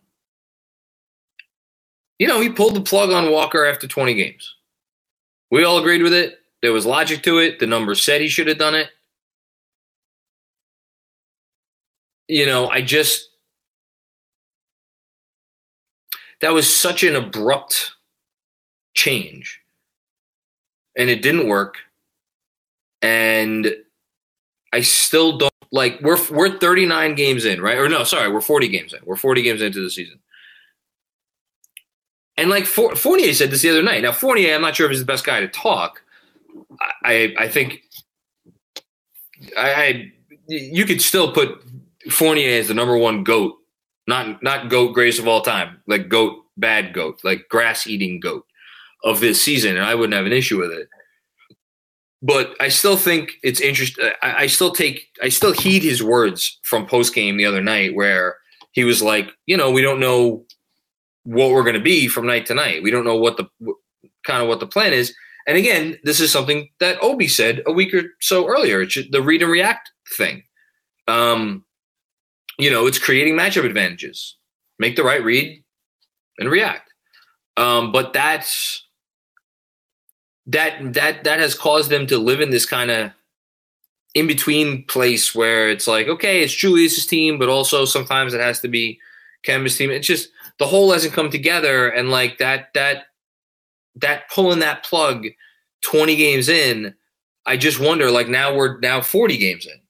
you 2.20 2.28
know, 2.28 2.40
he 2.40 2.48
pulled 2.48 2.76
the 2.76 2.82
plug 2.82 3.10
on 3.10 3.32
Walker 3.32 3.64
after 3.64 3.88
20 3.88 4.14
games. 4.14 4.54
We 5.50 5.64
all 5.64 5.78
agreed 5.78 6.02
with 6.02 6.12
it. 6.12 6.38
There 6.62 6.72
was 6.72 6.86
logic 6.86 7.24
to 7.24 7.38
it. 7.38 7.58
The 7.58 7.66
numbers 7.66 8.04
said 8.04 8.20
he 8.20 8.28
should 8.28 8.46
have 8.46 8.58
done 8.58 8.76
it. 8.76 8.90
You 12.32 12.46
know, 12.46 12.70
I 12.70 12.80
just 12.80 13.28
that 16.40 16.54
was 16.54 16.74
such 16.74 17.04
an 17.04 17.14
abrupt 17.14 17.92
change. 18.94 19.60
And 20.96 21.10
it 21.10 21.20
didn't 21.20 21.46
work. 21.46 21.76
And 23.02 23.74
I 24.72 24.80
still 24.80 25.36
don't 25.36 25.52
like 25.72 26.00
we're 26.00 26.18
we're 26.30 26.58
39 26.58 27.14
games 27.16 27.44
in, 27.44 27.60
right? 27.60 27.76
Or 27.76 27.88
no, 27.88 28.02
sorry, 28.02 28.32
we're 28.32 28.40
40 28.40 28.68
games 28.68 28.94
in. 28.94 29.00
We're 29.04 29.16
40 29.16 29.42
games 29.42 29.60
into 29.60 29.82
the 29.82 29.90
season. 29.90 30.18
And 32.38 32.48
like 32.48 32.64
Fournier 32.64 33.34
said 33.34 33.50
this 33.50 33.60
the 33.60 33.68
other 33.68 33.82
night. 33.82 34.02
Now 34.02 34.12
Fournier, 34.12 34.54
I'm 34.54 34.62
not 34.62 34.74
sure 34.74 34.86
if 34.86 34.90
he's 34.90 35.00
the 35.00 35.06
best 35.06 35.26
guy 35.26 35.40
to 35.40 35.48
talk. 35.48 36.02
I 37.04 37.34
I 37.38 37.48
think 37.48 37.82
I, 39.54 39.74
I 39.74 40.12
you 40.46 40.86
could 40.86 41.02
still 41.02 41.30
put 41.32 41.62
Fournier 42.10 42.48
is 42.48 42.68
the 42.68 42.74
number 42.74 42.96
one 42.96 43.24
goat, 43.24 43.54
not 44.06 44.42
not 44.42 44.68
goat 44.68 44.94
greatest 44.94 45.18
of 45.18 45.28
all 45.28 45.42
time, 45.42 45.80
like 45.86 46.08
goat 46.08 46.44
bad 46.56 46.92
goat, 46.92 47.20
like 47.24 47.48
grass 47.48 47.86
eating 47.86 48.20
goat 48.20 48.46
of 49.04 49.20
this 49.20 49.42
season, 49.42 49.76
and 49.76 49.84
I 49.84 49.94
wouldn't 49.94 50.14
have 50.14 50.26
an 50.26 50.32
issue 50.32 50.58
with 50.58 50.72
it. 50.72 50.88
But 52.22 52.54
I 52.60 52.68
still 52.68 52.96
think 52.96 53.32
it's 53.42 53.60
interesting. 53.60 54.10
I, 54.22 54.44
I 54.44 54.46
still 54.46 54.72
take, 54.72 55.08
I 55.22 55.28
still 55.28 55.52
heed 55.52 55.82
his 55.82 56.02
words 56.02 56.58
from 56.62 56.86
post 56.86 57.14
game 57.14 57.36
the 57.36 57.46
other 57.46 57.60
night, 57.62 57.94
where 57.94 58.36
he 58.72 58.84
was 58.84 59.02
like, 59.02 59.30
you 59.46 59.56
know, 59.56 59.70
we 59.70 59.82
don't 59.82 60.00
know 60.00 60.44
what 61.24 61.50
we're 61.50 61.64
going 61.64 61.74
to 61.74 61.80
be 61.80 62.08
from 62.08 62.26
night 62.26 62.46
to 62.46 62.54
night. 62.54 62.82
We 62.82 62.90
don't 62.90 63.04
know 63.04 63.16
what 63.16 63.36
the 63.36 63.48
kind 64.24 64.42
of 64.42 64.48
what 64.48 64.60
the 64.60 64.66
plan 64.66 64.92
is. 64.92 65.14
And 65.46 65.58
again, 65.58 65.98
this 66.04 66.20
is 66.20 66.30
something 66.30 66.68
that 66.78 67.02
Obi 67.02 67.26
said 67.26 67.62
a 67.66 67.72
week 67.72 67.92
or 67.92 68.02
so 68.20 68.46
earlier. 68.46 68.82
It's 68.82 68.96
the 69.10 69.22
read 69.22 69.42
and 69.42 69.50
react 69.50 69.90
thing. 70.16 70.44
Um, 71.08 71.64
you 72.62 72.70
know, 72.70 72.86
it's 72.86 72.98
creating 72.98 73.34
matchup 73.34 73.64
advantages. 73.64 74.36
Make 74.78 74.96
the 74.96 75.04
right 75.04 75.22
read 75.22 75.62
and 76.38 76.50
react. 76.50 76.92
Um, 77.56 77.92
but 77.92 78.12
that's 78.12 78.86
that 80.46 80.94
that 80.94 81.24
that 81.24 81.40
has 81.40 81.54
caused 81.54 81.90
them 81.90 82.06
to 82.08 82.18
live 82.18 82.40
in 82.40 82.50
this 82.50 82.66
kind 82.66 82.90
of 82.90 83.10
in 84.14 84.26
between 84.26 84.84
place 84.86 85.34
where 85.34 85.70
it's 85.70 85.86
like, 85.86 86.06
okay, 86.06 86.42
it's 86.42 86.54
Julius's 86.54 87.06
team, 87.06 87.38
but 87.38 87.48
also 87.48 87.84
sometimes 87.84 88.34
it 88.34 88.40
has 88.40 88.60
to 88.60 88.68
be 88.68 88.98
Kemba's 89.46 89.76
team. 89.76 89.90
It's 89.90 90.06
just 90.06 90.28
the 90.58 90.66
whole 90.66 90.92
hasn't 90.92 91.14
come 91.14 91.30
together, 91.30 91.88
and 91.88 92.10
like 92.10 92.38
that 92.38 92.68
that 92.74 93.04
that 93.96 94.30
pulling 94.30 94.60
that 94.60 94.84
plug 94.84 95.26
20 95.82 96.16
games 96.16 96.48
in, 96.48 96.94
I 97.44 97.56
just 97.56 97.80
wonder 97.80 98.10
like 98.10 98.28
now 98.28 98.54
we're 98.54 98.78
now 98.80 99.00
40 99.00 99.36
games 99.36 99.66
in. 99.66 99.81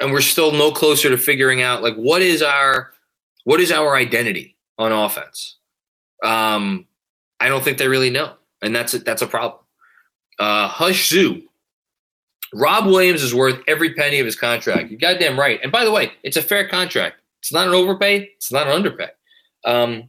And 0.00 0.12
we're 0.12 0.22
still 0.22 0.52
no 0.52 0.70
closer 0.70 1.10
to 1.10 1.18
figuring 1.18 1.62
out 1.62 1.82
like 1.82 1.94
what 1.94 2.22
is 2.22 2.42
our 2.42 2.92
what 3.44 3.60
is 3.60 3.70
our 3.70 3.96
identity 3.96 4.56
on 4.78 4.92
offense? 4.92 5.56
Um, 6.22 6.86
I 7.38 7.48
don't 7.48 7.62
think 7.62 7.78
they 7.78 7.88
really 7.88 8.10
know, 8.10 8.34
and 8.62 8.74
that's 8.74 8.94
a, 8.94 8.98
that's 8.98 9.22
a 9.22 9.26
problem. 9.26 9.60
Uh, 10.38 10.68
Hush 10.68 11.08
Zoo. 11.08 11.42
Rob 12.52 12.86
Williams 12.86 13.22
is 13.22 13.34
worth 13.34 13.60
every 13.68 13.94
penny 13.94 14.18
of 14.18 14.26
his 14.26 14.34
contract. 14.34 14.90
You're 14.90 14.98
goddamn 14.98 15.38
right. 15.38 15.60
And 15.62 15.70
by 15.70 15.84
the 15.84 15.92
way, 15.92 16.12
it's 16.24 16.36
a 16.36 16.42
fair 16.42 16.66
contract. 16.66 17.20
It's 17.40 17.52
not 17.52 17.68
an 17.68 17.74
overpay. 17.74 18.30
It's 18.36 18.50
not 18.50 18.66
an 18.66 18.72
underpay. 18.72 19.10
Um, 19.64 20.08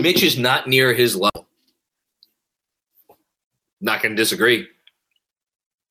Mitch 0.00 0.22
is 0.22 0.38
not 0.38 0.66
near 0.66 0.92
his 0.94 1.14
level. 1.14 1.46
Not 3.80 4.02
going 4.02 4.16
to 4.16 4.20
disagree. 4.20 4.68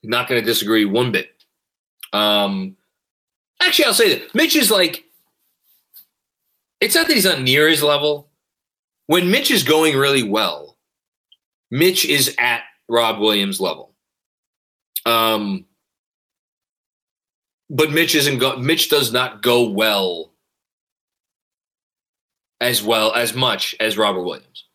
Not 0.04 0.28
going 0.28 0.42
to 0.42 0.46
disagree 0.46 0.86
one 0.86 1.12
bit. 1.12 1.32
Um, 2.14 2.76
actually, 3.62 3.86
I'll 3.86 3.94
say 3.94 4.18
that 4.18 4.36
Mitch 4.36 4.56
is 4.56 4.72
like. 4.72 5.06
It's 6.80 6.96
not 6.96 7.08
that 7.08 7.14
he's 7.14 7.26
not 7.26 7.42
near 7.42 7.70
his 7.70 7.84
level. 7.84 8.30
When 9.06 9.30
Mitch 9.30 9.52
is 9.52 9.64
going 9.64 9.96
really 9.96 10.24
well, 10.24 10.78
Mitch 11.70 12.06
is 12.06 12.36
at 12.40 12.64
Rob 12.90 13.20
Williams 13.20 13.60
level. 13.60 13.94
Um, 15.06 15.66
but 17.70 17.92
Mitch 17.92 18.16
isn't 18.16 18.40
go. 18.40 18.58
Mitch 18.58 18.90
does 18.90 19.14
not 19.14 19.42
go 19.42 19.70
well 19.70 20.34
as 22.60 22.84
well 22.84 23.14
as 23.14 23.34
much 23.34 23.76
as 23.80 23.98
Robert 23.98 24.24
Williams. 24.24 24.66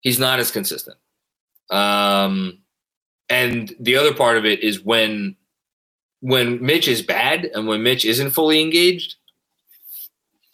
He's 0.00 0.18
not 0.18 0.38
as 0.38 0.50
consistent. 0.50 0.96
Um, 1.70 2.61
and 3.32 3.74
the 3.80 3.96
other 3.96 4.12
part 4.12 4.36
of 4.36 4.44
it 4.44 4.60
is 4.60 4.84
when 4.84 5.34
when 6.20 6.62
Mitch 6.64 6.86
is 6.86 7.00
bad 7.00 7.46
and 7.46 7.66
when 7.66 7.82
Mitch 7.82 8.04
isn't 8.04 8.30
fully 8.30 8.60
engaged, 8.60 9.16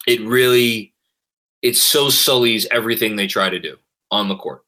it 0.07 0.21
really 0.21 0.93
it 1.61 1.75
so 1.75 2.09
sullies 2.09 2.65
everything 2.71 3.17
they 3.17 3.27
try 3.27 3.49
to 3.49 3.59
do 3.59 3.77
on 4.11 4.29
the 4.29 4.37
court. 4.37 4.63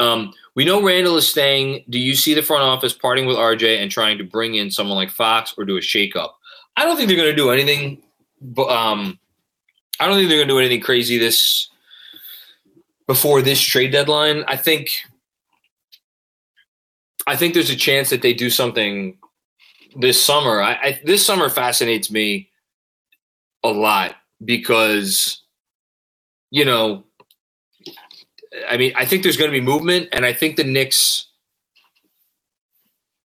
Um, 0.00 0.34
we 0.56 0.64
know 0.64 0.82
Randle 0.82 1.16
is 1.16 1.28
staying. 1.28 1.84
Do 1.88 2.00
you 2.00 2.16
see 2.16 2.34
the 2.34 2.42
front 2.42 2.64
office 2.64 2.92
parting 2.92 3.26
with 3.26 3.36
RJ 3.36 3.80
and 3.80 3.92
trying 3.92 4.18
to 4.18 4.24
bring 4.24 4.56
in 4.56 4.68
someone 4.72 4.96
like 4.96 5.10
Fox 5.10 5.54
or 5.56 5.64
do 5.64 5.76
a 5.76 5.80
shakeup? 5.80 6.30
I 6.76 6.84
don't 6.84 6.96
think 6.96 7.08
they're 7.08 7.16
going 7.16 7.30
to 7.30 7.36
do 7.36 7.50
anything. 7.50 8.02
But 8.42 8.68
um, 8.70 9.20
I 10.00 10.06
don't 10.06 10.16
think 10.16 10.28
they're 10.28 10.38
going 10.38 10.48
to 10.48 10.54
do 10.54 10.58
anything 10.58 10.80
crazy 10.80 11.16
this 11.16 11.70
before 13.06 13.40
this 13.40 13.60
trade 13.60 13.92
deadline. 13.92 14.44
I 14.48 14.56
think 14.56 14.90
I 17.26 17.36
think 17.36 17.54
there's 17.54 17.70
a 17.70 17.76
chance 17.76 18.10
that 18.10 18.22
they 18.22 18.32
do 18.32 18.50
something 18.50 19.18
this 19.96 20.22
summer. 20.22 20.62
I, 20.62 20.72
I 20.72 21.00
this 21.04 21.24
summer 21.24 21.48
fascinates 21.48 22.10
me 22.10 22.50
a 23.64 23.70
lot 23.70 24.16
because 24.44 25.42
you 26.50 26.64
know 26.64 27.04
I 28.68 28.76
mean, 28.76 28.92
I 28.96 29.04
think 29.04 29.22
there's 29.22 29.36
going 29.36 29.50
to 29.50 29.58
be 29.58 29.64
movement, 29.64 30.08
and 30.12 30.24
I 30.24 30.32
think 30.32 30.56
the 30.56 30.64
Knicks. 30.64 31.26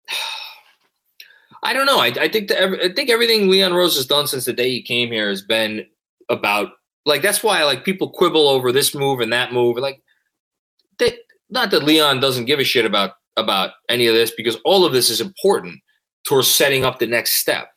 I 1.63 1.73
don't 1.73 1.86
know. 1.86 1.99
I, 1.99 2.08
I 2.08 2.27
think 2.27 2.47
the, 2.47 2.86
I 2.86 2.93
think 2.93 3.10
everything 3.10 3.49
Leon 3.49 3.73
Rose 3.73 3.95
has 3.95 4.08
done 4.08 4.27
since 4.27 4.45
the 4.45 4.54
day 4.54 4.69
he 4.71 4.82
came 4.82 5.12
here 5.12 5.30
has 5.30 5.43
been 5.43 5.86
about 6.30 6.69
like 7.06 7.21
that's 7.21 7.43
why 7.43 7.63
like 7.63 7.86
people 7.86 8.10
quibble 8.10 8.47
over 8.47 8.71
this 8.71 8.95
move 8.95 9.19
and 9.19 9.32
that 9.34 9.54
move. 9.54 9.77
Like, 9.77 10.01
they, 10.97 11.19
not 11.49 11.71
that 11.71 11.84
Leon 11.84 12.19
doesn't 12.19 12.45
give 12.45 12.60
a 12.60 12.63
shit 12.63 12.86
about 12.86 13.12
about 13.37 13.71
any 13.89 14.07
of 14.07 14.15
this 14.15 14.31
because 14.35 14.57
all 14.65 14.85
of 14.85 14.93
this 14.93 15.09
is 15.09 15.21
important 15.21 15.79
towards 16.27 16.47
setting 16.47 16.85
up 16.85 16.99
the 16.99 17.07
next 17.07 17.33
step. 17.33 17.69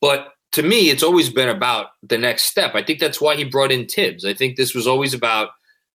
But 0.00 0.34
to 0.52 0.62
me, 0.62 0.90
it's 0.90 1.02
always 1.02 1.30
been 1.30 1.48
about 1.48 1.88
the 2.02 2.18
next 2.18 2.44
step. 2.44 2.74
I 2.74 2.82
think 2.82 2.98
that's 2.98 3.20
why 3.20 3.36
he 3.36 3.44
brought 3.44 3.72
in 3.72 3.86
Thibs. 3.86 4.24
I 4.24 4.34
think 4.34 4.56
this 4.56 4.74
was 4.74 4.86
always 4.86 5.14
about 5.14 5.50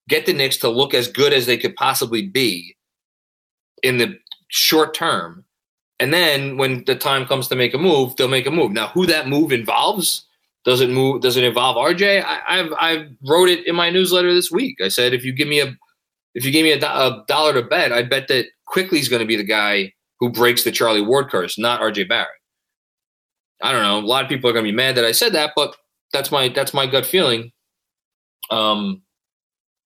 get 0.07 0.25
the 0.25 0.33
Knicks 0.33 0.57
to 0.57 0.69
look 0.69 0.93
as 0.93 1.07
good 1.07 1.33
as 1.33 1.45
they 1.45 1.57
could 1.57 1.75
possibly 1.75 2.21
be 2.21 2.75
in 3.83 3.97
the 3.97 4.17
short 4.49 4.93
term. 4.93 5.43
And 5.99 6.13
then 6.13 6.57
when 6.57 6.83
the 6.85 6.95
time 6.95 7.25
comes 7.25 7.47
to 7.47 7.55
make 7.55 7.73
a 7.73 7.77
move, 7.77 8.15
they'll 8.15 8.27
make 8.27 8.45
a 8.45 8.51
move. 8.51 8.71
Now, 8.71 8.87
who 8.87 9.05
that 9.05 9.27
move 9.27 9.51
involves, 9.51 10.25
does 10.63 10.81
it 10.81 10.89
move? 10.89 11.21
Does 11.21 11.37
it 11.37 11.43
involve 11.43 11.77
RJ? 11.77 12.23
I, 12.23 12.57
have 12.57 12.73
I 12.77 13.07
wrote 13.27 13.49
it 13.49 13.65
in 13.65 13.75
my 13.75 13.89
newsletter 13.89 14.33
this 14.33 14.51
week. 14.51 14.79
I 14.81 14.89
said 14.89 15.13
if 15.13 15.23
you 15.23 15.31
give 15.31 15.47
me 15.47 15.61
a 15.61 15.75
if 16.33 16.43
you 16.43 16.51
give 16.51 16.63
me 16.63 16.71
a, 16.73 16.85
a 16.85 17.23
dollar 17.27 17.53
to 17.53 17.61
bet, 17.61 17.93
I 17.93 18.03
bet 18.03 18.27
that 18.27 18.47
Quickley 18.67 18.99
is 18.99 19.09
going 19.09 19.21
to 19.21 19.27
be 19.27 19.35
the 19.35 19.43
guy 19.43 19.93
who 20.19 20.29
breaks 20.29 20.63
the 20.63 20.71
Charlie 20.71 21.01
Ward 21.01 21.29
curse, 21.29 21.57
not 21.57 21.81
RJ 21.81 22.09
Barrett. 22.09 22.29
I 23.61 23.71
don't 23.71 23.83
know. 23.83 23.99
A 23.99 24.05
lot 24.05 24.23
of 24.23 24.29
people 24.29 24.49
are 24.49 24.53
going 24.53 24.65
to 24.65 24.71
be 24.71 24.75
mad 24.75 24.95
that 24.95 25.05
I 25.05 25.11
said 25.11 25.33
that, 25.33 25.51
but 25.55 25.75
that's 26.11 26.31
my 26.31 26.49
that's 26.49 26.73
my 26.73 26.87
gut 26.87 27.05
feeling. 27.05 27.51
Um, 28.49 29.01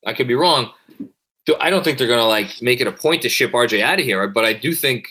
I 0.06 0.13
could 0.13 0.28
be 0.28 0.36
wrong. 0.36 0.72
I 1.60 1.70
don't 1.70 1.84
think 1.84 1.98
they're 1.98 2.08
going 2.08 2.20
to 2.20 2.26
like 2.26 2.62
make 2.62 2.82
it 2.82 2.88
a 2.88 2.92
point 2.92 3.22
to 3.24 3.30
ship 3.30 3.52
RJ 3.52 3.82
out 3.82 4.00
of 4.00 4.06
here, 4.06 4.28
but 4.28 4.46
I 4.46 4.54
do 4.54 4.74
think, 4.74 5.08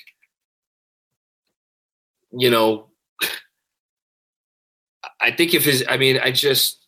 you 2.31 2.51
know, 2.51 2.87
I 5.21 5.33
think 5.33 5.55
if 5.55 5.65
his, 5.65 5.85
I 5.89 5.97
mean, 5.97 6.21
I 6.23 6.31
just, 6.31 6.87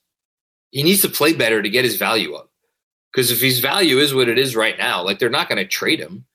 he 0.71 0.85
needs 0.85 1.03
to 1.03 1.09
play 1.09 1.33
better 1.33 1.62
to 1.62 1.71
get 1.71 1.85
his 1.85 1.97
value 1.97 2.35
up. 2.35 2.49
Because 3.12 3.33
if 3.33 3.40
his 3.40 3.59
value 3.59 3.99
is 3.99 4.14
what 4.14 4.29
it 4.29 4.38
is 4.38 4.55
right 4.55 4.79
now, 4.79 5.03
like 5.03 5.19
they're 5.19 5.29
not 5.29 5.49
going 5.49 5.59
to 5.59 5.66
trade 5.66 5.99
him. 5.99 6.27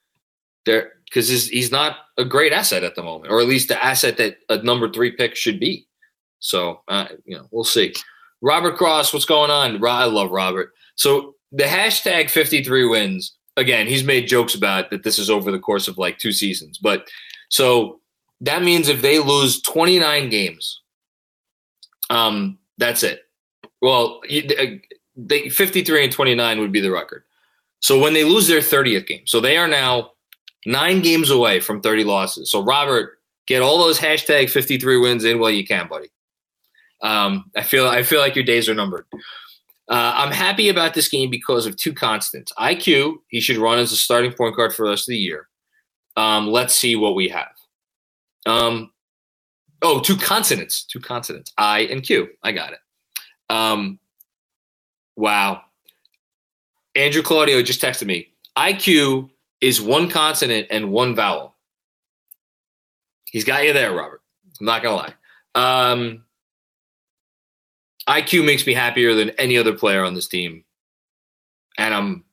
There, 0.65 0.93
because 1.05 1.29
he's 1.29 1.71
not 1.71 1.97
a 2.17 2.25
great 2.25 2.51
asset 2.51 2.83
at 2.83 2.95
the 2.95 3.03
moment, 3.03 3.31
or 3.31 3.39
at 3.39 3.47
least 3.47 3.67
the 3.67 3.83
asset 3.83 4.17
that 4.17 4.37
a 4.49 4.57
number 4.63 4.91
three 4.91 5.11
pick 5.11 5.35
should 5.35 5.59
be. 5.59 5.87
So, 6.39 6.81
uh, 6.87 7.07
you 7.25 7.37
know, 7.37 7.47
we'll 7.51 7.63
see. 7.63 7.93
Robert 8.41 8.77
Cross, 8.77 9.13
what's 9.13 9.25
going 9.25 9.51
on? 9.51 9.83
I 9.85 10.05
love 10.05 10.31
Robert. 10.31 10.73
So 10.95 11.35
the 11.51 11.63
hashtag 11.63 12.29
53 12.29 12.85
wins, 12.85 13.35
again, 13.57 13.87
he's 13.87 14.03
made 14.03 14.27
jokes 14.27 14.55
about 14.55 14.91
that 14.91 15.03
this 15.03 15.17
is 15.17 15.29
over 15.29 15.51
the 15.51 15.59
course 15.59 15.87
of 15.87 15.97
like 15.97 16.17
two 16.17 16.31
seasons. 16.31 16.77
But 16.77 17.07
so 17.49 18.01
that 18.41 18.63
means 18.63 18.89
if 18.89 19.01
they 19.01 19.19
lose 19.19 19.61
29 19.61 20.29
games, 20.29 20.81
um, 22.09 22.57
that's 22.77 23.03
it. 23.03 23.21
Well, 23.81 24.21
uh, 24.29 24.65
they, 25.15 25.49
53 25.49 26.03
and 26.03 26.13
29 26.13 26.59
would 26.59 26.71
be 26.71 26.81
the 26.81 26.91
record. 26.91 27.23
So 27.79 27.99
when 27.99 28.13
they 28.13 28.23
lose 28.23 28.47
their 28.47 28.59
30th 28.59 29.07
game, 29.07 29.25
so 29.25 29.39
they 29.39 29.57
are 29.57 29.67
now 29.67 30.11
nine 30.65 31.01
games 31.01 31.29
away 31.29 31.59
from 31.59 31.81
30 31.81 32.03
losses. 32.03 32.49
So 32.49 32.63
Robert, 32.63 33.19
get 33.47 33.61
all 33.61 33.77
those 33.77 33.99
hashtag 33.99 34.49
53 34.49 34.97
wins 34.97 35.23
in 35.23 35.39
while 35.39 35.51
you 35.51 35.65
can, 35.65 35.87
buddy. 35.87 36.09
Um, 37.01 37.51
I 37.55 37.61
feel 37.61 37.87
I 37.87 38.03
feel 38.03 38.19
like 38.19 38.35
your 38.35 38.45
days 38.45 38.67
are 38.67 38.73
numbered. 38.73 39.05
Uh, 39.87 40.13
I'm 40.15 40.31
happy 40.31 40.69
about 40.69 40.95
this 40.95 41.07
game 41.07 41.29
because 41.29 41.67
of 41.67 41.75
two 41.75 41.93
constants. 41.93 42.51
IQ, 42.57 43.17
he 43.27 43.39
should 43.39 43.57
run 43.57 43.77
as 43.77 43.91
a 43.91 43.97
starting 43.97 44.33
point 44.33 44.55
guard 44.55 44.73
for 44.73 44.85
the 44.85 44.89
rest 44.89 45.07
of 45.07 45.11
the 45.11 45.17
year. 45.17 45.47
Um, 46.17 46.47
let's 46.47 46.73
see 46.73 46.95
what 46.95 47.13
we 47.13 47.29
have. 47.29 47.51
Um, 48.47 48.91
oh, 49.81 49.99
two 49.99 50.15
consonants, 50.15 50.83
two 50.83 50.99
consonants, 50.99 51.53
I 51.57 51.81
and 51.81 52.01
Q. 52.01 52.29
I 52.41 52.51
got 52.51 52.73
it. 52.73 52.79
Um, 53.49 53.99
wow. 55.15 55.61
Andrew 56.95 57.21
Claudio 57.21 57.61
just 57.61 57.81
texted 57.81 58.07
me. 58.07 58.29
IQ 58.57 59.29
is 59.65 59.81
one 59.81 60.09
consonant 60.09 60.67
and 60.69 60.91
one 60.91 61.15
vowel. 61.15 61.55
He's 63.25 63.43
got 63.43 63.65
you 63.65 63.73
there, 63.73 63.93
Robert. 63.93 64.21
I'm 64.59 64.67
not 64.67 64.83
gonna 64.83 64.95
lie. 64.95 65.13
Um, 65.55 66.23
IQ 68.07 68.45
makes 68.45 68.67
me 68.67 68.75
happier 68.75 69.15
than 69.15 69.31
any 69.31 69.57
other 69.57 69.73
player 69.73 70.05
on 70.05 70.13
this 70.13 70.27
team. 70.27 70.63
And 71.79 71.93
I'm 71.95 72.23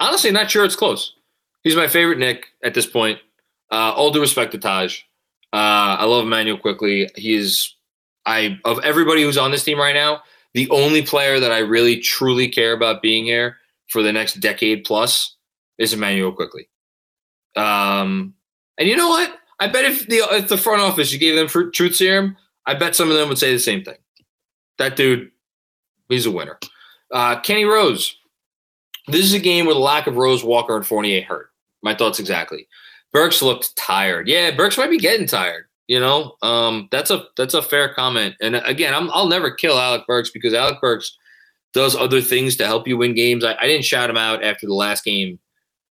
honestly 0.00 0.32
not 0.32 0.50
sure 0.50 0.64
it's 0.64 0.74
close. 0.74 1.14
He's 1.62 1.76
my 1.76 1.86
favorite 1.86 2.18
Knick 2.18 2.48
at 2.64 2.74
this 2.74 2.86
point. 2.86 3.20
Uh, 3.70 3.92
all 3.94 4.10
due 4.10 4.20
respect 4.20 4.52
to 4.52 4.58
Taj. 4.58 5.00
Uh, 5.52 6.00
I 6.00 6.04
love 6.04 6.24
Immanuel 6.24 6.58
Quickley. 6.58 7.08
He 7.14 7.34
is 7.34 7.76
I 8.26 8.58
of 8.64 8.80
everybody 8.80 9.22
who's 9.22 9.38
on 9.38 9.52
this 9.52 9.64
team 9.64 9.78
right 9.78 9.94
now, 9.94 10.22
the 10.52 10.68
only 10.70 11.02
player 11.02 11.38
that 11.38 11.52
I 11.52 11.58
really 11.58 12.00
truly 12.00 12.48
care 12.48 12.72
about 12.72 13.02
being 13.02 13.24
here 13.24 13.58
for 13.88 14.02
the 14.02 14.12
next 14.12 14.34
decade 14.40 14.84
plus 14.84 15.36
is 15.78 15.92
Immanuel 15.92 16.32
Quickley. 16.32 16.68
Um, 17.56 18.34
and 18.78 18.88
you 18.88 18.96
know 18.96 19.08
what? 19.08 19.34
I 19.60 19.68
bet 19.68 19.84
if 19.84 20.06
the 20.06 20.22
if 20.30 20.48
the 20.48 20.58
front 20.58 20.82
office 20.82 21.12
you 21.12 21.18
gave 21.18 21.36
them 21.36 21.72
truth 21.72 21.96
serum, 21.96 22.36
I 22.66 22.74
bet 22.74 22.94
some 22.94 23.10
of 23.10 23.16
them 23.16 23.28
would 23.28 23.38
say 23.38 23.52
the 23.52 23.58
same 23.58 23.82
thing 23.82 23.96
that 24.78 24.96
dude, 24.96 25.30
he's 26.08 26.26
a 26.26 26.30
winner. 26.30 26.58
Uh, 27.12 27.40
Kenny 27.40 27.64
Rose. 27.64 28.16
This 29.08 29.24
is 29.24 29.34
a 29.34 29.38
game 29.38 29.66
with 29.66 29.76
a 29.76 29.80
lack 29.80 30.06
of 30.06 30.16
Rose, 30.16 30.44
Walker, 30.44 30.76
and 30.76 30.86
Fournier 30.86 31.22
hurt. 31.22 31.50
My 31.82 31.94
thoughts 31.94 32.18
exactly. 32.18 32.68
Burks 33.12 33.40
looked 33.40 33.74
tired. 33.76 34.28
Yeah, 34.28 34.50
Burks 34.54 34.76
might 34.76 34.90
be 34.90 34.98
getting 34.98 35.26
tired. 35.26 35.64
You 35.86 35.98
know, 35.98 36.34
um, 36.42 36.88
that's 36.92 37.10
a 37.10 37.24
that's 37.36 37.54
a 37.54 37.62
fair 37.62 37.94
comment. 37.94 38.34
And 38.42 38.56
again, 38.56 38.92
I'm, 38.92 39.10
I'll 39.10 39.28
never 39.28 39.50
kill 39.50 39.78
Alec 39.78 40.06
Burks 40.06 40.30
because 40.30 40.52
Alec 40.52 40.80
Burks 40.82 41.16
does 41.72 41.96
other 41.96 42.20
things 42.20 42.56
to 42.56 42.66
help 42.66 42.86
you 42.86 42.98
win 42.98 43.14
games. 43.14 43.42
I, 43.42 43.54
I 43.54 43.66
didn't 43.66 43.86
shout 43.86 44.10
him 44.10 44.18
out 44.18 44.44
after 44.44 44.66
the 44.66 44.74
last 44.74 45.04
game 45.04 45.38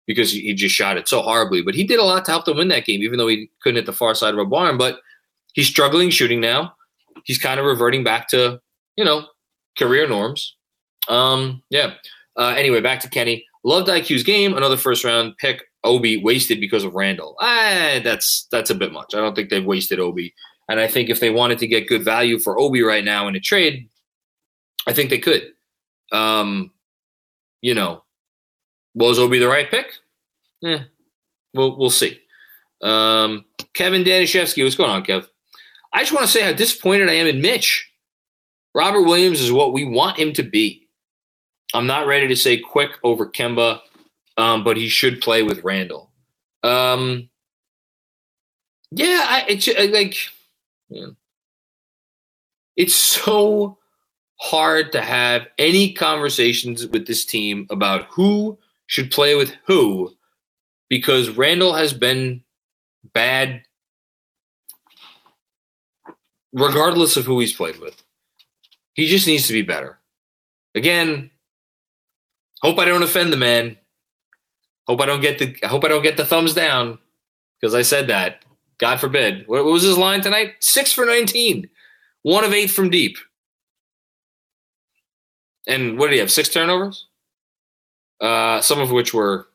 because 0.06 0.32
he, 0.32 0.52
just 0.54 0.74
shot 0.74 0.96
it 0.96 1.08
so 1.08 1.22
horribly, 1.22 1.62
but 1.62 1.74
he 1.74 1.84
did 1.84 1.98
a 1.98 2.04
lot 2.04 2.24
to 2.24 2.30
help 2.30 2.44
them 2.44 2.58
win 2.58 2.68
that 2.68 2.84
game, 2.84 3.02
even 3.02 3.18
though 3.18 3.28
he 3.28 3.50
couldn't 3.62 3.76
hit 3.76 3.86
the 3.86 3.92
far 3.92 4.14
side 4.14 4.34
of 4.34 4.40
a 4.40 4.44
barn. 4.44 4.76
But 4.76 5.00
he's 5.54 5.66
struggling 5.66 6.10
shooting 6.10 6.40
now. 6.40 6.74
He's 7.24 7.38
kind 7.38 7.58
of 7.58 7.66
reverting 7.66 8.04
back 8.04 8.28
to 8.28 8.60
you 8.96 9.04
know 9.04 9.26
career 9.78 10.08
norms. 10.08 10.56
Um, 11.08 11.62
yeah. 11.70 11.94
Uh, 12.36 12.54
anyway, 12.56 12.80
back 12.80 13.00
to 13.00 13.08
Kenny. 13.08 13.44
Loved 13.64 13.88
IQ's 13.88 14.22
game. 14.22 14.56
Another 14.56 14.76
first 14.76 15.04
round 15.04 15.36
pick. 15.38 15.62
Obi 15.84 16.16
wasted 16.16 16.60
because 16.60 16.82
of 16.82 16.94
Randle. 16.94 17.36
Ah, 17.40 18.00
that's 18.02 18.46
that's 18.50 18.70
a 18.70 18.74
bit 18.74 18.92
much. 18.92 19.14
I 19.14 19.18
don't 19.18 19.34
think 19.34 19.50
they've 19.50 19.64
wasted 19.64 20.00
Obi. 20.00 20.34
And 20.68 20.80
I 20.80 20.86
think 20.88 21.10
if 21.10 21.20
they 21.20 21.30
wanted 21.30 21.58
to 21.58 21.66
get 21.66 21.88
good 21.88 22.02
value 22.02 22.38
for 22.38 22.58
Obi 22.58 22.82
right 22.82 23.04
now 23.04 23.28
in 23.28 23.36
a 23.36 23.40
trade, 23.40 23.88
I 24.86 24.94
think 24.94 25.10
they 25.10 25.18
could. 25.18 25.52
Um, 26.10 26.70
you 27.60 27.74
know, 27.74 28.03
was 28.94 29.18
Obi 29.18 29.38
the 29.38 29.48
right 29.48 29.70
pick? 29.70 29.86
Yeah, 30.60 30.84
we'll 31.52 31.76
we'll 31.76 31.90
see. 31.90 32.20
Um, 32.82 33.44
Kevin 33.74 34.04
Danishevsky, 34.04 34.62
what's 34.62 34.76
going 34.76 34.90
on, 34.90 35.04
Kev? 35.04 35.26
I 35.92 36.00
just 36.00 36.12
want 36.12 36.26
to 36.26 36.32
say 36.32 36.42
how 36.42 36.52
disappointed 36.52 37.08
I 37.08 37.14
am 37.14 37.26
in 37.26 37.40
Mitch. 37.40 37.90
Robert 38.74 39.02
Williams 39.02 39.40
is 39.40 39.52
what 39.52 39.72
we 39.72 39.84
want 39.84 40.18
him 40.18 40.32
to 40.34 40.42
be. 40.42 40.88
I'm 41.72 41.86
not 41.86 42.06
ready 42.06 42.28
to 42.28 42.36
say 42.36 42.58
quick 42.58 42.90
over 43.02 43.26
Kemba 43.26 43.80
um, 44.36 44.64
but 44.64 44.76
he 44.76 44.88
should 44.88 45.20
play 45.20 45.42
with 45.42 45.64
Randle. 45.64 46.10
Um, 46.62 47.28
yeah, 48.90 49.26
I, 49.28 49.44
it's 49.48 49.68
like 49.92 50.16
it's 52.76 52.94
so 52.94 53.78
hard 54.40 54.92
to 54.92 55.00
have 55.00 55.46
any 55.58 55.92
conversations 55.92 56.86
with 56.86 57.06
this 57.06 57.24
team 57.24 57.66
about 57.70 58.06
who 58.10 58.58
should 58.86 59.10
play 59.10 59.34
with 59.34 59.54
who 59.66 60.14
because 60.88 61.30
Randle 61.30 61.74
has 61.74 61.92
been 61.92 62.42
bad 63.12 63.62
regardless 66.52 67.16
of 67.16 67.24
who 67.24 67.40
he's 67.40 67.54
played 67.54 67.78
with. 67.80 68.02
He 68.94 69.06
just 69.06 69.26
needs 69.26 69.46
to 69.48 69.52
be 69.52 69.62
better. 69.62 69.98
Again, 70.74 71.30
hope 72.62 72.78
I 72.78 72.84
don't 72.84 73.02
offend 73.02 73.32
the 73.32 73.36
man. 73.36 73.76
Hope 74.86 75.00
I 75.00 75.06
don't 75.06 75.20
get 75.20 75.38
the 75.38 75.56
I 75.62 75.66
hope 75.66 75.84
I 75.84 75.88
don't 75.88 76.02
get 76.02 76.16
the 76.16 76.26
thumbs 76.26 76.54
down 76.54 76.98
because 77.60 77.74
I 77.74 77.82
said 77.82 78.08
that. 78.08 78.44
God 78.78 79.00
forbid. 79.00 79.46
What, 79.46 79.64
was 79.64 79.82
his 79.82 79.96
line 79.96 80.20
tonight? 80.20 80.54
Six 80.60 80.92
for 80.92 81.06
19. 81.06 81.68
One 82.22 82.44
of 82.44 82.52
eight 82.52 82.70
from 82.70 82.90
deep. 82.90 83.16
And 85.66 85.98
what 85.98 86.08
did 86.08 86.14
he 86.14 86.20
have? 86.20 86.30
Six 86.30 86.48
turnovers? 86.48 87.06
Uh, 88.24 88.62
some 88.62 88.80
of 88.80 88.90
which 88.90 89.12
were 89.12 89.48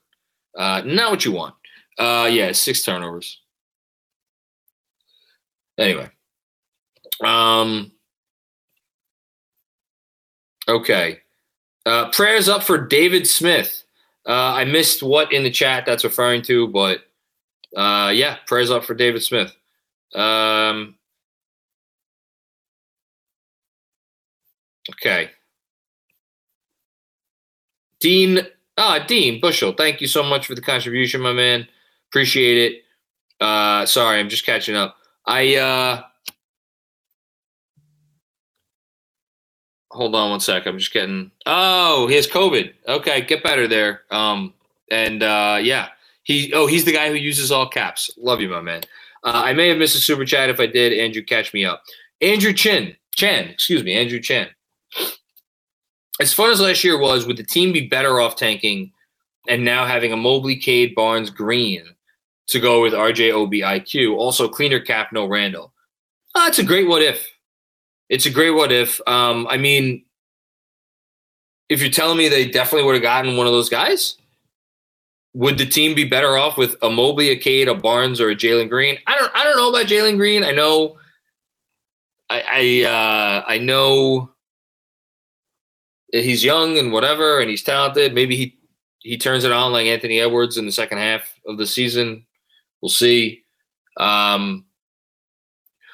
uh, 0.55 0.83
not 0.85 1.09
what 1.09 1.25
you 1.25 1.31
want. 1.31 1.55
Uh, 1.97 2.29
yeah, 2.31 2.51
six 2.51 2.83
turnovers. 2.83 3.41
Anyway. 5.79 6.07
Um, 7.23 7.91
okay. 10.67 11.21
Uh, 11.83 12.11
prayers 12.11 12.47
up 12.47 12.61
for 12.61 12.77
David 12.77 13.25
Smith. 13.25 13.83
Uh, 14.27 14.53
I 14.53 14.65
missed 14.65 15.01
what 15.01 15.33
in 15.33 15.41
the 15.41 15.49
chat 15.49 15.87
that's 15.87 16.03
referring 16.03 16.43
to, 16.43 16.67
but 16.67 16.99
uh, 17.75 18.11
yeah, 18.13 18.37
prayers 18.45 18.69
up 18.69 18.85
for 18.85 18.93
David 18.93 19.23
Smith. 19.23 19.51
Um, 20.13 20.93
okay. 24.91 25.31
Dean, 27.99 28.47
ah, 28.79 29.05
Dean 29.05 29.39
Bushel, 29.39 29.73
thank 29.73 30.01
you 30.01 30.07
so 30.07 30.23
much 30.23 30.47
for 30.47 30.55
the 30.55 30.61
contribution, 30.61 31.21
my 31.21 31.33
man. 31.33 31.67
Appreciate 32.09 32.57
it. 32.57 32.83
Uh, 33.39 33.85
sorry, 33.85 34.19
I'm 34.19 34.29
just 34.29 34.45
catching 34.45 34.75
up. 34.75 34.97
I 35.25 35.55
uh, 35.57 36.01
hold 39.91 40.15
on 40.15 40.31
one 40.31 40.39
sec. 40.39 40.65
I'm 40.65 40.79
just 40.79 40.93
getting. 40.93 41.31
Oh, 41.45 42.07
he 42.07 42.15
has 42.15 42.27
COVID. 42.27 42.73
Okay, 42.87 43.21
get 43.21 43.43
better 43.43 43.67
there. 43.67 44.01
Um, 44.09 44.53
and 44.89 45.21
uh, 45.21 45.59
yeah, 45.61 45.89
he. 46.23 46.51
Oh, 46.53 46.65
he's 46.67 46.85
the 46.85 46.93
guy 46.93 47.09
who 47.09 47.15
uses 47.15 47.51
all 47.51 47.69
caps. 47.69 48.09
Love 48.17 48.41
you, 48.41 48.49
my 48.49 48.61
man. 48.61 48.81
Uh, 49.23 49.41
I 49.45 49.53
may 49.53 49.67
have 49.69 49.77
missed 49.77 49.95
a 49.95 49.99
super 49.99 50.25
chat. 50.25 50.49
If 50.49 50.59
I 50.59 50.65
did, 50.65 50.93
Andrew, 50.93 51.21
catch 51.21 51.53
me 51.53 51.65
up. 51.65 51.83
Andrew 52.21 52.53
Chin, 52.53 52.95
Chan, 53.15 53.49
excuse 53.49 53.83
me, 53.83 53.93
Andrew 53.93 54.19
Chan. 54.19 54.47
As 56.19 56.33
fun 56.33 56.51
as 56.51 56.59
last 56.59 56.83
year 56.83 56.97
was, 56.97 57.25
would 57.25 57.37
the 57.37 57.43
team 57.43 57.71
be 57.71 57.87
better 57.87 58.19
off 58.19 58.35
tanking 58.35 58.91
and 59.47 59.63
now 59.63 59.85
having 59.85 60.11
a 60.11 60.17
Mobley, 60.17 60.55
Cade, 60.57 60.93
Barnes, 60.95 61.29
Green 61.29 61.83
to 62.47 62.59
go 62.59 62.81
with 62.81 62.93
RJ, 62.93 63.31
Obi, 63.31 63.61
IQ? 63.61 64.17
Also, 64.17 64.47
cleaner 64.49 64.79
cap, 64.79 65.11
no 65.13 65.25
Randle. 65.25 65.73
Oh, 66.35 66.45
that's 66.45 66.59
a 66.59 66.63
great 66.63 66.87
what 66.87 67.01
if 67.01 67.27
it's 68.09 68.25
a 68.25 68.31
great 68.31 68.51
what 68.51 68.71
if. 68.71 68.99
Um, 69.07 69.47
I 69.49 69.57
mean, 69.57 70.03
if 71.69 71.81
you're 71.81 71.91
telling 71.91 72.17
me 72.17 72.27
they 72.27 72.49
definitely 72.49 72.85
would 72.85 72.95
have 72.95 73.03
gotten 73.03 73.37
one 73.37 73.47
of 73.47 73.53
those 73.53 73.69
guys, 73.69 74.17
would 75.33 75.59
the 75.59 75.65
team 75.65 75.93
be 75.93 76.05
better 76.05 76.35
off 76.35 76.57
with 76.57 76.75
a 76.81 76.89
Mobley, 76.89 77.29
a 77.29 77.37
Cade, 77.37 77.67
a 77.67 77.75
Barnes, 77.75 78.19
or 78.19 78.29
a 78.29 78.35
Jalen 78.35 78.67
Green? 78.67 78.97
I 79.05 79.17
don't. 79.17 79.31
I 79.35 79.43
don't 79.43 79.57
know 79.57 79.69
about 79.69 79.85
Jalen 79.85 80.17
Green. 80.17 80.43
I 80.43 80.51
know. 80.51 80.97
I 82.31 82.43
I, 82.47 82.89
uh, 82.89 83.43
I 83.47 83.59
know 83.59 84.31
he's 86.11 86.43
young 86.43 86.77
and 86.77 86.91
whatever, 86.91 87.39
and 87.39 87.49
he's 87.49 87.63
talented. 87.63 88.13
Maybe 88.13 88.35
he 88.35 88.57
he 88.99 89.17
turns 89.17 89.43
it 89.43 89.51
on 89.51 89.71
like 89.71 89.87
Anthony 89.87 90.19
Edwards 90.19 90.57
in 90.57 90.65
the 90.65 90.71
second 90.71 90.97
half 90.97 91.33
of 91.45 91.57
the 91.57 91.67
season. 91.67 92.25
We'll 92.81 92.89
see. 92.89 93.43
Um, 93.97 94.65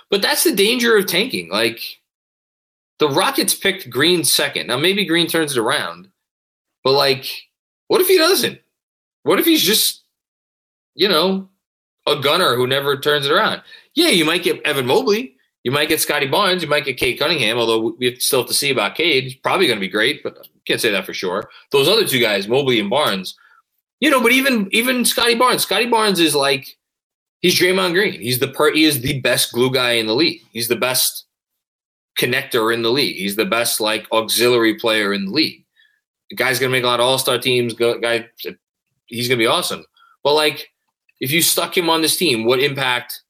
but 0.10 0.22
that's 0.22 0.44
the 0.44 0.56
danger 0.56 0.98
of 0.98 1.06
tanking. 1.06 1.50
Like 1.50 1.80
the 3.00 3.10
Rockets 3.10 3.54
picked 3.54 3.90
Green 3.90 4.24
second. 4.24 4.68
Now 4.68 4.78
maybe 4.78 5.06
Green 5.06 5.28
turns 5.28 5.56
it 5.56 5.60
around, 5.60 6.10
but 6.84 6.94
like, 6.94 7.26
what 7.88 8.02
if 8.02 8.08
he 8.08 8.18
doesn't? 8.18 8.60
What 9.24 9.40
if 9.40 9.46
he's 9.46 9.64
just, 9.64 10.04
you 10.94 11.10
know, 11.10 11.50
a 12.08 12.16
gunner 12.20 12.56
who 12.56 12.68
never 12.68 12.98
turns 12.98 13.26
it 13.26 13.32
around? 13.32 13.62
Yeah, 13.96 14.10
you 14.10 14.26
might 14.26 14.44
get 14.44 14.62
Evan 14.66 14.86
Mobley. 14.86 15.35
You 15.66 15.72
might 15.72 15.90
get 15.90 16.00
Scottie 16.00 16.28
Barnes. 16.28 16.62
You 16.62 16.70
might 16.70 16.86
get 16.86 16.98
Cade 16.98 17.18
Cunningham, 17.18 17.58
although 17.58 17.96
we 17.98 18.16
still 18.20 18.42
have 18.42 18.48
to 18.50 18.54
see 18.54 18.70
about 18.70 18.94
Cade. 18.94 19.24
He's 19.24 19.34
probably 19.34 19.66
going 19.66 19.80
to 19.80 19.86
be 19.86 19.90
great, 19.90 20.22
but 20.22 20.48
can't 20.68 20.80
say 20.80 20.92
that 20.92 21.08
for 21.08 21.14
sure. 21.14 21.50
Those 21.72 21.90
other 21.90 22.08
two 22.08 22.20
guys, 22.20 22.48
Mobley 22.48 22.80
and 22.80 22.90
Barnes, 22.90 23.36
you 24.00 24.12
know, 24.12 24.22
but 24.22 24.32
even 24.32 24.70
even 24.72 25.04
Scottie 25.06 25.34
Barnes, 25.34 25.64
Scottie 25.64 25.88
Barnes 25.88 26.20
is 26.20 26.36
like 26.36 26.78
he's 27.42 27.60
Draymond 27.60 27.94
Green. 27.94 28.22
He's 28.22 28.38
the 28.38 28.48
per, 28.48 28.74
he 28.74 28.86
is 28.86 29.02
the 29.02 29.20
best 29.22 29.52
glue 29.54 29.72
guy 29.72 29.94
in 29.94 30.06
the 30.06 30.14
league. 30.14 30.42
He's 30.52 30.68
the 30.68 30.76
best 30.76 31.26
connector 32.20 32.72
in 32.72 32.84
the 32.84 32.92
league. 32.92 33.16
He's 33.16 33.36
the 33.36 33.46
best 33.46 33.82
like 33.82 34.06
auxiliary 34.12 34.76
player 34.76 35.14
in 35.14 35.26
the 35.26 35.32
league. 35.32 35.66
The 36.30 36.36
guy's 36.36 36.60
gonna 36.60 36.74
make 36.74 36.84
a 36.84 36.88
lot 36.88 37.00
of 37.00 37.08
all 37.08 37.18
star 37.18 37.40
teams. 37.40 37.74
Guy, 37.74 38.30
he's 39.08 39.28
gonna 39.28 39.40
be 39.40 39.48
awesome. 39.48 39.84
But 40.24 40.36
like, 40.36 40.72
if 41.20 41.32
you 41.32 41.42
stuck 41.42 41.76
him 41.76 41.90
on 41.90 42.04
this 42.04 42.18
team, 42.18 42.46
what 42.46 42.60
impact 42.60 43.24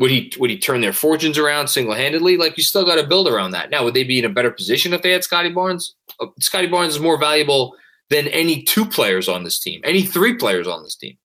would 0.00 0.10
he 0.10 0.32
would 0.38 0.48
he 0.48 0.58
turn 0.58 0.80
their 0.80 0.94
fortunes 0.94 1.36
around 1.36 1.68
single 1.68 1.94
handedly? 1.94 2.38
Like, 2.38 2.56
you 2.56 2.64
still 2.64 2.86
got 2.86 2.96
to 2.96 3.06
build 3.06 3.28
around 3.28 3.50
that. 3.50 3.68
Now, 3.68 3.84
would 3.84 3.92
they 3.92 4.02
be 4.02 4.18
in 4.18 4.24
a 4.24 4.30
better 4.30 4.50
position 4.50 4.94
if 4.94 5.02
they 5.02 5.10
had 5.10 5.22
Scottie 5.22 5.52
Barnes? 5.52 5.94
Uh, 6.18 6.28
Scottie 6.40 6.68
Barnes 6.68 6.94
is 6.94 7.00
more 7.00 7.18
valuable 7.18 7.76
than 8.08 8.26
any 8.28 8.62
two 8.62 8.86
players 8.86 9.28
on 9.28 9.44
this 9.44 9.60
team, 9.60 9.82
any 9.84 10.02
three 10.02 10.34
players 10.34 10.66
on 10.66 10.82
this 10.82 10.96
team. 10.96 11.18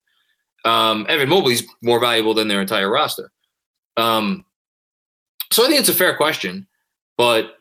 Um, 0.65 1.05
Evan 1.07 1.29
Mobley's 1.29 1.63
more 1.81 2.01
valuable 2.01 2.33
than 2.33 2.49
their 2.49 2.59
entire 2.59 2.91
roster. 2.91 3.31
Um, 3.95 4.43
so 5.53 5.63
I 5.63 5.67
think 5.67 5.79
it's 5.79 5.89
a 5.89 5.93
fair 5.93 6.17
question. 6.17 6.67
But 7.17 7.55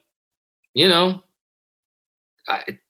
you 0.75 0.89
know, 0.89 1.23
I, 2.49 2.81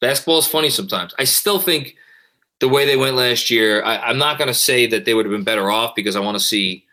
basketball 0.00 0.38
is 0.38 0.46
funny 0.46 0.70
sometimes. 0.70 1.14
I 1.18 1.24
still 1.24 1.58
think 1.58 1.94
the 2.60 2.68
way 2.68 2.84
they 2.86 2.96
went 2.96 3.16
last 3.16 3.50
year. 3.50 3.82
I, 3.84 4.10
am 4.10 4.18
not 4.18 4.38
going 4.38 4.48
to 4.48 4.54
say 4.54 4.86
that 4.86 5.04
they 5.04 5.14
would 5.14 5.26
have 5.26 5.32
been 5.32 5.44
better 5.44 5.70
off 5.70 5.94
because 5.94 6.16
I 6.16 6.20
want 6.20 6.36
to 6.36 6.44
see 6.44 6.84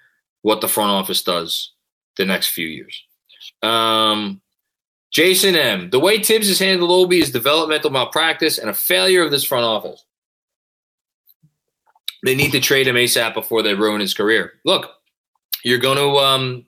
what 0.42 0.62
the 0.62 0.68
front 0.68 0.92
office 0.92 1.24
does 1.24 1.72
the 2.18 2.26
next 2.26 2.50
few 2.50 2.68
years. 2.68 3.04
Um, 3.64 4.42
Jason 5.12 5.56
M. 5.56 5.90
The 5.90 6.00
way 6.00 6.22
Thibs 6.22 6.48
has 6.48 6.60
handled 6.60 6.92
Obi 6.92 7.20
is 7.20 7.32
developmental 7.32 7.90
malpractice 7.90 8.58
and 8.58 8.70
a 8.70 8.74
failure 8.74 9.24
of 9.24 9.32
this 9.32 9.44
front 9.44 9.66
office. 9.66 10.04
They 12.24 12.36
need 12.36 12.52
to 12.52 12.60
trade 12.60 12.88
him 12.88 12.96
ASAP 12.96 13.34
before 13.34 13.62
they 13.62 13.76
ruin 13.76 14.02
his 14.02 14.14
career. 14.14 14.54
Look, 14.66 14.92
you're 15.64 15.80
going 15.80 15.98
to 15.98 16.18
um, 16.18 16.66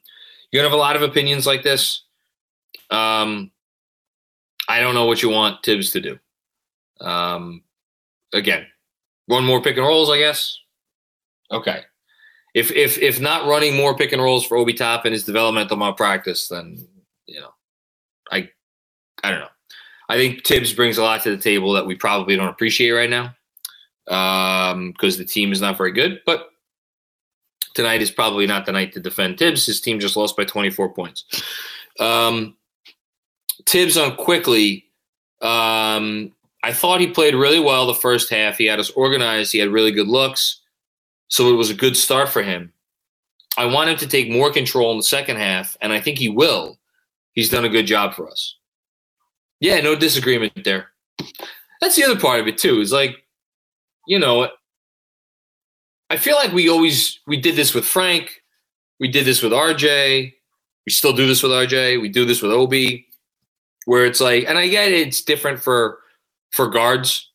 you're 0.52 0.62
gonna 0.62 0.70
have 0.70 0.78
a 0.78 0.82
lot 0.82 0.95
of 0.95 1.02
opinions 1.02 1.45
like 1.45 1.64
this. 1.64 2.04
Um, 2.89 3.52
I 4.70 4.80
don't 4.80 4.95
know 4.95 5.06
what 5.06 5.22
you 5.22 5.30
want 5.30 5.64
Thibs 5.64 5.91
to 5.91 6.02
do. 6.02 6.20
Um, 7.02 7.64
again, 8.34 8.66
one 9.28 9.45
more 9.45 9.61
pick 9.61 9.78
and 9.78 9.86
rolls, 9.86 10.09
I 10.09 10.17
guess. 10.17 10.57
Okay. 11.51 11.84
if 12.53 12.71
if 12.71 12.97
if 12.97 13.21
not 13.21 13.47
running 13.47 13.75
more 13.75 13.95
pick 13.95 14.11
and 14.11 14.21
rolls 14.21 14.45
for 14.45 14.57
Obi 14.57 14.73
Top 14.73 14.99
Toppin 14.99 15.13
his 15.13 15.23
developmental 15.23 15.78
malpractice, 15.78 16.47
then 16.47 16.78
you 17.28 17.39
know, 17.39 17.51
I 18.32 18.49
I 19.23 19.32
don't 19.32 19.39
know. 19.39 19.47
I 20.09 20.15
think 20.15 20.45
Thibs 20.45 20.73
brings 20.73 20.97
a 20.97 21.03
lot 21.03 21.21
to 21.23 21.30
the 21.30 21.41
table 21.41 21.73
that 21.73 21.86
we 21.86 21.95
probably 21.95 22.36
don't 22.36 22.47
appreciate 22.47 22.91
right 22.91 23.09
now 23.09 23.36
because 24.05 24.73
um, 24.73 24.93
the 24.99 25.25
team 25.25 25.51
is 25.51 25.61
not 25.61 25.78
very 25.78 25.91
good. 25.91 26.21
But 26.25 26.49
tonight 27.73 28.01
is 28.01 28.11
probably 28.11 28.47
not 28.47 28.65
the 28.65 28.71
night 28.71 28.93
to 28.93 29.01
defend 29.01 29.38
Thibs. 29.38 29.65
His 29.65 29.82
team 29.82 29.99
just 29.99 30.15
lost 30.15 30.38
by 30.38 30.45
24 30.45 30.93
points. 30.93 31.25
Um, 31.99 32.55
Thibs 33.65 33.97
on 33.97 34.15
Quickley. 34.15 34.86
Um, 35.41 36.32
I 36.64 36.74
thought 36.74 37.01
he 37.01 37.08
played 37.08 37.36
really 37.36 37.60
well 37.60 37.86
the 37.86 37.93
first 37.93 38.30
half. 38.30 38.58
He 38.58 38.66
had 38.66 38.80
us 38.80 38.89
organized. 38.91 39.51
He 39.51 39.60
had 39.60 39.70
really 39.70 39.91
good 39.91 40.08
looks. 40.08 40.62
So 41.30 41.49
it 41.49 41.55
was 41.55 41.70
a 41.70 41.76
good 41.76 41.95
start 41.95 42.30
for 42.30 42.41
him. 42.41 42.74
I 43.58 43.66
want 43.66 43.89
him 43.89 43.97
to 43.97 44.08
take 44.08 44.30
more 44.30 44.51
control 44.51 44.91
in 44.91 44.97
the 44.97 45.03
second 45.03 45.38
half, 45.38 45.76
and 45.82 45.91
I 45.91 45.99
think 45.99 46.20
he 46.20 46.30
will. 46.30 46.78
He's 47.34 47.49
done 47.49 47.66
a 47.66 47.70
good 47.70 47.88
job 47.88 48.14
for 48.14 48.30
us. 48.30 48.55
Yeah, 49.60 49.80
no 49.82 49.95
disagreement 49.95 50.64
there. 50.64 50.91
That's 51.82 51.95
the 51.95 52.03
other 52.03 52.20
part 52.20 52.39
of 52.39 52.47
it 52.47 52.58
too. 52.58 52.80
Is 52.80 52.91
like, 52.91 53.16
you 54.08 54.20
know, 54.20 54.49
I 56.10 56.18
feel 56.18 56.36
like 56.36 56.53
we 56.53 56.70
always 56.70 57.20
we 57.28 57.38
did 57.38 57.55
this 57.55 57.74
with 57.74 57.86
Frank, 57.86 58.43
we 58.99 59.08
did 59.08 59.26
this 59.26 59.41
with 59.41 59.51
RJ, 59.51 60.34
we 60.86 60.91
still 60.91 61.14
do 61.14 61.28
this 61.28 61.43
with 61.43 61.51
RJ, 61.51 61.99
we 62.01 62.10
do 62.10 62.26
this 62.26 62.41
with 62.41 62.51
Obi, 62.51 63.08
where 63.86 64.05
it's 64.05 64.22
like, 64.22 64.45
and 64.47 64.58
I 64.58 64.68
get 64.68 64.91
it, 64.91 65.08
it's 65.08 65.22
different 65.22 65.60
for 65.60 65.99
for 66.52 66.68
guards 66.68 67.32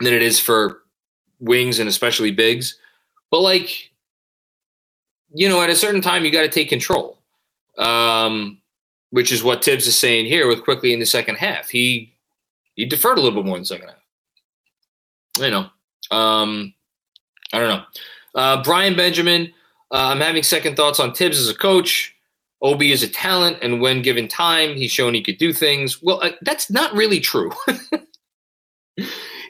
than 0.00 0.12
it 0.12 0.22
is 0.22 0.40
for 0.40 0.82
wings 1.40 1.78
and 1.78 1.88
especially 1.88 2.30
bigs, 2.30 2.78
but 3.30 3.40
like, 3.40 3.90
you 5.32 5.48
know, 5.48 5.62
at 5.62 5.70
a 5.70 5.76
certain 5.76 6.00
time 6.00 6.24
you 6.24 6.30
got 6.30 6.42
to 6.42 6.48
take 6.48 6.68
control. 6.68 7.18
Um, 7.78 8.60
which 9.14 9.30
is 9.30 9.44
what 9.44 9.64
Thibs 9.64 9.86
is 9.86 9.96
saying 9.96 10.26
here 10.26 10.48
with 10.48 10.64
Quickley 10.64 10.92
in 10.92 10.98
the 10.98 11.06
second 11.06 11.36
half. 11.36 11.68
He 11.68 12.12
he 12.74 12.84
deferred 12.84 13.16
a 13.16 13.20
little 13.20 13.40
bit 13.40 13.46
more 13.46 13.56
in 13.56 13.62
the 13.62 13.66
second 13.66 13.88
half. 13.88 14.02
You 15.38 15.50
know, 15.50 16.16
um, 16.16 16.74
I 17.52 17.60
don't 17.60 17.68
know. 17.68 17.84
Uh, 18.34 18.62
Brian 18.64 18.96
Benjamin, 18.96 19.52
uh, 19.92 20.08
I'm 20.08 20.20
having 20.20 20.42
second 20.42 20.74
thoughts 20.74 20.98
on 20.98 21.14
Thibs 21.14 21.38
as 21.38 21.48
a 21.48 21.54
coach. 21.54 22.12
Obi 22.60 22.90
is 22.90 23.04
a 23.04 23.08
talent, 23.08 23.58
and 23.62 23.80
when 23.80 24.02
given 24.02 24.26
time, 24.26 24.74
he's 24.74 24.90
shown 24.90 25.14
he 25.14 25.22
could 25.22 25.38
do 25.38 25.52
things. 25.52 26.02
Well, 26.02 26.20
uh, 26.20 26.30
that's 26.42 26.68
not 26.68 26.92
really 26.92 27.20
true. 27.20 27.52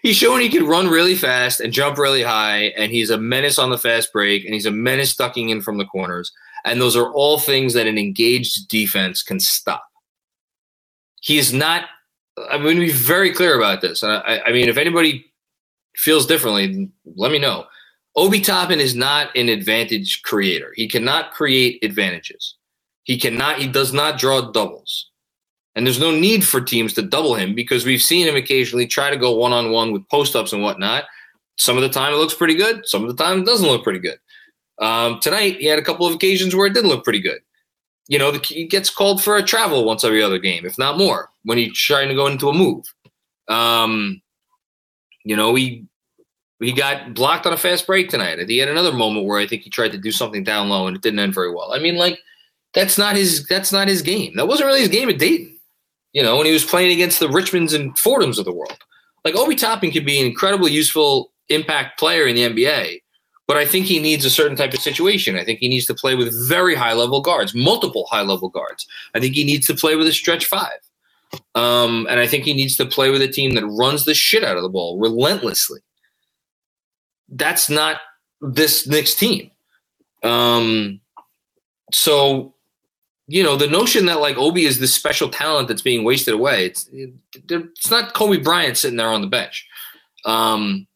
he's 0.02 0.16
shown 0.16 0.40
he 0.40 0.48
can 0.48 0.66
run 0.66 0.88
really 0.88 1.14
fast 1.14 1.60
and 1.60 1.72
jump 1.72 1.98
really 1.98 2.22
high, 2.22 2.72
and 2.76 2.92
he's 2.92 3.10
a 3.10 3.18
menace 3.18 3.58
on 3.58 3.70
the 3.70 3.78
fast 3.78 4.12
break, 4.12 4.44
and 4.44 4.54
he's 4.54 4.66
a 4.66 4.70
menace 4.70 5.14
ducking 5.16 5.48
in 5.50 5.60
from 5.60 5.78
the 5.78 5.84
corners. 5.84 6.32
And 6.64 6.80
those 6.80 6.96
are 6.96 7.12
all 7.12 7.38
things 7.38 7.74
that 7.74 7.86
an 7.86 7.98
engaged 7.98 8.68
defense 8.68 9.22
can 9.22 9.38
stop. 9.38 9.84
He 11.20 11.38
is 11.38 11.52
not, 11.52 11.84
I'm 12.50 12.62
going 12.62 12.76
to 12.76 12.86
be 12.86 12.92
very 12.92 13.32
clear 13.32 13.56
about 13.56 13.80
this. 13.80 14.02
I, 14.02 14.40
I 14.46 14.52
mean, 14.52 14.68
if 14.68 14.76
anybody 14.76 15.26
feels 15.96 16.26
differently, 16.26 16.90
let 17.16 17.32
me 17.32 17.38
know. 17.38 17.66
Obi 18.16 18.40
Toppin 18.40 18.80
is 18.80 18.94
not 18.94 19.34
an 19.36 19.48
advantage 19.48 20.22
creator. 20.22 20.72
He 20.76 20.88
cannot 20.88 21.32
create 21.32 21.82
advantages. 21.82 22.56
He 23.02 23.18
cannot, 23.18 23.58
he 23.58 23.66
does 23.66 23.92
not 23.92 24.18
draw 24.18 24.52
doubles. 24.52 25.10
And 25.76 25.86
there's 25.86 26.00
no 26.00 26.12
need 26.12 26.44
for 26.44 26.60
teams 26.60 26.92
to 26.94 27.02
double 27.02 27.34
him 27.34 27.54
because 27.54 27.84
we've 27.84 28.02
seen 28.02 28.28
him 28.28 28.36
occasionally 28.36 28.86
try 28.86 29.10
to 29.10 29.16
go 29.16 29.34
one 29.34 29.52
on 29.52 29.72
one 29.72 29.92
with 29.92 30.08
post 30.08 30.36
ups 30.36 30.52
and 30.52 30.62
whatnot. 30.62 31.04
Some 31.56 31.76
of 31.76 31.82
the 31.82 31.88
time 31.88 32.12
it 32.12 32.16
looks 32.16 32.34
pretty 32.34 32.54
good. 32.54 32.86
Some 32.86 33.02
of 33.04 33.08
the 33.14 33.22
time 33.22 33.40
it 33.40 33.46
doesn't 33.46 33.66
look 33.66 33.82
pretty 33.82 33.98
good. 33.98 34.18
Um, 34.80 35.20
tonight, 35.20 35.56
he 35.58 35.66
had 35.66 35.78
a 35.78 35.84
couple 35.84 36.06
of 36.06 36.14
occasions 36.14 36.54
where 36.54 36.66
it 36.66 36.74
didn't 36.74 36.90
look 36.90 37.04
pretty 37.04 37.20
good. 37.20 37.40
You 38.08 38.18
know, 38.18 38.30
the, 38.30 38.38
he 38.38 38.66
gets 38.66 38.90
called 38.90 39.22
for 39.22 39.36
a 39.36 39.42
travel 39.42 39.84
once 39.84 40.04
every 40.04 40.22
other 40.22 40.38
game, 40.38 40.66
if 40.66 40.76
not 40.78 40.98
more, 40.98 41.30
when 41.44 41.58
he's 41.58 41.76
trying 41.76 42.08
to 42.08 42.14
go 42.14 42.26
into 42.26 42.48
a 42.48 42.52
move. 42.52 42.84
Um, 43.48 44.20
you 45.24 45.36
know, 45.36 45.54
he 45.54 45.86
he 46.60 46.72
got 46.72 47.14
blocked 47.14 47.46
on 47.46 47.52
a 47.52 47.56
fast 47.56 47.86
break 47.86 48.08
tonight. 48.08 48.38
He 48.48 48.58
had 48.58 48.68
another 48.68 48.92
moment 48.92 49.26
where 49.26 49.38
I 49.38 49.46
think 49.46 49.62
he 49.62 49.70
tried 49.70 49.92
to 49.92 49.98
do 49.98 50.10
something 50.12 50.44
down 50.44 50.68
low 50.68 50.86
and 50.86 50.96
it 50.96 51.02
didn't 51.02 51.18
end 51.18 51.34
very 51.34 51.52
well. 51.52 51.72
I 51.72 51.78
mean, 51.78 51.96
like 51.96 52.18
that's 52.74 52.98
not 52.98 53.16
his 53.16 53.46
that's 53.46 53.72
not 53.72 53.88
his 53.88 54.02
game. 54.02 54.36
That 54.36 54.48
wasn't 54.48 54.66
really 54.66 54.80
his 54.80 54.88
game 54.88 55.08
at 55.08 55.18
Dayton. 55.18 55.53
You 56.14 56.22
know, 56.22 56.36
when 56.36 56.46
he 56.46 56.52
was 56.52 56.64
playing 56.64 56.92
against 56.92 57.20
the 57.20 57.28
Richmonds 57.28 57.74
and 57.74 57.94
Fordhams 57.96 58.38
of 58.38 58.46
the 58.46 58.54
world. 58.54 58.78
Like 59.24 59.36
Obi 59.36 59.56
Toppin 59.56 59.90
could 59.90 60.06
be 60.06 60.18
an 60.18 60.26
incredibly 60.26 60.72
useful 60.72 61.32
impact 61.48 61.98
player 61.98 62.26
in 62.26 62.34
the 62.34 62.42
NBA 62.42 63.00
but 63.46 63.56
I 63.56 63.66
think 63.66 63.86
he 63.86 63.98
needs 63.98 64.24
a 64.24 64.30
certain 64.30 64.56
type 64.56 64.72
of 64.72 64.80
situation. 64.80 65.36
I 65.36 65.44
think 65.44 65.58
he 65.58 65.68
needs 65.68 65.86
to 65.86 65.94
play 65.94 66.14
with 66.14 66.48
very 66.48 66.74
high 66.74 66.94
level 66.94 67.20
guards, 67.20 67.54
multiple 67.54 68.06
high 68.10 68.22
level 68.22 68.48
guards. 68.48 68.86
I 69.14 69.20
think 69.20 69.34
he 69.34 69.44
needs 69.44 69.66
to 69.66 69.74
play 69.74 69.96
with 69.96 70.06
a 70.06 70.12
stretch 70.12 70.46
five. 70.46 70.78
Um, 71.54 72.06
and 72.08 72.20
I 72.20 72.26
think 72.26 72.44
he 72.44 72.54
needs 72.54 72.76
to 72.76 72.86
play 72.86 73.10
with 73.10 73.20
a 73.20 73.28
team 73.28 73.54
that 73.54 73.66
runs 73.66 74.04
the 74.04 74.14
shit 74.14 74.44
out 74.44 74.56
of 74.56 74.62
the 74.62 74.68
ball 74.68 74.98
relentlessly. 74.98 75.80
That's 77.28 77.68
not 77.68 78.00
this 78.40 78.86
Knicks 78.86 79.14
team. 79.14 79.50
Um, 80.22 81.00
so, 81.92 82.53
you 83.26 83.42
know, 83.42 83.56
the 83.56 83.66
notion 83.66 84.06
that 84.06 84.20
like 84.20 84.36
Obi 84.36 84.64
is 84.64 84.78
this 84.78 84.94
special 84.94 85.28
talent 85.28 85.68
that's 85.68 85.82
being 85.82 86.04
wasted 86.04 86.34
away, 86.34 86.66
it's, 86.66 86.88
it's 86.92 87.90
not 87.90 88.12
Kobe 88.14 88.38
Bryant 88.38 88.76
sitting 88.76 88.98
there 88.98 89.08
on 89.08 89.22
the 89.22 89.26
bench. 89.26 89.66
Um, 90.24 90.86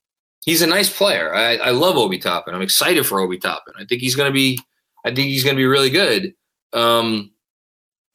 he's 0.44 0.62
a 0.62 0.66
nice 0.66 0.94
player. 0.94 1.34
I, 1.34 1.56
I 1.56 1.70
love 1.70 1.96
Obi 1.96 2.18
Toppin. 2.18 2.54
I'm 2.54 2.62
excited 2.62 3.06
for 3.06 3.20
Obi 3.20 3.38
Toppin. 3.38 3.74
I 3.78 3.84
think 3.84 4.00
he's 4.00 4.14
going 4.14 4.28
to 4.28 4.34
be. 4.34 4.58
I 5.04 5.14
think 5.14 5.28
he's 5.28 5.44
to 5.44 5.54
be 5.54 5.64
really 5.64 5.90
good. 5.90 6.34
Um, 6.72 7.30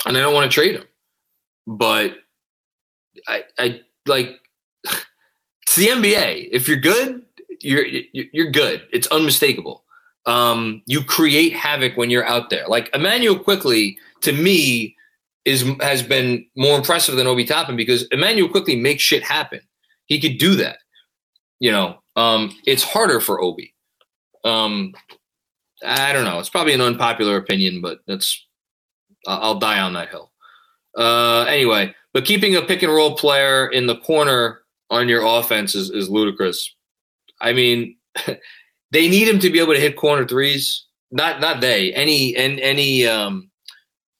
and 0.05 0.18
I 0.18 0.20
don't 0.20 0.34
want 0.34 0.51
to 0.51 0.53
trade 0.53 0.76
him, 0.76 0.86
but 1.68 2.16
I, 3.28 3.43
I 3.57 3.82
like. 4.05 4.39
It's 5.64 5.78
the 5.78 5.88
NBA. 5.88 6.49
If 6.51 6.68
you're 6.68 6.78
good, 6.78 7.24
you're 7.61 7.86
you're 8.11 8.51
good. 8.51 8.84
It's 8.91 9.07
unmistakable. 9.07 9.83
Um, 10.26 10.82
you 10.86 11.04
create 11.04 11.54
havoc 11.54 11.98
when 11.98 12.10
you're 12.10 12.26
out 12.26 12.50
there. 12.50 12.66
Like 12.68 12.90
Immanuel 12.94 13.38
Quickley, 13.38 13.98
to 14.22 14.32
me, 14.32 14.96
is 15.46 15.66
has 15.82 16.02
been 16.02 16.46
more 16.56 16.78
impressive 16.78 17.16
than 17.16 17.28
Obi 17.28 17.46
Toppin 17.46 17.76
because 17.76 18.08
Immanuel 18.12 18.50
Quickley 18.50 18.76
makes 18.76 19.04
shit 19.04 19.24
happen. 19.24 19.60
He 20.06 20.20
could 20.20 20.38
do 20.38 20.56
that. 20.56 20.78
You 21.60 21.72
know, 21.72 22.00
um, 22.16 22.56
it's 22.66 22.84
harder 22.84 23.20
for 23.20 23.42
Obi. 23.42 23.74
Um, 24.44 24.94
I 25.86 26.14
don't 26.14 26.26
know. 26.26 26.40
It's 26.40 26.50
probably 26.50 26.74
an 26.74 26.82
unpopular 26.82 27.38
opinion, 27.38 27.82
but 27.82 28.00
that's 28.08 28.46
I'll 29.28 29.60
die 29.60 29.80
on 29.80 29.94
that 29.94 30.10
hill. 30.10 30.32
Uh, 30.98 31.44
anyway, 31.44 31.94
but 32.14 32.26
keeping 32.26 32.56
a 32.56 32.62
pick 32.62 32.84
and 32.84 32.94
roll 32.94 33.16
player 33.16 33.68
in 33.68 33.88
the 33.88 33.98
corner 33.98 34.62
on 34.90 35.10
your 35.10 35.26
offense 35.26 35.76
is, 35.76 35.90
is 35.90 36.10
ludicrous. 36.10 36.76
I 37.42 37.54
mean, 37.54 37.98
they 38.94 39.10
need 39.10 39.28
him 39.28 39.39
to 39.39 39.50
be 39.50 39.60
able 39.60 39.74
to 39.74 39.80
hit 39.80 39.98
corner 39.98 40.26
threes. 40.28 40.86
Not 41.12 41.41
not 41.41 41.62
they. 41.62 41.94
Any 41.94 42.36
and 42.36 42.60
any 42.60 43.06
um, 43.06 43.52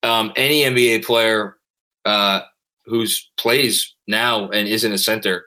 um, 0.04 0.34
any 0.36 0.64
NBA 0.64 1.06
player 1.06 1.58
uh, 2.06 2.42
who's 2.86 3.32
plays 3.38 3.96
now 4.08 4.50
and 4.50 4.68
isn't 4.68 4.92
a 4.92 4.98
center 4.98 5.46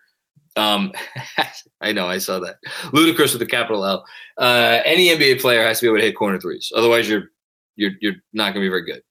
um, 0.56 0.92
I 1.80 1.92
know, 1.92 2.06
I 2.06 2.18
saw 2.18 2.40
that. 2.40 2.56
Ludicrous 2.92 3.32
with 3.32 3.40
the 3.40 3.46
capital 3.46 3.84
L. 3.84 4.04
Uh, 4.38 4.80
any 4.84 5.08
NBA 5.08 5.40
player 5.40 5.62
has 5.62 5.78
to 5.78 5.84
be 5.84 5.88
able 5.88 5.98
to 5.98 6.04
hit 6.04 6.16
corner 6.16 6.40
threes. 6.40 6.72
Otherwise, 6.74 7.08
you're 7.08 7.30
you're 7.76 7.92
you're 8.00 8.14
not 8.32 8.54
going 8.54 8.64
to 8.64 8.66
be 8.66 8.68
very 8.68 8.84
good. 8.84 9.02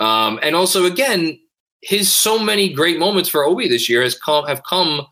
Um, 0.00 0.40
and 0.42 0.56
also, 0.56 0.86
again, 0.86 1.38
his 1.82 2.14
so 2.14 2.38
many 2.38 2.72
great 2.72 2.98
moments 2.98 3.28
for 3.28 3.44
Obi 3.44 3.68
this 3.68 3.88
year 3.88 4.02
has 4.02 4.18
come 4.18 4.46
have 4.46 4.64
come 4.64 5.06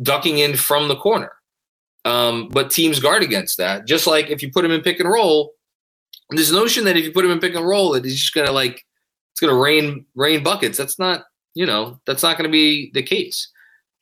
ducking 0.00 0.38
in 0.38 0.56
from 0.56 0.88
the 0.88 0.96
corner. 0.96 1.32
Um, 2.04 2.48
but 2.50 2.70
teams 2.70 3.00
guard 3.00 3.22
against 3.22 3.56
that. 3.58 3.86
Just 3.86 4.06
like 4.06 4.28
if 4.28 4.42
you 4.42 4.52
put 4.52 4.64
him 4.64 4.70
in 4.70 4.82
pick 4.82 5.00
and 5.00 5.08
roll, 5.08 5.52
this 6.30 6.52
notion 6.52 6.84
that 6.84 6.96
if 6.96 7.04
you 7.04 7.12
put 7.12 7.24
him 7.24 7.30
in 7.30 7.40
pick 7.40 7.54
and 7.54 7.66
roll, 7.66 7.92
that 7.92 8.04
he's 8.04 8.20
just 8.20 8.34
gonna 8.34 8.52
like 8.52 8.84
it's 9.32 9.40
gonna 9.40 9.54
rain 9.54 10.06
rain 10.14 10.42
buckets. 10.42 10.78
That's 10.78 10.98
not 10.98 11.24
you 11.54 11.66
know 11.66 12.00
that's 12.06 12.22
not 12.22 12.36
to 12.38 12.48
be 12.48 12.90
the 12.92 13.02
case. 13.02 13.50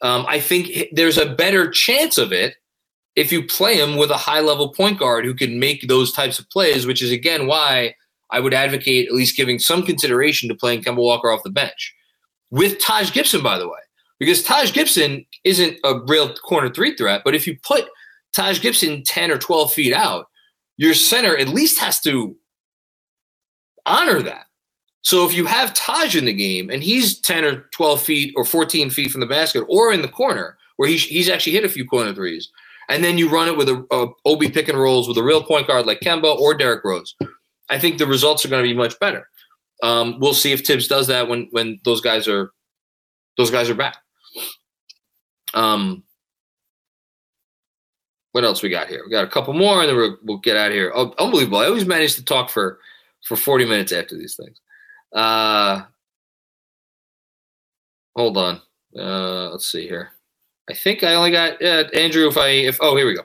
Um, 0.01 0.27
I 0.29 0.41
think 0.41 0.89
there's 0.93 1.19
a 1.19 1.33
better 1.35 1.71
chance 1.71 2.19
of 2.19 2.33
it 2.33 2.57
if 3.15 3.31
you 3.31 3.47
play 3.47 3.77
him 3.77 3.97
with 3.97 4.11
a 4.11 4.17
high 4.17 4.41
level 4.41 4.73
point 4.73 4.99
guard 4.99 5.25
who 5.25 5.35
can 5.35 5.61
make 5.61 5.87
those 5.87 6.13
types 6.13 6.39
of 6.39 6.49
plays, 6.51 6.87
which 6.87 7.03
is 7.03 7.13
again 7.13 7.47
why 7.47 7.95
I 8.31 8.41
would 8.41 8.55
advocate 8.55 9.07
at 9.07 9.15
least 9.15 9.37
giving 9.37 9.59
some 9.59 9.83
consideration 9.85 10.49
to 10.49 10.55
playing 10.55 10.83
Kemba 10.83 10.97
Walker 10.97 11.31
off 11.31 11.43
the 11.45 11.51
bench 11.51 11.95
with 12.51 12.79
Taj 12.79 13.13
Gibson, 13.13 13.43
by 13.43 13.59
the 13.59 13.69
way, 13.69 13.79
because 14.23 14.45
Taj 14.45 14.73
Gibson 14.73 15.27
isn't 15.43 15.79
a 15.83 15.99
real 16.07 16.33
corner 16.33 16.73
three 16.73 16.95
threat, 16.95 17.23
but 17.25 17.35
if 17.35 17.45
you 17.45 17.57
put 17.67 17.89
Taj 18.33 18.61
Gibson 18.61 19.03
10 19.03 19.33
or 19.33 19.37
12 19.37 19.73
feet 19.73 19.93
out, 19.93 20.27
your 20.77 20.95
center 20.95 21.37
at 21.37 21.49
least 21.49 21.81
has 21.81 21.99
to 22.03 22.37
honor 23.85 24.23
that. 24.23 24.47
So 25.01 25.27
if 25.27 25.35
you 25.35 25.45
have 25.47 25.75
Taj 25.75 26.15
in 26.15 26.27
the 26.27 26.33
game 26.33 26.71
and 26.71 26.85
he's 26.85 27.21
10 27.21 27.45
or 27.45 27.65
12 27.75 28.01
feet 28.01 28.33
or 28.37 28.45
14 28.45 28.91
feet 28.91 29.11
from 29.11 29.21
the 29.21 29.27
basket 29.27 29.65
or 29.69 29.93
in 29.93 30.03
the 30.03 30.09
corner 30.09 30.57
where 30.77 30.89
he's, 30.89 31.03
he's 31.03 31.29
actually 31.29 31.55
hit 31.55 31.65
a 31.65 31.69
few 31.69 31.85
corner 31.85 32.15
threes, 32.15 32.49
and 32.89 33.03
then 33.03 33.19
you 33.19 33.29
run 33.29 33.49
it 33.49 33.57
with 33.57 33.69
a, 33.69 33.85
a 33.91 34.07
Obi 34.25 34.51
pick 34.51 34.69
and 34.69 34.79
rolls 34.79 35.09
with 35.09 35.19
a 35.19 35.23
real 35.25 35.43
point 35.43 35.67
guard 35.67 35.85
like 35.85 35.99
Kemba 35.99 36.37
or 36.37 36.55
Derrick 36.55 36.85
Rose. 36.85 37.17
I 37.71 37.81
think 37.81 37.99
the 37.99 38.07
results 38.07 38.45
are 38.45 38.49
going 38.49 38.63
to 38.63 38.69
be 38.69 38.77
much 38.77 38.97
better. 39.01 39.27
Um, 39.83 40.21
we'll 40.21 40.33
see 40.33 40.53
if 40.53 40.65
Thibs 40.65 40.87
does 40.87 41.09
that 41.09 41.27
when 41.27 41.49
when 41.51 41.81
those 41.85 42.01
guys 42.01 42.29
are 42.29 42.53
those 43.37 43.51
guys 43.51 43.69
are 43.69 43.75
back. 43.75 43.97
Um, 45.55 46.03
what 48.33 48.45
else 48.45 48.63
we 48.63 48.71
got 48.71 48.89
here? 48.89 49.03
We 49.05 49.11
got 49.11 49.25
a 49.25 49.31
couple 49.31 49.53
more, 49.53 49.81
and 49.81 49.89
then 49.89 49.97
we 49.97 50.15
will 50.25 50.39
get 50.39 50.57
out 50.57 50.69
of 50.69 50.75
here. 50.75 50.91
Oh, 50.95 51.15
unbelievable! 51.19 51.59
I 51.59 51.67
always 51.67 51.87
manage 51.87 52.15
to 52.17 52.25
talk 52.25 52.51
for 52.51 52.79
for 53.25 53.37
forty 53.37 53.65
minutes 53.65 53.93
after 53.93 54.17
these 54.17 54.37
things. 54.37 54.61
Uh, 55.15 55.83
hold 58.17 58.39
on. 58.39 58.61
Uh, 58.97 59.51
let's 59.51 59.67
see 59.67 59.87
here. 59.87 60.11
I 60.71 60.75
think 60.75 61.03
I 61.03 61.15
only 61.15 61.31
got 61.31 61.63
uh, 61.63 61.85
Andrew. 61.95 62.27
If 62.27 62.39
I 62.39 62.49
if 62.49 62.79
oh 62.81 62.97
here 62.97 63.07
we 63.07 63.15
go. 63.17 63.23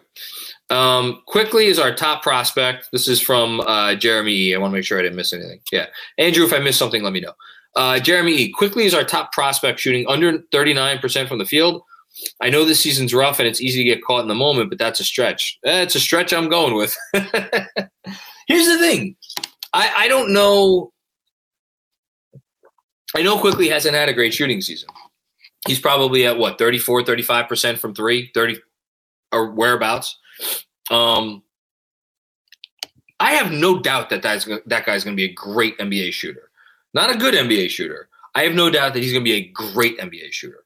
Um, 0.69 1.21
Quickley 1.27 1.67
is 1.67 1.79
our 1.79 1.95
top 1.95 2.21
prospect. 2.21 2.89
This 2.91 3.07
is 3.07 3.21
from 3.21 3.61
uh, 3.61 3.95
Jeremy 3.95 4.33
E. 4.33 4.55
I 4.55 4.57
want 4.57 4.71
to 4.71 4.75
make 4.75 4.83
sure 4.83 4.99
I 4.99 5.03
didn't 5.03 5.15
miss 5.15 5.31
anything. 5.31 5.61
Yeah, 5.71 5.85
Andrew. 6.17 6.43
If 6.45 6.51
I 6.51 6.59
missed 6.59 6.79
something, 6.79 7.03
let 7.03 7.13
me 7.13 7.21
know. 7.21 7.33
Uh, 7.77 7.99
Jeremy 7.99 8.33
E. 8.33 8.51
Quickley 8.51 8.85
is 8.85 8.93
our 8.93 9.05
top 9.05 9.31
prospect, 9.31 9.79
shooting 9.79 10.05
under 10.09 10.39
thirty 10.51 10.73
nine 10.73 10.99
percent 10.99 11.29
from 11.29 11.37
the 11.37 11.45
field. 11.45 11.83
I 12.41 12.49
know 12.49 12.65
this 12.65 12.79
season's 12.79 13.13
rough 13.13 13.39
and 13.39 13.47
it's 13.47 13.61
easy 13.61 13.83
to 13.83 13.89
get 13.89 14.03
caught 14.03 14.21
in 14.21 14.27
the 14.27 14.35
moment, 14.35 14.69
but 14.69 14.79
that's 14.79 14.99
a 14.99 15.03
stretch. 15.03 15.59
That's 15.63 15.95
a 15.95 15.99
stretch 15.99 16.33
I'm 16.33 16.49
going 16.49 16.75
with. 16.75 16.95
Here's 17.13 18.67
the 18.67 18.77
thing. 18.79 19.15
I, 19.73 19.91
I 19.95 20.07
don't 20.07 20.33
know. 20.33 20.91
I 23.15 23.21
know 23.21 23.39
Quickley 23.39 23.69
hasn't 23.69 23.95
had 23.95 24.09
a 24.09 24.13
great 24.13 24.33
shooting 24.33 24.61
season. 24.61 24.89
He's 25.67 25.79
probably 25.79 26.25
at 26.25 26.37
what, 26.37 26.57
34, 26.57 27.03
35% 27.03 27.77
from 27.77 27.93
three, 27.93 28.31
30 28.33 28.59
or 29.31 29.51
whereabouts. 29.51 30.17
Um, 30.91 31.43
I 33.19 33.33
have 33.33 33.51
no 33.51 33.79
doubt 33.79 34.09
that 34.11 34.21
that's, 34.21 34.45
that 34.45 34.85
guy's 34.85 35.03
going 35.03 35.15
to 35.15 35.21
be 35.21 35.25
a 35.25 35.33
great 35.33 35.77
NBA 35.79 36.13
shooter. 36.13 36.51
Not 36.93 37.13
a 37.13 37.17
good 37.17 37.33
NBA 37.33 37.69
shooter. 37.69 38.09
I 38.35 38.43
have 38.43 38.53
no 38.53 38.69
doubt 38.69 38.93
that 38.93 39.01
he's 39.01 39.11
going 39.11 39.23
to 39.23 39.29
be 39.29 39.37
a 39.37 39.47
great 39.47 39.97
NBA 39.97 40.31
shooter. 40.31 40.63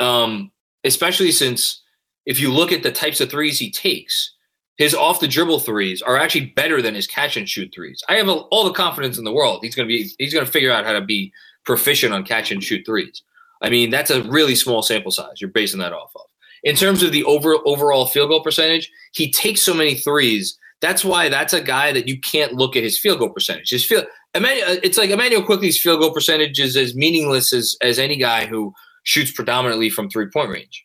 Um, 0.00 0.50
especially 0.84 1.32
since 1.32 1.82
if 2.26 2.38
you 2.38 2.52
look 2.52 2.72
at 2.72 2.82
the 2.82 2.92
types 2.92 3.20
of 3.20 3.30
threes 3.30 3.58
he 3.58 3.70
takes, 3.70 4.32
his 4.76 4.94
off 4.94 5.20
the 5.20 5.28
dribble 5.28 5.60
threes 5.60 6.02
are 6.02 6.16
actually 6.16 6.46
better 6.46 6.80
than 6.80 6.94
his 6.94 7.06
catch 7.06 7.36
and 7.36 7.48
shoot 7.48 7.72
threes. 7.74 8.02
I 8.08 8.14
have 8.14 8.28
a, 8.28 8.32
all 8.32 8.64
the 8.64 8.72
confidence 8.72 9.18
in 9.18 9.24
the 9.24 9.32
world. 9.32 9.60
He's 9.62 9.74
going 9.74 9.88
to 9.88 9.92
be 9.92 10.10
he's 10.18 10.32
going 10.32 10.46
to 10.46 10.50
figure 10.50 10.72
out 10.72 10.84
how 10.84 10.92
to 10.92 11.00
be 11.00 11.32
proficient 11.64 12.12
on 12.12 12.24
catch 12.24 12.50
and 12.50 12.62
shoot 12.62 12.84
threes. 12.84 13.22
I 13.60 13.70
mean, 13.70 13.90
that's 13.90 14.10
a 14.10 14.22
really 14.24 14.54
small 14.54 14.82
sample 14.82 15.12
size 15.12 15.40
you're 15.40 15.50
basing 15.50 15.80
that 15.80 15.92
off 15.92 16.12
of. 16.16 16.22
In 16.64 16.76
terms 16.76 17.02
of 17.02 17.12
the 17.12 17.24
over 17.24 17.56
overall 17.64 18.06
field 18.06 18.30
goal 18.30 18.42
percentage, 18.42 18.90
he 19.12 19.30
takes 19.30 19.62
so 19.62 19.74
many 19.74 19.94
threes. 19.94 20.58
That's 20.80 21.04
why 21.04 21.28
that's 21.28 21.52
a 21.52 21.60
guy 21.60 21.92
that 21.92 22.08
you 22.08 22.20
can't 22.20 22.54
look 22.54 22.74
at 22.76 22.82
his 22.82 22.98
field 22.98 23.20
goal 23.20 23.30
percentage. 23.30 23.70
His 23.70 23.84
field, 23.84 24.06
it's 24.34 24.98
like 24.98 25.10
Immanuel 25.10 25.44
Quickley's 25.44 25.80
field 25.80 26.00
goal 26.00 26.12
percentage 26.12 26.58
is 26.58 26.76
as 26.76 26.94
meaningless 26.94 27.52
as 27.52 27.76
as 27.82 27.98
any 27.98 28.16
guy 28.16 28.46
who 28.46 28.74
shoots 29.04 29.32
predominantly 29.32 29.90
from 29.90 30.08
three 30.08 30.28
point 30.28 30.50
range. 30.50 30.84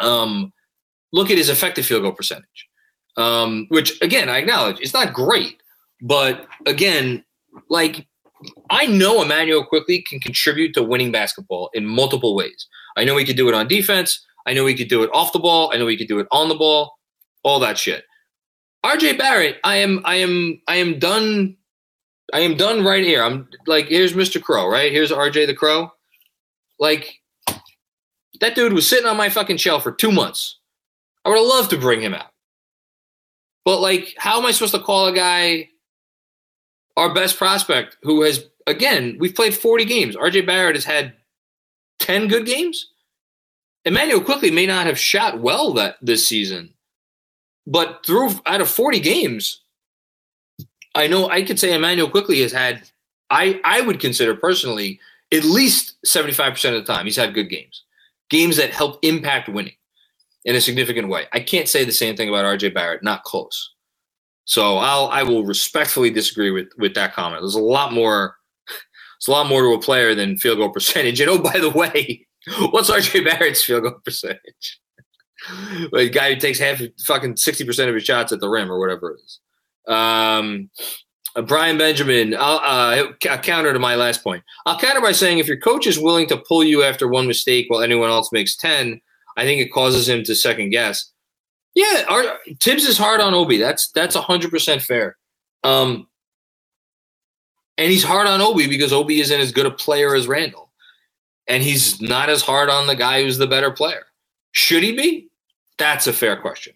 Um, 0.00 0.52
look 1.12 1.30
at 1.30 1.38
his 1.38 1.48
effective 1.48 1.86
field 1.86 2.02
goal 2.02 2.12
percentage, 2.12 2.68
um, 3.16 3.66
which 3.68 4.00
again 4.02 4.28
I 4.28 4.38
acknowledge 4.38 4.80
it's 4.80 4.94
not 4.94 5.12
great, 5.12 5.56
but 6.02 6.46
again, 6.66 7.24
like 7.68 8.06
I 8.70 8.86
know 8.86 9.22
Immanuel 9.22 9.64
Quickley 9.64 10.02
can 10.02 10.20
contribute 10.20 10.74
to 10.74 10.82
winning 10.82 11.12
basketball 11.12 11.70
in 11.74 11.86
multiple 11.86 12.36
ways. 12.36 12.66
I 12.96 13.04
know 13.04 13.16
he 13.16 13.24
could 13.24 13.36
do 13.36 13.48
it 13.48 13.54
on 13.54 13.68
defense. 13.68 14.24
I 14.46 14.54
know 14.54 14.66
he 14.66 14.74
could 14.74 14.88
do 14.88 15.02
it 15.02 15.10
off 15.12 15.32
the 15.32 15.38
ball. 15.38 15.70
I 15.74 15.78
know 15.78 15.86
he 15.86 15.96
could 15.96 16.08
do 16.08 16.20
it 16.20 16.28
on 16.30 16.48
the 16.48 16.54
ball. 16.54 16.94
All 17.42 17.60
that 17.60 17.78
shit. 17.78 18.04
RJ 18.84 19.18
Barrett, 19.18 19.56
I 19.64 19.76
am, 19.76 20.00
I 20.04 20.16
am, 20.16 20.60
I 20.68 20.76
am 20.76 20.98
done. 20.98 21.56
I 22.32 22.40
am 22.40 22.56
done 22.56 22.84
right 22.84 23.04
here. 23.04 23.22
I'm 23.22 23.48
like, 23.66 23.86
here's 23.86 24.12
Mr. 24.12 24.40
Crow, 24.40 24.68
right? 24.68 24.92
Here's 24.92 25.10
RJ 25.10 25.46
the 25.46 25.54
Crow. 25.54 25.90
Like, 26.78 27.17
that 28.40 28.54
dude 28.54 28.72
was 28.72 28.88
sitting 28.88 29.06
on 29.06 29.16
my 29.16 29.28
fucking 29.28 29.56
shelf 29.56 29.82
for 29.82 29.92
two 29.92 30.12
months. 30.12 30.58
I 31.24 31.30
would 31.30 31.38
have 31.38 31.46
loved 31.46 31.70
to 31.70 31.78
bring 31.78 32.00
him 32.00 32.14
out. 32.14 32.32
But, 33.64 33.80
like, 33.80 34.14
how 34.16 34.38
am 34.38 34.46
I 34.46 34.52
supposed 34.52 34.74
to 34.74 34.80
call 34.80 35.06
a 35.06 35.12
guy 35.12 35.68
our 36.96 37.12
best 37.12 37.36
prospect 37.36 37.96
who 38.02 38.22
has, 38.22 38.46
again, 38.66 39.16
we've 39.20 39.34
played 39.34 39.54
40 39.54 39.84
games? 39.84 40.16
RJ 40.16 40.46
Barrett 40.46 40.76
has 40.76 40.84
had 40.84 41.12
10 41.98 42.28
good 42.28 42.46
games. 42.46 42.90
Immanuel 43.84 44.20
Quickley 44.20 44.50
may 44.50 44.66
not 44.66 44.86
have 44.86 44.98
shot 44.98 45.40
well 45.40 45.72
that 45.74 45.96
this 46.00 46.26
season, 46.26 46.72
but 47.66 48.04
through 48.04 48.30
out 48.46 48.60
of 48.60 48.68
40 48.68 49.00
games, 49.00 49.60
I 50.94 51.06
know 51.06 51.28
I 51.28 51.42
could 51.42 51.60
say 51.60 51.74
Immanuel 51.74 52.10
Quickley 52.10 52.40
has 52.40 52.52
had, 52.52 52.90
I, 53.30 53.60
I 53.64 53.82
would 53.82 54.00
consider 54.00 54.34
personally, 54.34 55.00
at 55.32 55.44
least 55.44 55.96
75% 56.06 56.76
of 56.76 56.86
the 56.86 56.92
time, 56.92 57.04
he's 57.04 57.16
had 57.16 57.34
good 57.34 57.50
games. 57.50 57.84
Games 58.30 58.56
that 58.56 58.70
help 58.70 58.98
impact 59.02 59.48
winning 59.48 59.74
in 60.44 60.54
a 60.54 60.60
significant 60.60 61.08
way. 61.08 61.26
I 61.32 61.40
can't 61.40 61.68
say 61.68 61.84
the 61.84 61.92
same 61.92 62.16
thing 62.16 62.28
about 62.28 62.44
RJ 62.44 62.74
Barrett, 62.74 63.02
not 63.02 63.24
close. 63.24 63.74
So 64.44 64.78
I'll 64.78 65.08
I 65.08 65.22
will 65.22 65.44
respectfully 65.44 66.10
disagree 66.10 66.50
with 66.50 66.68
with 66.78 66.94
that 66.94 67.14
comment. 67.14 67.42
There's 67.42 67.54
a 67.54 67.60
lot 67.60 67.92
more 67.92 68.36
there's 68.66 69.28
a 69.28 69.30
lot 69.30 69.48
more 69.48 69.62
to 69.62 69.74
a 69.74 69.80
player 69.80 70.14
than 70.14 70.36
field 70.36 70.58
goal 70.58 70.70
percentage. 70.70 71.20
And 71.20 71.30
oh, 71.30 71.38
by 71.38 71.58
the 71.58 71.70
way, 71.70 72.26
what's 72.70 72.90
RJ 72.90 73.24
Barrett's 73.24 73.62
field 73.62 73.82
goal 73.84 74.00
percentage? 74.04 74.80
a 75.94 76.08
guy 76.08 76.34
who 76.34 76.40
takes 76.40 76.58
half 76.58 76.80
fucking 77.04 77.34
60% 77.34 77.88
of 77.88 77.94
his 77.94 78.04
shots 78.04 78.32
at 78.32 78.40
the 78.40 78.48
rim 78.48 78.70
or 78.70 78.78
whatever 78.78 79.12
it 79.12 79.20
is. 79.24 79.40
Um, 79.86 80.70
uh, 81.38 81.42
Brian 81.42 81.78
Benjamin, 81.78 82.34
I'll, 82.38 82.58
uh, 82.58 83.12
I'll 83.30 83.38
counter 83.38 83.72
to 83.72 83.78
my 83.78 83.94
last 83.94 84.24
point. 84.24 84.42
I'll 84.66 84.78
counter 84.78 85.00
by 85.00 85.12
saying 85.12 85.38
if 85.38 85.46
your 85.46 85.56
coach 85.56 85.86
is 85.86 85.98
willing 85.98 86.26
to 86.28 86.36
pull 86.36 86.64
you 86.64 86.82
after 86.82 87.06
one 87.06 87.26
mistake 87.26 87.66
while 87.68 87.80
anyone 87.80 88.10
else 88.10 88.32
makes 88.32 88.56
10, 88.56 89.00
I 89.36 89.44
think 89.44 89.60
it 89.60 89.72
causes 89.72 90.08
him 90.08 90.24
to 90.24 90.34
second 90.34 90.70
guess. 90.70 91.12
Yeah, 91.74 92.04
our, 92.08 92.24
Thibs 92.60 92.84
is 92.84 92.98
hard 92.98 93.20
on 93.20 93.34
Obi. 93.34 93.56
That's 93.56 93.90
that's 93.92 94.16
100% 94.16 94.82
fair. 94.82 95.16
Um, 95.62 96.08
and 97.76 97.92
he's 97.92 98.02
hard 98.02 98.26
on 98.26 98.40
Obi 98.40 98.66
because 98.66 98.92
Obi 98.92 99.20
isn't 99.20 99.40
as 99.40 99.52
good 99.52 99.66
a 99.66 99.70
player 99.70 100.16
as 100.16 100.26
Randle. 100.26 100.72
And 101.46 101.62
he's 101.62 102.00
not 102.00 102.28
as 102.28 102.42
hard 102.42 102.68
on 102.68 102.88
the 102.88 102.96
guy 102.96 103.22
who's 103.22 103.38
the 103.38 103.46
better 103.46 103.70
player. 103.70 104.06
Should 104.52 104.82
he 104.82 104.92
be? 104.92 105.28
That's 105.78 106.08
a 106.08 106.12
fair 106.12 106.36
question. 106.36 106.74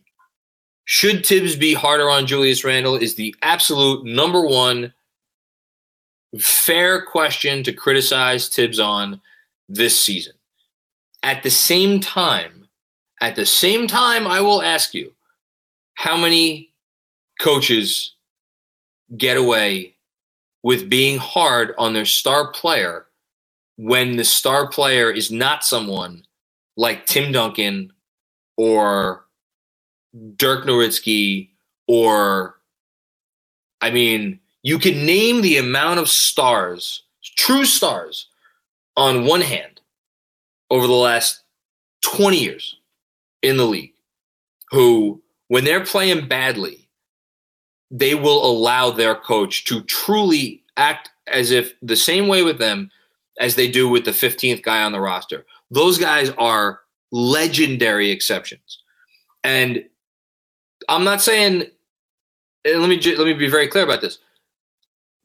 Should 0.85 1.25
Thibs 1.25 1.57
be 1.57 1.75
harder 1.75 2.11
on 2.11 2.27
Julius 2.27 2.65
Randle 2.65 2.97
is 2.97 3.15
the 3.15 3.35
absolute 3.43 4.05
number 4.05 4.43
one 4.43 4.93
fair 6.39 7.05
question 7.05 7.63
to 7.63 7.73
criticize 7.73 8.49
Thibs 8.49 8.81
on 8.81 9.21
this 9.69 9.99
season. 9.99 10.35
At 11.23 11.43
the 11.43 11.51
same 11.51 12.01
time, 12.01 12.69
at 13.21 13.37
the 13.37 13.47
same 13.47 13.87
time, 13.87 14.27
I 14.27 14.41
will 14.41 14.63
ask 14.63 14.95
you 14.95 15.13
how 15.95 16.17
many 16.17 16.73
coaches 17.41 18.15
get 19.17 19.37
away 19.37 19.95
with 20.63 20.89
being 20.89 21.19
hard 21.19 21.75
on 21.79 21.93
their 21.93 22.05
star 22.05 22.51
player 22.51 23.07
when 23.77 24.17
the 24.17 24.25
star 24.25 24.69
player 24.69 25.11
is 25.11 25.31
not 25.31 25.65
someone 25.65 26.25
like 26.77 27.07
Tim 27.07 27.33
Duncan 27.33 27.93
or 28.57 29.25
Dirk 30.37 30.67
Nowitzki 30.67 31.49
or 31.89 32.57
I 33.81 33.91
mean, 33.91 34.39
you 34.63 34.79
can 34.79 35.05
name 35.05 35.43
the 35.43 35.57
amount 35.57 35.99
of 35.99 36.09
stars, 36.09 37.03
true 37.37 37.65
stars, 37.65 38.29
on 38.97 39.25
one 39.25 39.41
hand 39.41 39.81
over 40.71 40.87
the 40.87 40.93
last 40.93 41.43
20 42.03 42.39
years 42.39 42.77
in 43.43 43.57
the 43.57 43.65
league 43.65 43.95
who, 44.71 45.23
when 45.49 45.65
they're 45.65 45.85
playing 45.85 46.29
badly, 46.29 46.89
they 47.91 48.15
will 48.15 48.45
allow 48.45 48.91
their 48.91 49.15
coach 49.15 49.65
to 49.65 49.83
truly 49.83 50.63
act 50.77 51.11
as 51.27 51.51
if 51.51 51.75
the 51.83 51.97
same 51.97 52.29
way 52.29 52.43
with 52.43 52.59
them 52.59 52.91
as 53.41 53.55
they 53.55 53.71
do 53.71 53.89
with 53.89 54.05
the 54.05 54.11
15th 54.11 54.63
guy 54.63 54.83
on 54.83 54.93
the 54.93 55.01
roster. 55.01 55.45
Those 55.71 55.99
guys 55.99 56.31
are 56.39 56.81
legendary 57.11 58.11
exceptions. 58.11 58.79
And 59.45 59.85
I'm 60.89 61.05
not 61.05 61.23
saying. 61.23 61.65
Let 62.65 62.89
me 62.89 63.01
let 63.17 63.27
me 63.27 63.33
be 63.33 63.51
very 63.51 63.69
clear 63.69 63.85
about 63.85 64.01
this. 64.01 64.19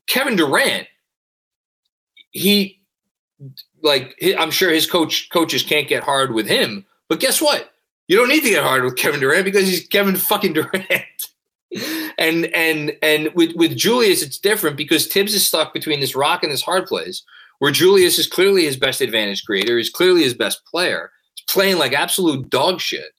Kevin 0.07 0.35
Durant, 0.35 0.87
he 2.31 2.81
like 3.83 4.15
I'm 4.37 4.51
sure 4.51 4.71
his 4.71 4.89
coach 4.89 5.29
coaches 5.29 5.63
can't 5.63 5.87
get 5.87 6.03
hard 6.03 6.33
with 6.33 6.47
him, 6.47 6.85
but 7.09 7.19
guess 7.19 7.41
what? 7.41 7.71
You 8.07 8.15
don't 8.17 8.29
need 8.29 8.43
to 8.43 8.49
get 8.49 8.63
hard 8.63 8.83
with 8.83 8.95
Kevin 8.95 9.19
Durant 9.19 9.45
because 9.45 9.67
he's 9.67 9.85
Kevin 9.87 10.15
fucking 10.15 10.53
Durant. 10.53 11.05
and 12.17 12.45
and 12.47 12.95
and 13.01 13.29
with 13.35 13.55
with 13.55 13.75
Julius, 13.75 14.21
it's 14.21 14.37
different 14.37 14.77
because 14.77 15.07
Thibs 15.07 15.33
is 15.33 15.45
stuck 15.45 15.73
between 15.73 15.99
this 15.99 16.15
rock 16.15 16.41
and 16.41 16.51
this 16.51 16.63
hard 16.63 16.87
place, 16.87 17.23
where 17.59 17.71
Julius 17.71 18.17
is 18.17 18.27
clearly 18.27 18.63
his 18.63 18.77
best 18.77 19.01
advantage 19.01 19.45
creator, 19.45 19.77
he's 19.77 19.89
clearly 19.89 20.23
his 20.23 20.33
best 20.33 20.65
player. 20.65 21.11
He's 21.35 21.45
playing 21.53 21.77
like 21.77 21.93
absolute 21.93 22.49
dog 22.49 22.79
shit. 22.79 23.11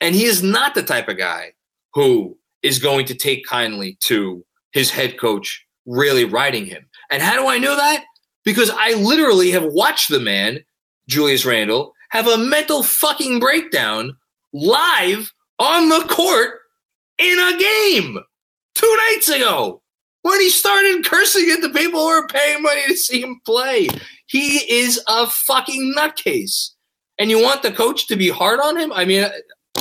And 0.00 0.14
he 0.14 0.24
is 0.24 0.42
not 0.42 0.74
the 0.74 0.82
type 0.82 1.08
of 1.08 1.18
guy 1.18 1.54
who 1.94 2.36
is 2.62 2.78
going 2.78 3.06
to 3.06 3.14
take 3.14 3.46
kindly 3.46 3.96
to 4.00 4.44
his 4.72 4.90
head 4.90 5.18
coach 5.18 5.64
really 5.86 6.24
riding 6.24 6.66
him. 6.66 6.86
And 7.10 7.22
how 7.22 7.36
do 7.36 7.48
I 7.48 7.58
know 7.58 7.76
that? 7.76 8.04
Because 8.44 8.70
I 8.70 8.94
literally 8.94 9.50
have 9.50 9.64
watched 9.64 10.08
the 10.10 10.20
man, 10.20 10.60
Julius 11.08 11.44
Randle, 11.44 11.92
have 12.10 12.26
a 12.26 12.38
mental 12.38 12.82
fucking 12.82 13.40
breakdown 13.40 14.16
live 14.52 15.32
on 15.58 15.88
the 15.88 16.04
court 16.08 16.60
in 17.18 17.38
a 17.38 17.58
game 17.58 18.18
two 18.74 18.96
nights 19.10 19.28
ago 19.28 19.82
when 20.22 20.40
he 20.40 20.50
started 20.50 21.04
cursing 21.04 21.50
at 21.50 21.60
the 21.60 21.70
people 21.70 22.00
who 22.00 22.06
are 22.06 22.26
paying 22.28 22.62
money 22.62 22.82
to 22.86 22.96
see 22.96 23.20
him 23.22 23.40
play. 23.44 23.88
He 24.26 24.58
is 24.72 25.00
a 25.06 25.26
fucking 25.26 25.94
nutcase. 25.96 26.70
And 27.18 27.30
you 27.30 27.42
want 27.42 27.62
the 27.62 27.72
coach 27.72 28.06
to 28.06 28.16
be 28.16 28.28
hard 28.28 28.60
on 28.60 28.76
him? 28.76 28.92
I 28.92 29.04
mean, 29.04 29.28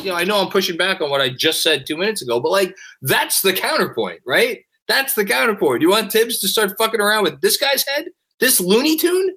you 0.03 0.11
know, 0.11 0.15
I 0.15 0.23
know 0.23 0.41
I'm 0.41 0.49
pushing 0.49 0.77
back 0.77 1.01
on 1.01 1.09
what 1.09 1.21
I 1.21 1.29
just 1.29 1.63
said 1.63 1.85
two 1.85 1.97
minutes 1.97 2.21
ago, 2.21 2.39
but 2.39 2.51
like 2.51 2.75
that's 3.01 3.41
the 3.41 3.53
counterpoint, 3.53 4.21
right? 4.25 4.59
That's 4.87 5.13
the 5.13 5.25
counterpoint. 5.25 5.81
You 5.81 5.89
want 5.89 6.11
Thibs 6.11 6.39
to 6.39 6.47
start 6.47 6.73
fucking 6.77 7.01
around 7.01 7.23
with 7.23 7.41
this 7.41 7.57
guy's 7.57 7.85
head? 7.87 8.05
This 8.39 8.59
Looney 8.59 8.97
Tune? 8.97 9.35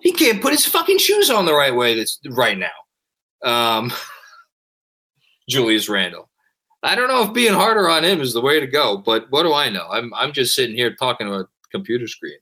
He 0.00 0.12
can't 0.12 0.42
put 0.42 0.52
his 0.52 0.66
fucking 0.66 0.98
shoes 0.98 1.30
on 1.30 1.46
the 1.46 1.54
right 1.54 1.74
way 1.74 1.94
this 1.94 2.20
right 2.30 2.58
now. 2.58 2.68
Um, 3.42 3.92
Julius 5.48 5.88
Randle. 5.88 6.28
I 6.82 6.94
don't 6.94 7.08
know 7.08 7.22
if 7.22 7.32
being 7.32 7.54
harder 7.54 7.88
on 7.88 8.04
him 8.04 8.20
is 8.20 8.34
the 8.34 8.42
way 8.42 8.60
to 8.60 8.66
go, 8.66 8.98
but 8.98 9.26
what 9.30 9.44
do 9.44 9.54
I 9.54 9.70
know? 9.70 9.86
I'm 9.90 10.12
I'm 10.12 10.32
just 10.32 10.54
sitting 10.54 10.76
here 10.76 10.94
talking 10.94 11.26
to 11.26 11.32
a 11.32 11.48
computer 11.72 12.06
screen. 12.06 12.36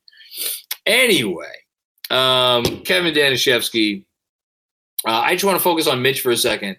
Anyway, 0.85 1.53
um, 2.11 2.64
Kevin 2.83 3.14
Danishevsky. 3.14 4.05
Uh, 5.07 5.20
I 5.20 5.32
just 5.32 5.44
want 5.44 5.59
to 5.59 5.62
focus 5.62 5.86
on 5.86 6.03
Mitch 6.03 6.20
for 6.20 6.30
a 6.30 6.36
second. 6.36 6.76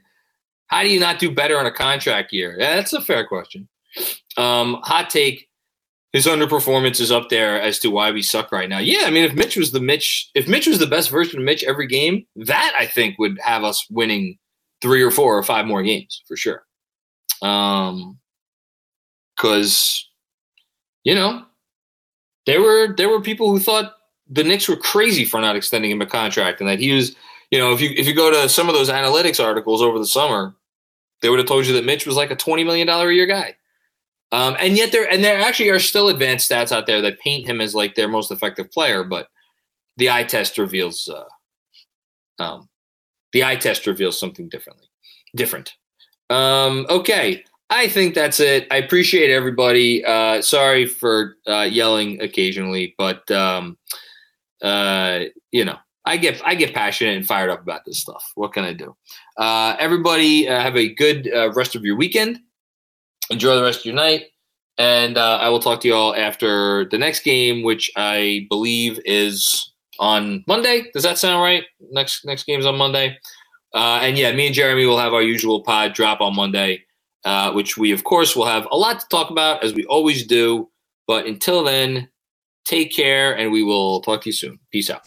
How 0.68 0.82
do 0.82 0.90
you 0.90 1.00
not 1.00 1.20
do 1.20 1.32
better 1.32 1.58
on 1.60 1.66
a 1.66 1.72
contract 1.72 2.32
year? 2.34 2.56
Yeah, 2.58 2.76
that's 2.76 2.94
a 2.94 3.02
fair 3.02 3.28
question. 3.28 3.68
Um, 4.38 4.80
hot 4.84 5.10
take: 5.10 5.50
His 6.14 6.26
underperformance 6.26 7.00
is 7.00 7.12
up 7.12 7.30
there 7.30 7.62
as 7.62 7.80
to 7.80 7.90
why 7.90 8.12
we 8.12 8.22
suck 8.22 8.52
right 8.52 8.70
now. 8.70 8.80
Yeah, 8.80 9.04
I 9.06 9.10
mean, 9.10 9.26
if 9.26 9.34
Mitch 9.34 9.58
was 9.58 9.72
the 9.72 9.80
Mitch, 9.80 10.30
if 10.36 10.48
Mitch 10.48 10.68
was 10.68 10.80
the 10.80 10.88
best 10.88 11.10
version 11.10 11.40
of 11.40 11.46
Mitch 11.46 11.64
every 11.64 11.88
game, 11.88 12.26
that 12.36 12.74
I 12.80 12.86
think 12.86 13.20
would 13.20 13.38
have 13.44 13.64
us 13.64 13.86
winning 13.90 14.38
three 14.82 15.02
or 15.02 15.12
four 15.12 15.38
or 15.38 15.44
five 15.44 15.66
more 15.66 15.84
games 15.84 16.24
for 16.28 16.36
sure. 16.36 16.64
Um, 17.42 18.20
because 19.36 20.08
you 21.04 21.14
know 21.14 21.44
there 22.46 22.62
were 22.62 22.94
there 22.96 23.10
were 23.10 23.22
people 23.22 23.52
who 23.52 23.60
thought 23.60 23.94
the 24.30 24.44
Knicks 24.44 24.68
were 24.68 24.78
crazy 24.78 25.26
for 25.26 25.42
not 25.42 25.56
extending 25.56 25.92
him 25.92 26.02
a 26.02 26.06
contract, 26.06 26.60
and 26.60 26.70
that 26.70 26.80
he 26.80 26.92
was, 26.94 27.16
you 27.54 27.60
know, 27.60 27.72
if 27.72 27.82
you 27.82 27.92
if 27.96 28.08
you 28.08 28.16
go 28.16 28.32
to 28.32 28.50
some 28.50 28.68
of 28.68 28.74
those 28.74 28.90
analytics 28.90 29.42
articles 29.42 29.80
over 29.80 30.00
the 30.00 30.08
summer, 30.08 30.56
they 31.22 31.30
would 31.30 31.38
have 31.38 31.48
told 31.48 31.68
you 31.68 31.74
that 31.74 31.86
Mitch 31.86 32.08
was 32.08 32.16
like 32.16 32.32
a 32.32 32.36
twenty 32.36 32.64
million 32.64 32.88
dollar 32.88 33.12
a 33.12 33.14
year 33.14 33.28
guy. 33.28 33.56
Um, 34.32 34.56
and 34.60 34.76
yet 34.76 34.92
there 34.92 35.08
and 35.08 35.24
there 35.24 35.40
actually 35.40 35.70
are 35.70 35.78
still 35.78 36.10
advanced 36.10 36.50
stats 36.50 36.72
out 36.72 36.88
there 36.88 37.00
that 37.02 37.20
paint 37.20 37.48
him 37.48 37.62
as 37.62 37.76
like 37.76 37.94
their 37.94 38.08
most 38.08 38.32
effective 38.32 38.72
player, 38.72 39.04
but 39.04 39.28
the 39.98 40.10
eye 40.10 40.24
test 40.24 40.58
reveals 40.58 41.08
uh, 41.08 42.44
um, 42.44 42.68
the 43.34 43.44
eye 43.44 43.56
test 43.56 43.86
reveals 43.86 44.20
something 44.20 44.50
differently 44.50 44.88
different. 45.36 45.76
Um, 46.32 46.88
okay. 46.90 47.44
I 47.70 47.88
think 47.88 48.16
that's 48.16 48.40
it. 48.40 48.66
I 48.72 48.78
appreciate 48.78 49.30
everybody. 49.30 50.04
Uh, 50.04 50.42
sorry 50.42 50.88
for 50.88 51.38
uh, 51.48 51.68
yelling 51.70 52.20
occasionally, 52.20 52.96
but 52.98 53.30
um, 53.30 53.78
uh, 54.64 55.26
you 55.52 55.66
know, 55.66 55.78
I 56.06 56.18
get 56.18 56.42
I 56.46 56.56
get 56.56 56.74
passionate 56.74 57.16
and 57.16 57.26
fired 57.26 57.50
up 57.50 57.62
about 57.62 57.86
this 57.86 58.00
stuff. 58.00 58.32
What 58.36 58.54
can 58.54 58.64
I 58.64 58.74
do? 58.74 58.96
Uh, 59.38 59.76
everybody, 59.80 60.48
uh, 60.48 60.60
have 60.60 60.76
a 60.76 60.94
good 60.94 61.32
uh, 61.34 61.52
rest 61.54 61.76
of 61.76 61.84
your 61.84 61.96
weekend. 61.96 62.40
Enjoy 63.30 63.56
the 63.56 63.64
rest 63.64 63.80
of 63.80 63.86
your 63.86 63.96
night, 63.96 64.26
and 64.78 65.18
uh, 65.18 65.38
I 65.38 65.50
will 65.50 65.60
talk 65.60 65.80
to 65.82 65.88
you 65.88 65.96
all 65.96 66.16
after 66.16 66.86
the 66.90 66.98
next 66.98 67.24
game, 67.24 67.64
which 67.64 67.90
I 67.96 68.48
believe 68.50 69.00
is 69.06 69.72
on 70.00 70.44
Monday. 70.48 70.90
Does 70.94 71.04
that 71.04 71.18
sound 71.18 71.42
right? 71.42 71.64
Next 71.92 72.26
next 72.26 72.44
game 72.44 72.60
is 72.60 72.66
on 72.66 72.78
Monday. 72.78 73.18
Uh, 73.74 74.00
and 74.02 74.18
yeah, 74.18 74.32
me 74.34 74.46
and 74.46 74.56
Jeremy 74.56 74.86
will 74.86 75.00
have 75.00 75.14
our 75.14 75.22
usual 75.22 75.64
pod 75.64 75.94
drop 75.94 76.22
on 76.22 76.36
Monday, 76.36 76.84
uh, 77.26 77.52
which 77.54 77.78
we, 77.78 77.92
of 77.92 78.04
course, 78.04 78.36
will 78.36 78.46
have 78.46 78.68
a 78.72 78.78
lot 78.78 79.00
to 79.00 79.08
talk 79.10 79.32
about 79.32 79.64
as 79.64 79.74
we 79.74 79.86
always 79.86 80.28
do. 80.28 80.70
But 81.08 81.26
until 81.26 81.64
then, 81.64 82.10
take 82.66 82.94
care 82.94 83.36
and 83.36 83.52
we 83.52 83.64
will 83.64 84.02
talk 84.02 84.22
to 84.24 84.30
you 84.30 84.34
soon. 84.34 84.60
Peace 84.72 84.90
out. 84.90 85.02